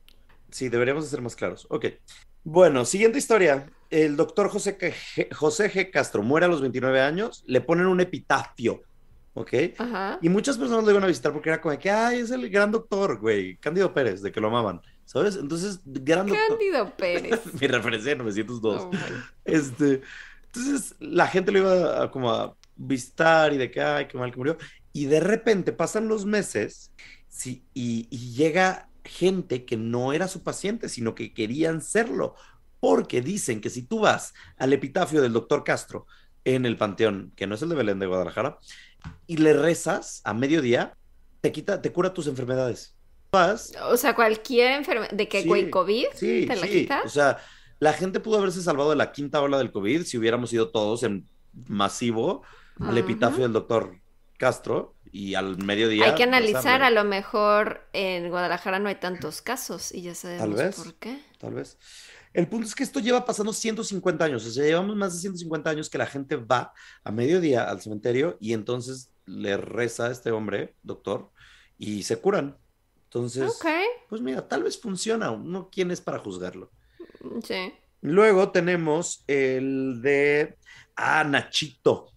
[0.52, 1.66] sí, deberíamos de ser más claros.
[1.70, 1.88] Ok.
[2.44, 3.68] Bueno, siguiente historia.
[3.92, 5.34] El doctor José, G.
[5.34, 5.92] José G.
[5.92, 8.82] Castro muere a los 29 años, le ponen un epitafio,
[9.34, 9.54] ¿ok?
[9.78, 10.18] Ajá.
[10.22, 12.50] Y muchas personas lo iban a visitar porque era como de que, ay, es el
[12.50, 15.36] gran doctor, güey, Cándido Pérez, de que lo amaban, ¿sabes?
[15.36, 16.48] Entonces, gran doctor.
[16.48, 17.42] Cándido Pérez.
[17.60, 18.82] Mi referencia de 902.
[18.82, 18.92] Oh.
[19.44, 20.02] Este,
[20.46, 24.32] entonces la gente lo iba a, como a visitar y de que, ay, qué mal
[24.32, 24.58] que murió.
[24.94, 26.92] Y de repente pasan los meses
[27.28, 32.36] sí, y, y llega gente que no era su paciente, sino que querían serlo.
[32.82, 36.06] Porque dicen que si tú vas al epitafio del doctor Castro
[36.44, 38.58] en el panteón, que no es el de Belén de Guadalajara,
[39.28, 40.98] y le rezas a mediodía,
[41.40, 42.98] te quita, te cura tus enfermedades.
[43.32, 46.70] Vas O sea, cualquier enfermedad, de que Sí, güey, COVID, Sí, ¿te la sí.
[46.82, 47.04] quita?
[47.06, 47.38] O sea,
[47.80, 51.04] la gente pudo haberse salvado de la quinta ola del COVID si hubiéramos ido todos
[51.04, 51.28] en
[51.68, 52.44] masivo
[52.80, 53.96] al epitafio del doctor
[54.38, 56.06] Castro y al mediodía.
[56.06, 60.58] Hay que analizar, a lo mejor en Guadalajara no hay tantos casos y ya sabemos
[60.58, 60.76] vez.
[60.76, 61.22] por qué.
[61.38, 61.78] Tal vez.
[62.34, 64.46] El punto es que esto lleva pasando 150 años.
[64.46, 68.38] O sea, llevamos más de 150 años que la gente va a mediodía al cementerio
[68.40, 71.32] y entonces le reza a este hombre, doctor,
[71.78, 72.58] y se curan.
[73.04, 73.60] Entonces,
[74.08, 75.32] pues mira, tal vez funciona.
[75.32, 76.72] No, ¿quién es para juzgarlo?
[77.44, 77.74] sí.
[78.02, 80.58] Luego tenemos el de.
[80.96, 82.12] Ah, Nachito.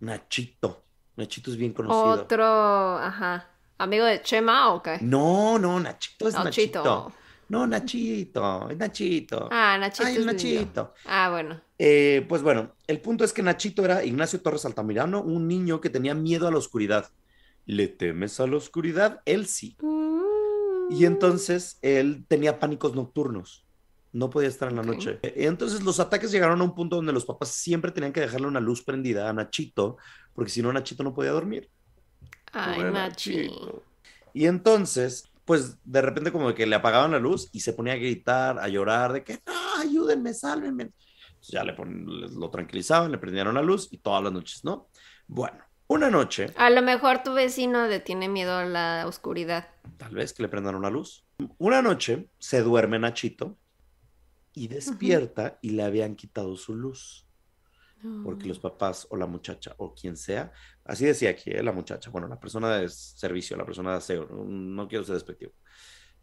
[0.00, 0.84] Nachito.
[1.16, 2.22] Nachito es bien conocido.
[2.22, 3.50] Otro, ajá.
[3.78, 4.98] ¿Amigo de Chema o qué?
[5.00, 6.84] No, no, Nachito es Nachito.
[6.84, 7.12] Nachito.
[7.48, 9.48] No, Nachito, es Nachito.
[9.50, 10.06] Ah, Nachito.
[10.06, 10.26] Ay, es.
[10.26, 10.94] Nachito.
[11.06, 11.60] Ah, bueno.
[11.78, 15.90] Eh, pues bueno, el punto es que Nachito era Ignacio Torres Altamirano, un niño que
[15.90, 17.10] tenía miedo a la oscuridad.
[17.64, 19.20] ¿Le temes a la oscuridad?
[19.24, 19.76] Él sí.
[20.90, 23.64] Y entonces él tenía pánicos nocturnos.
[24.12, 25.18] No podía estar en la noche.
[25.22, 28.46] Eh, Entonces los ataques llegaron a un punto donde los papás siempre tenían que dejarle
[28.46, 29.98] una luz prendida a Nachito,
[30.34, 31.68] porque si no Nachito no podía dormir.
[32.52, 32.82] Ay.
[32.90, 33.82] Nachito.
[34.32, 37.96] Y entonces, pues de repente como que le apagaban la luz y se ponía a
[37.96, 40.84] gritar, a llorar, de que, no, ayúdenme, sálvenme.
[41.30, 42.06] Entonces ya le pon-
[42.38, 44.88] lo tranquilizaban, le prendieron la luz y todas las noches, ¿no?
[45.26, 45.58] Bueno,
[45.88, 49.68] una noche, A lo mejor tu vecino le tiene miedo a la oscuridad.
[49.96, 51.24] tal vez que le prendan una luz.
[51.58, 53.56] Una noche se duerme Nachito
[54.52, 57.24] y despierta y le habían quitado su luz.
[58.22, 60.52] porque los papás o la muchacha o quien sea,
[60.88, 61.62] así decía aquí, ¿eh?
[61.62, 65.52] la muchacha, bueno, la persona de servicio, la persona de aseo, no quiero ser despectivo.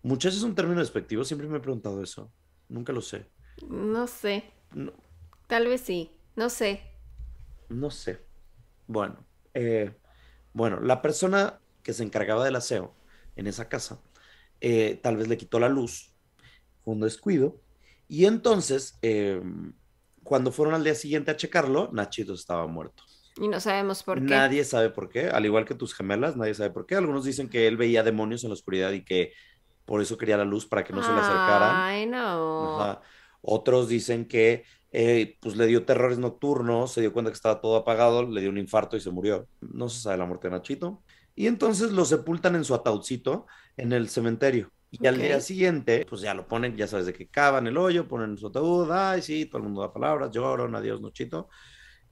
[0.04, 2.32] Muchacha es un término despectivo, siempre me he preguntado eso,
[2.70, 3.32] nunca lo sé.
[3.70, 4.44] No sé.
[4.74, 4.94] No,
[5.48, 6.12] Tal vez sí.
[6.36, 6.82] No sé.
[7.70, 8.20] no sé.
[8.88, 9.96] Bueno, eh,
[10.54, 12.96] bueno, la persona que se encargaba del aseo
[13.36, 14.02] en esa casa,
[14.62, 16.16] eh, tal vez le quitó la luz,
[16.84, 17.62] fue un descuido,
[18.08, 19.42] y entonces, eh,
[20.24, 23.04] cuando fueron al día siguiente a checarlo, Nachito estaba muerto.
[23.38, 24.26] Y no sabemos por qué.
[24.26, 26.96] Nadie sabe por qué, al igual que tus gemelas, nadie sabe por qué.
[26.96, 29.34] Algunos dicen que él veía demonios en la oscuridad y que
[29.86, 31.76] por eso quería la luz para que no se le acercaran.
[31.76, 32.80] Ay, no.
[32.82, 33.02] Ajá.
[33.42, 37.76] Otros dicen que eh, pues le dio terrores nocturnos, se dio cuenta que estaba todo
[37.76, 39.48] apagado, le dio un infarto y se murió.
[39.60, 41.04] No se sabe la muerte de Nachito.
[41.36, 43.46] Y entonces lo sepultan en su ataúdcito
[43.76, 44.72] en el cementerio.
[44.92, 48.08] Y al día siguiente, pues ya lo ponen, ya sabes de que cavan el hoyo,
[48.08, 51.50] ponen su ataúd, ay, sí, todo el mundo da palabras, lloran, adiós, Nachito.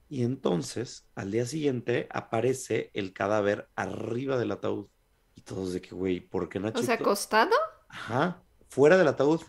[0.08, 4.86] Y entonces, al día siguiente, aparece el cadáver arriba del ataúd.
[5.34, 6.82] Y todos de que, güey, ¿por qué O Nachito?
[6.82, 7.50] sea, acostado.
[7.88, 9.40] Ajá, fuera del ataúd.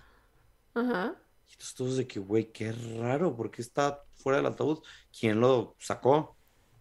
[0.74, 1.16] Ajá.
[1.48, 4.80] Y entonces todos de que, güey, qué raro, ¿por qué está fuera del ataúd?
[5.18, 6.38] ¿Quién lo sacó?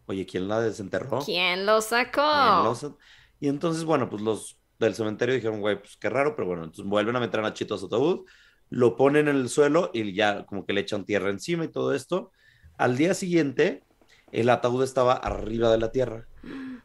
[0.07, 1.21] Oye, ¿quién la desenterró?
[1.25, 2.23] ¿Quién lo sacó?
[2.23, 2.97] ¿Quién lo sa-
[3.41, 6.89] Y entonces, bueno, pues los del cementerio dijeron, güey, pues qué raro, pero bueno, entonces
[6.89, 8.27] vuelven a meter a Nachito a su ataúd,
[8.71, 11.95] lo ponen en el suelo y ya como que le echan tierra encima y todo
[11.95, 12.33] esto.
[12.77, 13.83] Al día siguiente,
[14.33, 16.27] el ataúd estaba arriba de la tierra.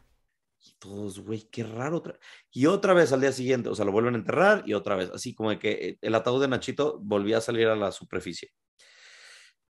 [0.62, 1.96] Y todos, güey, qué raro.
[1.96, 2.18] otra-
[2.50, 5.10] Y otra vez al día siguiente, o sea, lo vuelven a enterrar y otra vez,
[5.14, 8.50] así como de que eh, el ataúd de Nachito volvía a salir a la superficie.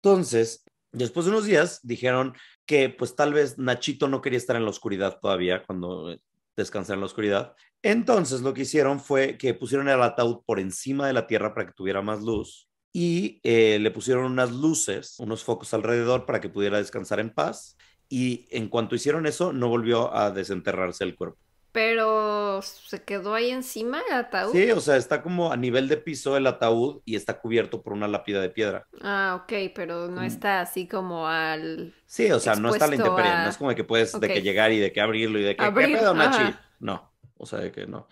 [0.03, 2.35] Entonces, después de unos días, dijeron
[2.67, 6.19] que pues tal vez Nachito no quería estar en la oscuridad todavía cuando eh,
[6.55, 7.55] descansara en la oscuridad.
[7.81, 11.65] Entonces, lo que hicieron fue que pusieron el ataúd por encima de la tierra para
[11.67, 16.47] que tuviera más luz y eh, le pusieron unas luces, unos focos alrededor para que
[16.47, 17.75] pudiera descansar en paz.
[18.07, 21.37] Y en cuanto hicieron eso, no volvió a desenterrarse el cuerpo.
[21.73, 24.53] Pero se quedó ahí encima el ataúd.
[24.53, 27.91] Sí, o sea, está como a nivel de piso el ataúd y está cubierto por
[27.91, 28.87] una lápida de piedra.
[29.01, 30.25] Ah, ok, pero no Mm.
[30.25, 31.93] está así como al.
[32.05, 34.13] Sí, o sea, no está a la intemperie, a- no es como de que puedes
[34.13, 34.33] de Ok.
[34.35, 36.55] que llegar y de que abrirlo y de que Abrir, ¿qué pedo, Nachi?
[36.79, 38.07] No, o sea, de que no.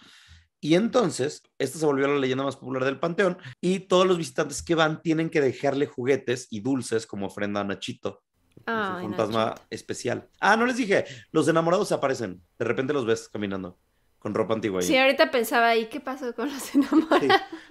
[0.64, 4.64] Y entonces, esta se volvió la leyenda más popular del panteón y todos los visitantes
[4.64, 8.24] que van tienen que dejarle juguetes y dulces como ofrenda a Nachito.
[8.56, 9.68] Un Ay, fantasma Nachito.
[9.72, 10.30] especial.
[10.40, 12.42] Ah, no les dije, los enamorados aparecen.
[12.58, 13.78] De repente los ves caminando
[14.20, 14.80] con ropa antigua.
[14.80, 14.88] ahí.
[14.88, 17.20] Sí, ahorita pensaba ahí, ¿qué pasó con los enamorados?
[17.22, 17.28] Sí,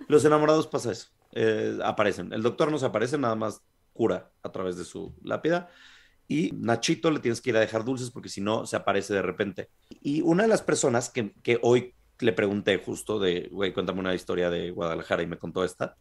[0.08, 1.08] los enamorados pasa eso.
[1.32, 2.30] eh, aparecen.
[2.34, 3.62] El doctor no se aparece, nada más
[3.94, 5.70] cura a través de su lápida.
[6.28, 9.22] Y Nachito le tienes que ir a dejar dulces porque si no se aparece de
[9.22, 9.70] repente.
[10.02, 14.14] Y una de las personas que, que hoy le pregunté justo de, güey, cuéntame una
[14.14, 15.96] historia de Guadalajara y me contó esta,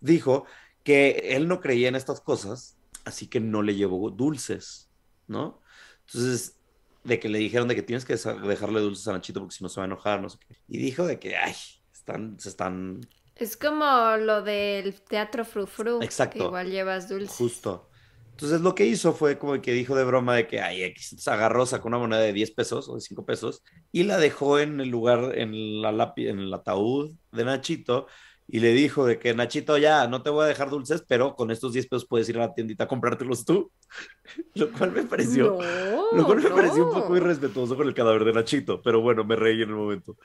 [0.00, 0.46] dijo
[0.82, 4.90] que él no creía en estas cosas, así que no le llevó dulces,
[5.26, 5.60] ¿no?
[6.06, 6.58] Entonces,
[7.04, 9.68] de que le dijeron de que tienes que dejarle dulces a Nachito porque si no
[9.68, 10.56] se va a enojar, no sé qué.
[10.68, 11.54] Y dijo de que, ay,
[11.92, 13.00] están, se están
[13.34, 16.02] Es como lo del teatro frufru.
[16.02, 16.38] Exacto.
[16.38, 17.34] Que igual llevas dulce.
[17.34, 17.88] Justo.
[18.36, 21.64] Entonces lo que hizo fue como que dijo de broma de que, ay, X, agarró,
[21.64, 24.90] sacó una moneda de 10 pesos o de 5 pesos y la dejó en el
[24.90, 28.08] lugar, en la lápi- en el ataúd de Nachito
[28.48, 31.50] y le dijo de que Nachito ya, no te voy a dejar dulces, pero con
[31.50, 33.70] estos 10 pesos puedes ir a la tiendita a comprártelos tú.
[34.54, 35.58] Lo cual me pareció,
[36.12, 39.24] No, lo cual me pareció un poco irrespetuoso con el cadáver de Nachito, pero bueno,
[39.24, 40.16] me reí en el momento.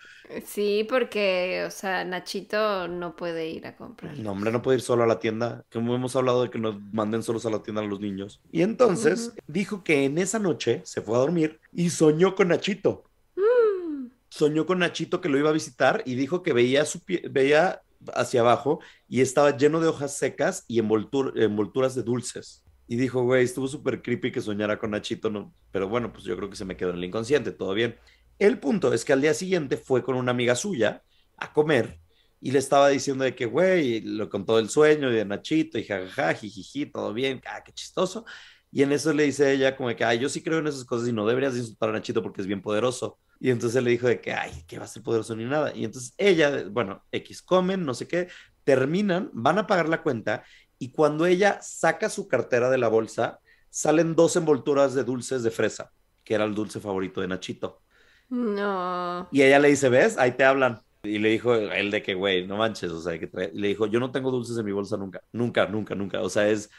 [0.46, 4.18] Sí, porque, o sea, Nachito no puede ir a comprar.
[4.18, 5.64] No, hombre, no puede ir solo a la tienda.
[5.72, 8.42] Como hemos hablado de que nos manden solos a la tienda a los niños.
[8.52, 13.04] Y entonces dijo que en esa noche se fue a dormir y soñó con Nachito.
[13.36, 14.08] Mm.
[14.30, 17.82] Soñó con Nachito que lo iba a visitar y dijo que veía, su pie- veía
[18.14, 22.64] hacia abajo y estaba lleno de hojas secas y envoltur- envolturas de dulces.
[22.88, 25.54] Y dijo, güey, estuvo súper creepy que soñara con Nachito, ¿no?
[25.72, 27.98] Pero bueno, pues yo creo que se me quedó en el inconsciente, todo bien.
[28.40, 31.02] El punto es que al día siguiente fue con una amiga suya
[31.38, 32.00] a comer
[32.42, 36.34] y le estaba diciendo de que, güey, lo contó el sueño de Nachito y jajaja,
[36.34, 38.26] jijiji, todo bien, ah, qué chistoso.
[38.72, 40.86] Y en eso le dice ella como de que, ay, yo sí creo en esas
[40.86, 43.20] cosas y no deberías de insultar a Nachito porque es bien poderoso.
[43.40, 45.76] Y entonces le dijo de que, ay, que va a ser poderoso ni nada.
[45.76, 48.30] Y entonces ella, bueno, X comen, no sé qué,
[48.64, 50.44] terminan, van a pagar la cuenta
[50.80, 53.40] y cuando ella saca su cartera de la bolsa,
[53.70, 55.92] salen dos envolturas de dulces de fresa,
[56.24, 57.82] que era el dulce favorito de Nachito.
[58.30, 59.28] No.
[59.30, 60.18] Y ella le dice, ¿ves?
[60.18, 60.82] Ahí te hablan.
[61.04, 63.70] Y le dijo él de que, güey, no manches, o sea, que trae- y le
[63.70, 66.22] dijo, yo no tengo dulces en mi bolsa nunca, nunca, nunca, nunca.
[66.22, 66.70] O sea, es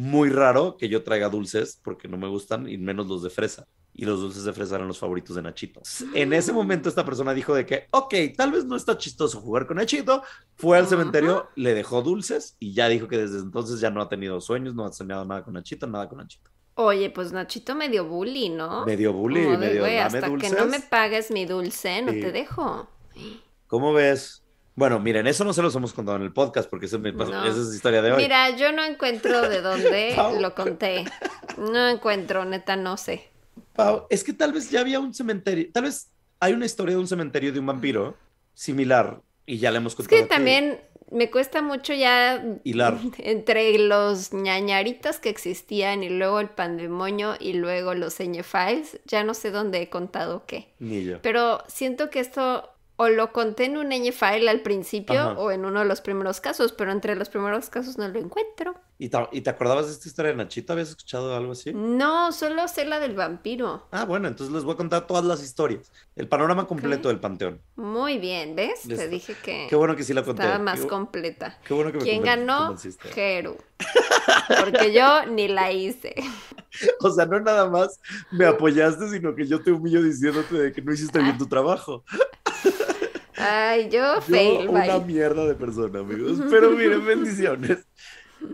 [0.00, 3.66] muy raro que yo traiga dulces porque no me gustan y menos los de fresa.
[3.92, 5.82] Y los dulces de fresa eran los favoritos de Nachito.
[6.14, 9.66] En ese momento esta persona dijo de que, ok, tal vez no está chistoso jugar
[9.66, 10.22] con Nachito.
[10.56, 10.90] Fue al Ajá.
[10.90, 14.74] cementerio, le dejó dulces y ya dijo que desde entonces ya no ha tenido sueños,
[14.74, 16.50] no ha soñado nada con Nachito, nada con Nachito.
[16.76, 18.84] Oye, pues Nachito me dio bully, ¿no?
[18.86, 20.50] Bully, de, medio güey, dame hasta dulces.
[20.54, 22.20] que no me pagues mi dulce, no Sí.
[22.20, 22.88] te dejo.
[23.66, 24.39] ¿Cómo ves?
[24.76, 27.32] Bueno, miren, eso no se los hemos contado en el podcast porque ese me pasó-
[27.32, 27.44] No.
[27.44, 28.22] esa es la historia de hoy.
[28.22, 30.40] Mira, yo no encuentro de dónde Pau.
[30.40, 31.04] lo conté.
[31.58, 33.28] No encuentro, neta, no sé.
[33.74, 37.00] Pau, es que tal vez ya había un cementerio, tal vez hay una historia de
[37.00, 38.16] un cementerio de un vampiro
[38.54, 40.16] similar y ya le hemos Es contado.
[40.16, 40.28] que aquí.
[40.34, 40.80] también
[41.10, 42.96] me cuesta mucho ya Hilar.
[43.18, 49.34] entre los ñañaritas que existían y luego el pandemonio y luego los files, ya no
[49.34, 50.72] sé dónde he contado qué.
[50.78, 51.18] Ni yo.
[51.20, 52.70] Pero siento que esto
[53.02, 55.32] o lo conté en un file al principio Ajá.
[55.38, 58.74] o en uno de los primeros casos, pero entre los primeros casos no lo encuentro.
[58.98, 60.74] ¿Y te, y te acordabas de esta historia de Nachito?
[60.74, 61.72] ¿Habías escuchado algo así?
[61.72, 63.86] No, solo sé la del vampiro.
[63.90, 65.90] Ah, bueno, entonces les voy a contar todas las historias.
[66.14, 67.62] El panorama completo del panteón.
[67.76, 68.82] Muy bien, ¿ves?
[68.82, 70.42] Te dije que Qué bueno que sí la conté.
[70.42, 71.58] estaba más Qué- completa.
[71.64, 72.76] Qué bueno que me ¿Quién ganó?
[73.14, 73.56] Jeru.
[74.60, 76.14] Porque yo ni la hice.
[77.00, 77.98] O sea, no nada más
[78.30, 82.04] me apoyaste, sino que yo te humillo diciéndote de que no hiciste bien tu trabajo.
[83.40, 85.04] Ay, yo Yo, fail, una bye.
[85.06, 86.40] mierda de persona, amigos.
[86.50, 87.86] Pero miren, bendiciones.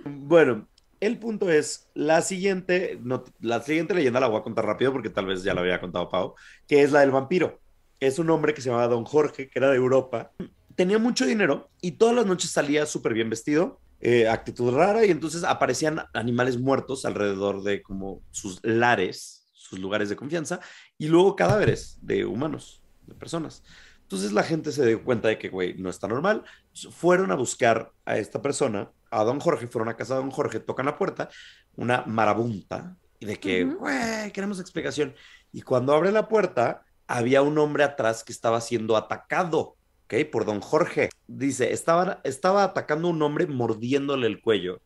[0.04, 0.68] Bueno,
[1.00, 5.10] el punto es, la siguiente, no- la siguiente leyenda la voy a contar rápido porque
[5.10, 6.34] tal vez ya la había contado Pau,
[6.66, 7.60] que es la del vampiro.
[8.00, 10.32] Es un hombre que se llamaba Don Jorge, que era de Europa.
[10.74, 15.10] Tenía mucho dinero y todas las noches salía súper bien vestido, eh, actitud rara, y
[15.10, 20.60] entonces aparecían animales muertos alrededor de como sus lares, sus lugares de confianza,
[20.98, 23.62] y luego cadáveres de humanos, de personas.
[24.06, 26.44] Entonces la gente se dio cuenta de que, güey, no está normal.
[26.92, 30.60] Fueron a buscar a esta persona, a don Jorge, fueron a casa de don Jorge,
[30.60, 31.28] tocan la puerta,
[31.74, 35.12] una marabunta, y de que, güey, queremos explicación.
[35.52, 40.14] Y cuando abre la puerta, había un hombre atrás que estaba siendo atacado, ¿ok?
[40.30, 41.08] Por don Jorge.
[41.26, 44.80] Dice, estaba, estaba atacando a un hombre mordiéndole el cuello.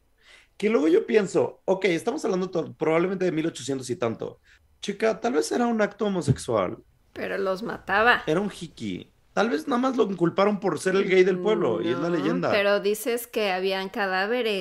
[0.57, 4.41] Que luego yo pienso, ok, estamos hablando probablemente de 1800 y tanto.
[4.81, 6.79] Chica, tal vez era un acto homosexual.
[7.13, 8.23] Pero los mataba.
[8.27, 9.11] Era un hiki.
[9.33, 12.11] Tal vez nada más lo inculparon por ser el gay del pueblo y es la
[12.11, 12.51] leyenda.
[12.51, 14.61] Pero, Pero dices que habían cadáveres.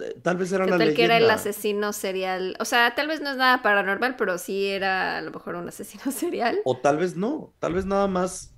[0.00, 0.96] eh, tal vez era ¿Qué la tal leyenda.
[0.96, 2.56] que era el asesino serial?
[2.58, 5.68] O sea, tal vez no es nada paranormal, pero sí era a lo mejor un
[5.68, 6.58] asesino serial.
[6.64, 7.54] O tal vez no.
[7.58, 8.54] Tal vez nada más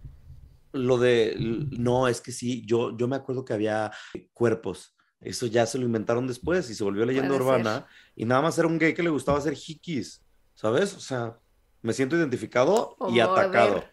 [0.73, 1.35] lo de.
[1.39, 2.65] No, es que sí.
[2.66, 3.90] Yo, yo me acuerdo que había
[4.32, 4.94] cuerpos.
[5.20, 7.86] Eso ya se lo inventaron después y se volvió leyenda Puede urbana.
[8.15, 10.24] Y nada más era un gay que le gustaba hacer hikis.
[10.55, 10.94] ¿Sabes?
[10.94, 11.39] O sea,
[11.82, 13.84] me siento identificado O y atacado.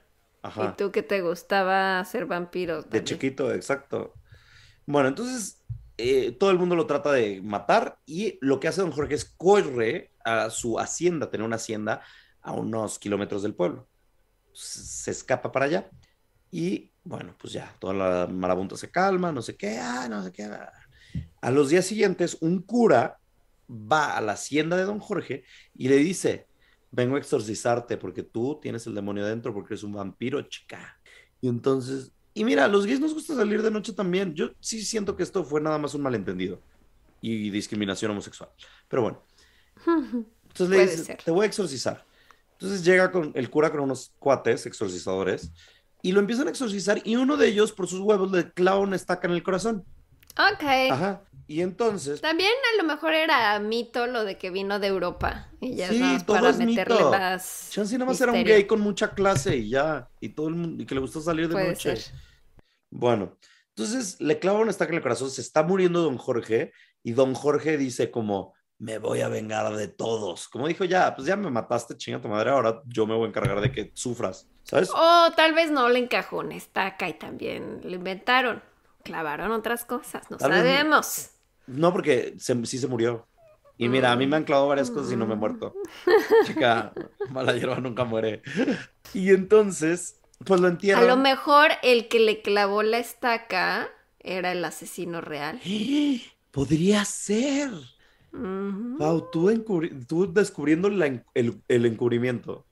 [0.42, 0.74] Ajá.
[0.74, 2.84] Y tú que te gustaba ser vampiro.
[2.84, 4.14] De chiquito, exacto.
[4.86, 5.64] Bueno, entonces
[5.98, 9.26] eh, todo el mundo lo trata de matar y lo que hace don Jorge es
[9.26, 12.02] corre a su hacienda, tener una hacienda
[12.42, 13.88] a unos kilómetros del pueblo.
[14.54, 15.90] Se, se escapa para allá
[16.52, 20.32] y bueno, pues ya, toda la marabunta se calma, no sé qué, ah, no sé
[20.32, 20.44] qué.
[20.44, 20.72] ah.
[21.40, 23.20] A los días siguientes, un cura
[23.70, 25.44] va a la hacienda de don Jorge
[25.76, 26.48] y le dice,
[26.96, 30.98] vengo a exorcizarte porque tú tienes el demonio dentro porque eres un vampiro, chica.
[31.42, 34.34] Y entonces, y mira, los gays nos gusta salir de noche también.
[34.34, 36.60] Yo sí siento que esto fue nada más un malentendido
[37.22, 38.50] y discriminación homosexual.
[38.88, 39.22] Pero bueno,
[39.86, 41.22] entonces le dice, ser.
[41.24, 42.06] te voy a exorcizar.
[42.54, 45.52] Entonces llega con el cura con unos cuates exorcizadores
[46.02, 48.96] y lo empiezan a exorcizar y uno de ellos por sus huevos le clava una
[48.96, 49.84] estaca en el corazón.
[50.38, 50.64] Ok.
[50.92, 51.22] Ajá.
[51.48, 55.48] Y entonces, También a lo mejor era mito lo de que vino de Europa.
[55.62, 57.12] Y ya Sí, más todo para es meterle mito.
[57.12, 57.68] más.
[57.72, 60.82] Chance nada más era un gay con mucha clase y ya, y todo el mundo,
[60.82, 61.96] y que le gustó salir de Puede noche.
[61.96, 62.14] ser.
[62.90, 63.38] Bueno,
[63.70, 66.72] entonces le clava una estaca en el corazón, se está muriendo don Jorge
[67.04, 70.48] y don Jorge dice como, me voy a vengar de todos.
[70.48, 73.30] Como dijo, ya, pues ya me mataste, chinga tu madre, ahora yo me voy a
[73.30, 74.90] encargar de que sufras, ¿sabes?
[74.94, 78.64] O tal vez no le encajó una estaca y también lo inventaron.
[79.04, 80.64] Clavaron otras cosas, no Tal vez
[81.68, 81.92] no.
[81.94, 83.28] porque se- sí se murió.
[83.78, 85.74] Y mira, a mí me han clavado varias cosas y no me he muerto.
[86.46, 86.94] Chica,
[87.30, 88.42] mala hierba nunca muere.
[89.14, 91.08] Y entonces, pues lo A entierran.
[91.08, 93.90] lo mejor el que le clavó la estaca
[94.20, 95.60] era el asesino real.
[96.52, 97.70] Podría ser.
[98.32, 98.98] Ujú.
[98.98, 102.66] Pau, tú, encubri- tú descubriendo la en- el, el encubrimiento.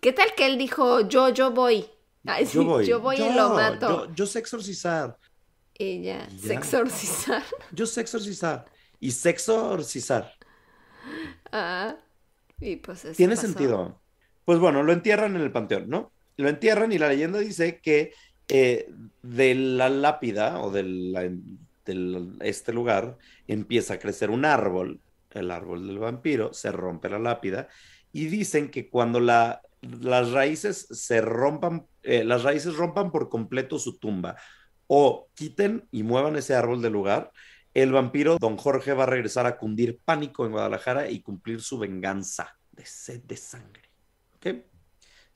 [0.00, 1.86] ¿Qué tal que él dijo, yo, yo voy?
[2.26, 2.86] Ay, Yo voy.
[2.86, 4.06] yo voy y lo mato.
[4.08, 5.18] Yo, yo sé exorcizar.
[5.82, 7.42] Y ya, se exorcizar.
[7.72, 8.64] Yo sé exorcizar.
[9.00, 10.32] Y sexorcizar.
[11.50, 11.96] Ah,
[12.60, 13.46] y pues eso Tiene pasó.
[13.48, 14.00] sentido.
[14.44, 16.12] Pues bueno, lo entierran en el panteón, ¿no?
[16.36, 18.12] Lo entierran y la leyenda dice que
[18.48, 18.88] eh,
[19.22, 21.30] de la lápida o de la-
[22.40, 23.18] este lugar
[23.48, 25.00] empieza a crecer un árbol,
[25.30, 27.68] el árbol del vampiro, se rompe la lápida
[28.12, 33.78] y dicen que cuando la, las raíces se rompan, eh, las raíces rompan por completo
[33.80, 34.36] su tumba
[34.86, 37.32] o quiten y muevan ese árbol del lugar,
[37.74, 41.78] el vampiro Don Jorge va a regresar a cundir pánico en Guadalajara y cumplir su
[41.78, 43.82] venganza de sed de sangre.
[44.36, 44.46] ¿Ok?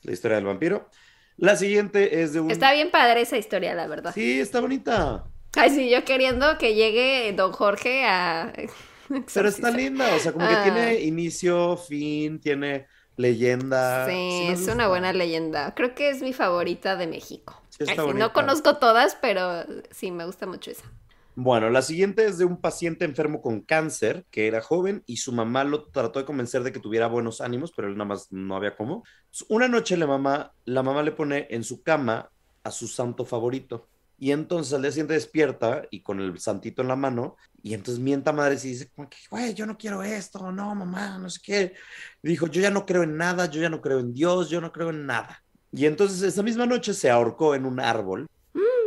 [0.03, 0.91] La historia del vampiro.
[1.39, 2.51] La siguiente es de un...
[2.51, 4.13] Está bien padre esa historia, la verdad.
[4.15, 5.25] Sí, está bonita.
[5.57, 8.53] Ay, sí, yo queriendo que llegue don Jorge a...
[9.35, 10.63] Pero está linda, o sea, como que Ah.
[10.65, 12.87] tiene inicio, fin, tiene
[13.17, 14.07] leyenda.
[14.09, 15.75] Sí, es una buena leyenda.
[15.75, 17.63] Creo que es mi favorita de México.
[17.79, 18.25] Sí, está Ay, sí, bonita.
[18.27, 20.93] no conozco todas, pero sí, me gusta mucho esa.
[21.39, 25.33] Bueno, la siguiente es de un paciente enfermo con cáncer que era joven y su
[25.33, 28.57] mamá lo trató de convencer de que tuviera buenos ánimos, pero él nada más no
[28.57, 29.05] había cómo.
[29.51, 32.31] Una noche la mamá, la mamá le pone en su cama
[32.65, 33.87] a su santo favorito
[34.17, 38.03] y entonces al día siguiente despierta y con el santito en la mano y entonces
[38.03, 41.41] mienta madres y dice, como que, güey, yo no quiero esto, no, mamá, no sé
[41.45, 41.75] qué.
[42.23, 44.61] Y dijo, yo ya no creo en nada, yo ya no creo en Dios, yo
[44.63, 45.43] no creo en nada.
[45.73, 48.27] Y entonces esa misma noche se ahorcó en un árbol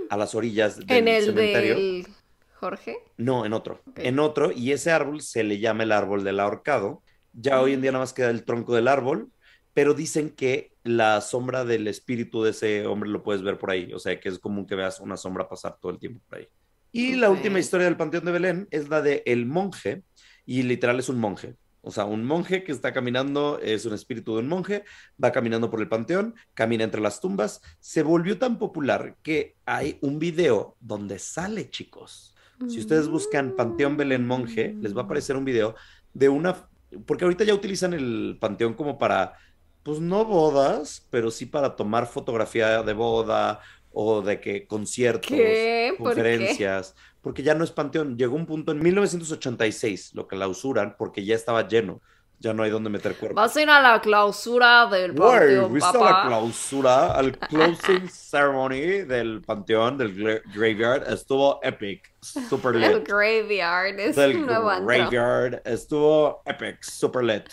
[0.10, 1.76] a las orillas del en el cementerio.
[1.76, 2.07] del
[2.56, 2.97] Jorge.
[3.18, 3.81] No, en otro.
[3.95, 7.01] En otro, y ese árbol se le llama el árbol del ahorcado.
[7.34, 9.31] Ya hoy en día nada más queda el tronco del árbol,
[9.73, 13.93] pero dicen que la sombra del espíritu de ese hombre lo puedes ver por ahí.
[13.93, 16.47] O sea, que es común que veas una sombra pasar todo el tiempo por ahí.
[16.91, 20.03] Y la última historia del Panteón de Belén es la de el monje,
[20.45, 21.56] y literal es un monje.
[21.81, 24.84] O sea, un monje que está caminando, es un espíritu de un monje,
[25.23, 27.61] va caminando por el panteón, camina entre las tumbas.
[27.80, 32.35] Se volvió tan popular que hay un video donde sale, chicos.
[32.68, 35.76] Si ustedes buscan Panteón Belén Monje, les va a aparecer un video
[36.14, 36.68] de una,
[37.06, 39.38] porque ahorita ya utilizan el panteón como para,
[39.81, 43.61] pues no bodas, pero sí para tomar fotografía de boda
[43.93, 45.93] o de que conciertos, ¿Qué?
[45.97, 46.91] ¿Por qué?
[47.22, 48.18] Porque ya no es panteón.
[48.18, 52.02] Llegó un punto en 1986, lo clausuran porque ya estaba lleno,
[52.40, 53.36] ya no hay donde meter cuerpos.
[53.36, 57.12] Vas a ir a la clausura del panteón, ¿viste la clausura?
[57.14, 63.08] Al closing ceremony del panteón, del gra- graveyard, estuvo epic, super El lit.
[63.08, 64.88] graveyard es Del un nuevo antro.
[64.88, 67.44] graveyard, estuvo epic, super lit.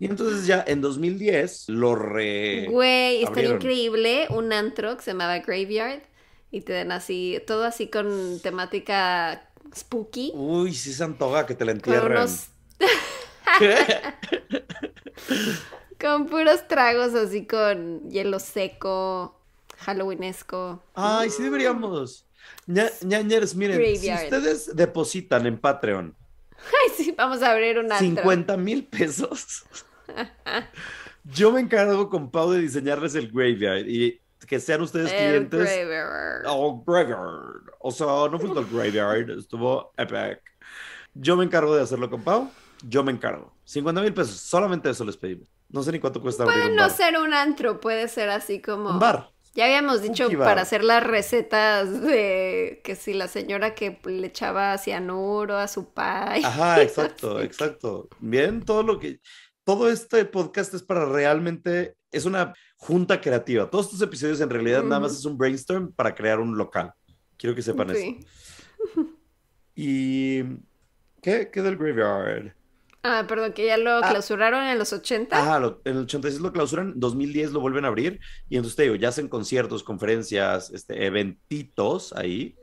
[0.00, 2.66] Y entonces ya en 2010 lo re...
[2.68, 3.56] Güey, abrieron.
[3.56, 6.02] increíble un antro que se llamaba Graveyard
[6.54, 10.32] y te den así, todo así con temática spooky.
[10.34, 12.18] Uy, sí se antoja que te la Con entierren.
[12.18, 12.48] unos,
[16.00, 19.40] con puros tragos así con hielo seco,
[19.78, 20.82] halloweenesco.
[20.94, 22.26] Ay, sí deberíamos.
[22.66, 24.18] Ña- ñañeres, miren, Graveyard.
[24.20, 26.14] si ustedes depositan en Patreon
[26.58, 27.98] Ay, sí, vamos a abrir un antro.
[27.98, 29.64] 50 mil pesos.
[31.24, 35.60] Yo me encargo con Pau de diseñarles el graveyard y que sean ustedes El clientes.
[35.60, 36.44] graveyard.
[36.48, 37.70] Oh, graveyard.
[37.80, 40.40] O sea, no fue el graveyard, estuvo epic.
[41.14, 42.50] Yo me encargo de hacerlo con Pau.
[42.86, 43.52] Yo me encargo.
[43.64, 45.48] 50 mil pesos, solamente eso les pedimos.
[45.68, 46.90] No sé ni cuánto cuesta abrir Puede un no bar.
[46.90, 48.90] ser un antro, puede ser así como...
[48.90, 49.30] Un bar.
[49.54, 50.48] Ya habíamos dicho Funky bar.
[50.48, 55.92] para hacer las recetas de que si la señora que le echaba cianuro a su
[55.92, 56.42] pay.
[56.44, 58.08] Ajá, exacto, exacto.
[58.18, 59.20] Bien, todo lo que.
[59.64, 61.96] Todo este podcast es para realmente.
[62.10, 62.52] Es una
[62.86, 63.68] junta creativa.
[63.70, 66.92] Todos estos episodios en realidad nada más es un brainstorm para crear un local.
[67.38, 68.00] Quiero que sepan eso.
[68.00, 68.20] Sí.
[69.74, 70.42] Y.
[71.22, 71.50] ¿Qué?
[71.50, 72.52] ¿Qué del graveyard?
[73.02, 74.08] Ah, perdón, que ya lo Ah.
[74.10, 75.36] clausuraron en los 80.
[75.38, 78.82] Ajá, lo- en el 86 lo clausuran, 2010 lo vuelven a abrir y entonces te
[78.84, 82.56] digo, ya hacen conciertos, conferencias, este, eventitos ahí,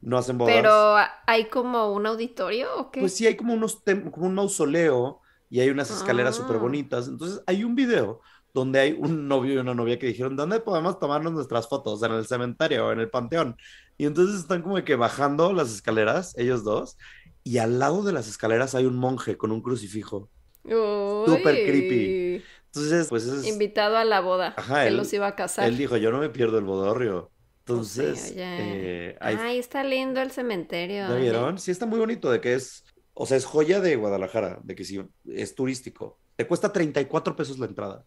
[0.00, 0.54] no hacen bodas.
[0.56, 0.96] Pero
[1.26, 3.00] hay como un auditorio o qué?
[3.00, 3.82] Pues sí, hay como, unos
[4.12, 5.20] como un mausoleo
[5.50, 6.42] y hay unas escaleras Ah.
[6.42, 7.06] súper bonitas.
[7.08, 8.20] Entonces hay un video
[8.54, 12.02] donde hay un novio y una novia que dijeron, ¿dónde podemos tomarnos nuestras fotos?
[12.04, 13.56] ¿En el cementerio o en el panteón?
[13.98, 16.96] Y entonces están como que bajando las escaleras, ellos dos,
[17.42, 20.30] y al lado de las escaleras hay un monje con un crucifijo.
[20.64, 22.42] súper creepy.
[22.66, 23.46] Entonces, pues es...
[23.46, 24.54] Invitado a la boda.
[24.56, 25.68] Ajá, él- los iba a casar.
[25.68, 27.30] Él dijo, yo no me pierdo el bodorrio.
[27.66, 28.42] Entonces, oye.
[28.42, 31.06] eh, hay- Ay, está lindo el cementerio.
[31.08, 31.20] ¿ya oye.
[31.22, 31.58] vieron?
[31.58, 34.84] Sí está muy bonito de que es, o sea, es joya de Guadalajara, de que
[34.84, 36.18] sí, es turístico.
[36.36, 38.04] Te cuesta 34 pesos la entrada,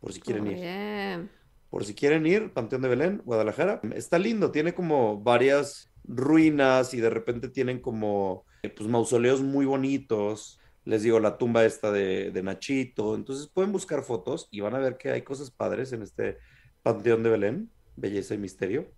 [0.00, 1.30] por si quieren ir.
[1.68, 3.80] Por si quieren ir, Panteón de Belén, Guadalajara.
[3.94, 9.66] Está lindo, tiene como varias ruinas y de repente tienen como, eh, pues, mausoleos muy
[9.66, 10.58] bonitos.
[10.84, 13.14] Les digo, la tumba esta de, de Nachito.
[13.14, 16.38] Entonces pueden buscar fotos y van a ver que hay cosas padres en este
[16.82, 18.90] Panteón de Belén, belleza y misterio.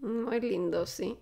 [0.00, 1.18] Muy lindo, sí.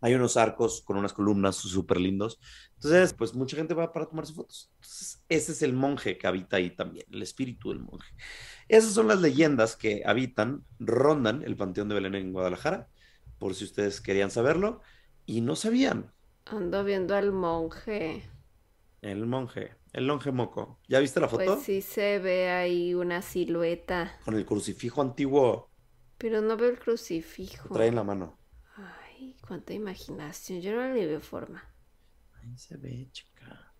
[0.00, 2.38] Hay unos arcos con unas columnas súper lindos.
[2.74, 4.70] Entonces, pues mucha gente va para tomarse fotos.
[4.74, 8.14] Entonces, ese es el monje que habita ahí también, el espíritu del monje.
[8.68, 12.88] Esas son las leyendas que habitan, rondan el Panteón de Belén en Guadalajara,
[13.38, 14.80] por si ustedes querían saberlo
[15.26, 16.12] y no sabían.
[16.46, 18.24] Ando viendo al monje.
[19.00, 20.80] El monje, el longe moco.
[20.86, 21.44] ¿Ya viste la foto?
[21.44, 24.12] Pues sí se ve ahí una silueta.
[24.20, 25.72] Con el crucifijo antiguo
[26.18, 27.74] Pero no veo el crucifijo.
[27.74, 28.38] trae en la mano.
[28.76, 30.60] Ay, cuánta imaginación.
[30.60, 31.62] Yo no le veo forma.
[32.40, 33.74] Ahí se ve, chica.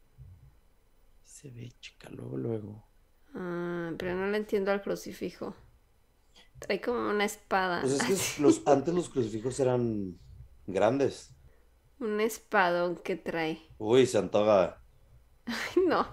[1.22, 2.87] Se ve, chica, luego, luego.
[3.34, 5.54] Ah, pero no le entiendo al crucifijo.
[6.58, 7.80] Trae como una espada.
[7.80, 8.02] Pues es
[8.36, 10.18] que los, antes los crucifijos eran
[10.66, 11.34] grandes.
[12.00, 13.60] Un espadón que trae.
[13.78, 14.82] Uy, se antoja.
[15.46, 16.06] Ay, no.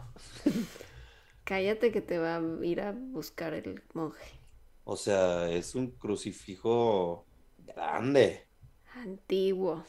[1.44, 4.40] Cállate que te va a ir a buscar el monje.
[4.84, 7.26] O sea, es un crucifijo
[7.58, 8.48] grande.
[8.96, 9.84] Antiguo.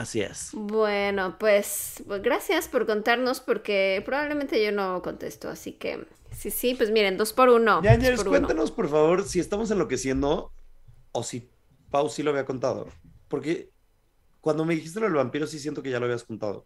[0.00, 0.52] Así es.
[0.54, 6.74] Bueno, pues, pues gracias por contarnos porque probablemente yo no contesto, así que sí, sí,
[6.74, 7.82] pues miren, dos por uno.
[7.82, 8.24] Ya, uno.
[8.24, 10.54] cuéntanos, por favor, si estamos enloqueciendo
[11.12, 11.50] o si
[11.90, 12.88] Pau sí lo había contado.
[13.28, 13.68] Porque
[14.40, 16.64] cuando me dijiste lo del vampiro, sí siento que ya lo habías contado.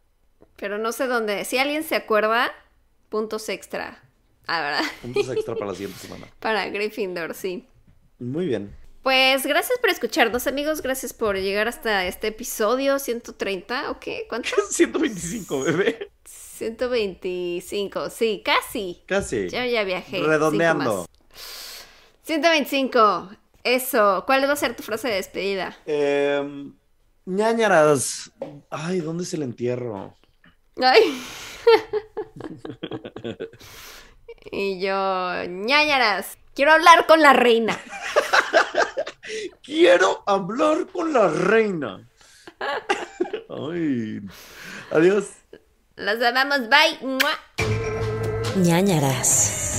[0.55, 1.44] Pero no sé dónde.
[1.44, 2.52] Si alguien se acuerda,
[3.09, 4.01] puntos extra.
[4.47, 4.85] Ah, ¿verdad?
[5.02, 6.28] Puntos extra para la siguiente semana.
[6.39, 7.66] Para Gryffindor, sí.
[8.20, 8.77] Muy bien.
[9.05, 10.81] Pues gracias por escucharnos, amigos.
[10.81, 13.90] Gracias por llegar hasta este episodio 130.
[13.90, 14.24] ¿O qué?
[14.31, 14.48] ¿Cuánto?
[14.70, 16.10] 125, bebé.
[16.24, 18.09] 125.
[18.09, 19.02] Sí, casi.
[19.05, 19.51] Casi.
[19.51, 20.22] Yo ya viajé.
[20.22, 21.01] Redondeando.
[21.01, 21.09] más.
[22.22, 23.28] 125.
[23.62, 24.24] Eso.
[24.24, 25.76] ¿Cuál va a ser tu frase de despedida?
[25.85, 26.72] Eh,
[27.26, 28.32] ñañaras.
[28.70, 30.16] Ay, ¿dónde es el entierro?
[30.81, 31.22] Ay.
[34.51, 36.39] y yo, ñañaras.
[36.55, 37.78] Quiero hablar con la reina.
[39.62, 42.06] Quiero hablar con la reina.
[43.48, 44.20] Ay.
[44.90, 45.26] Adiós.
[45.96, 46.68] Las amamos.
[46.68, 47.18] Bye.
[48.56, 49.73] Ñañaras.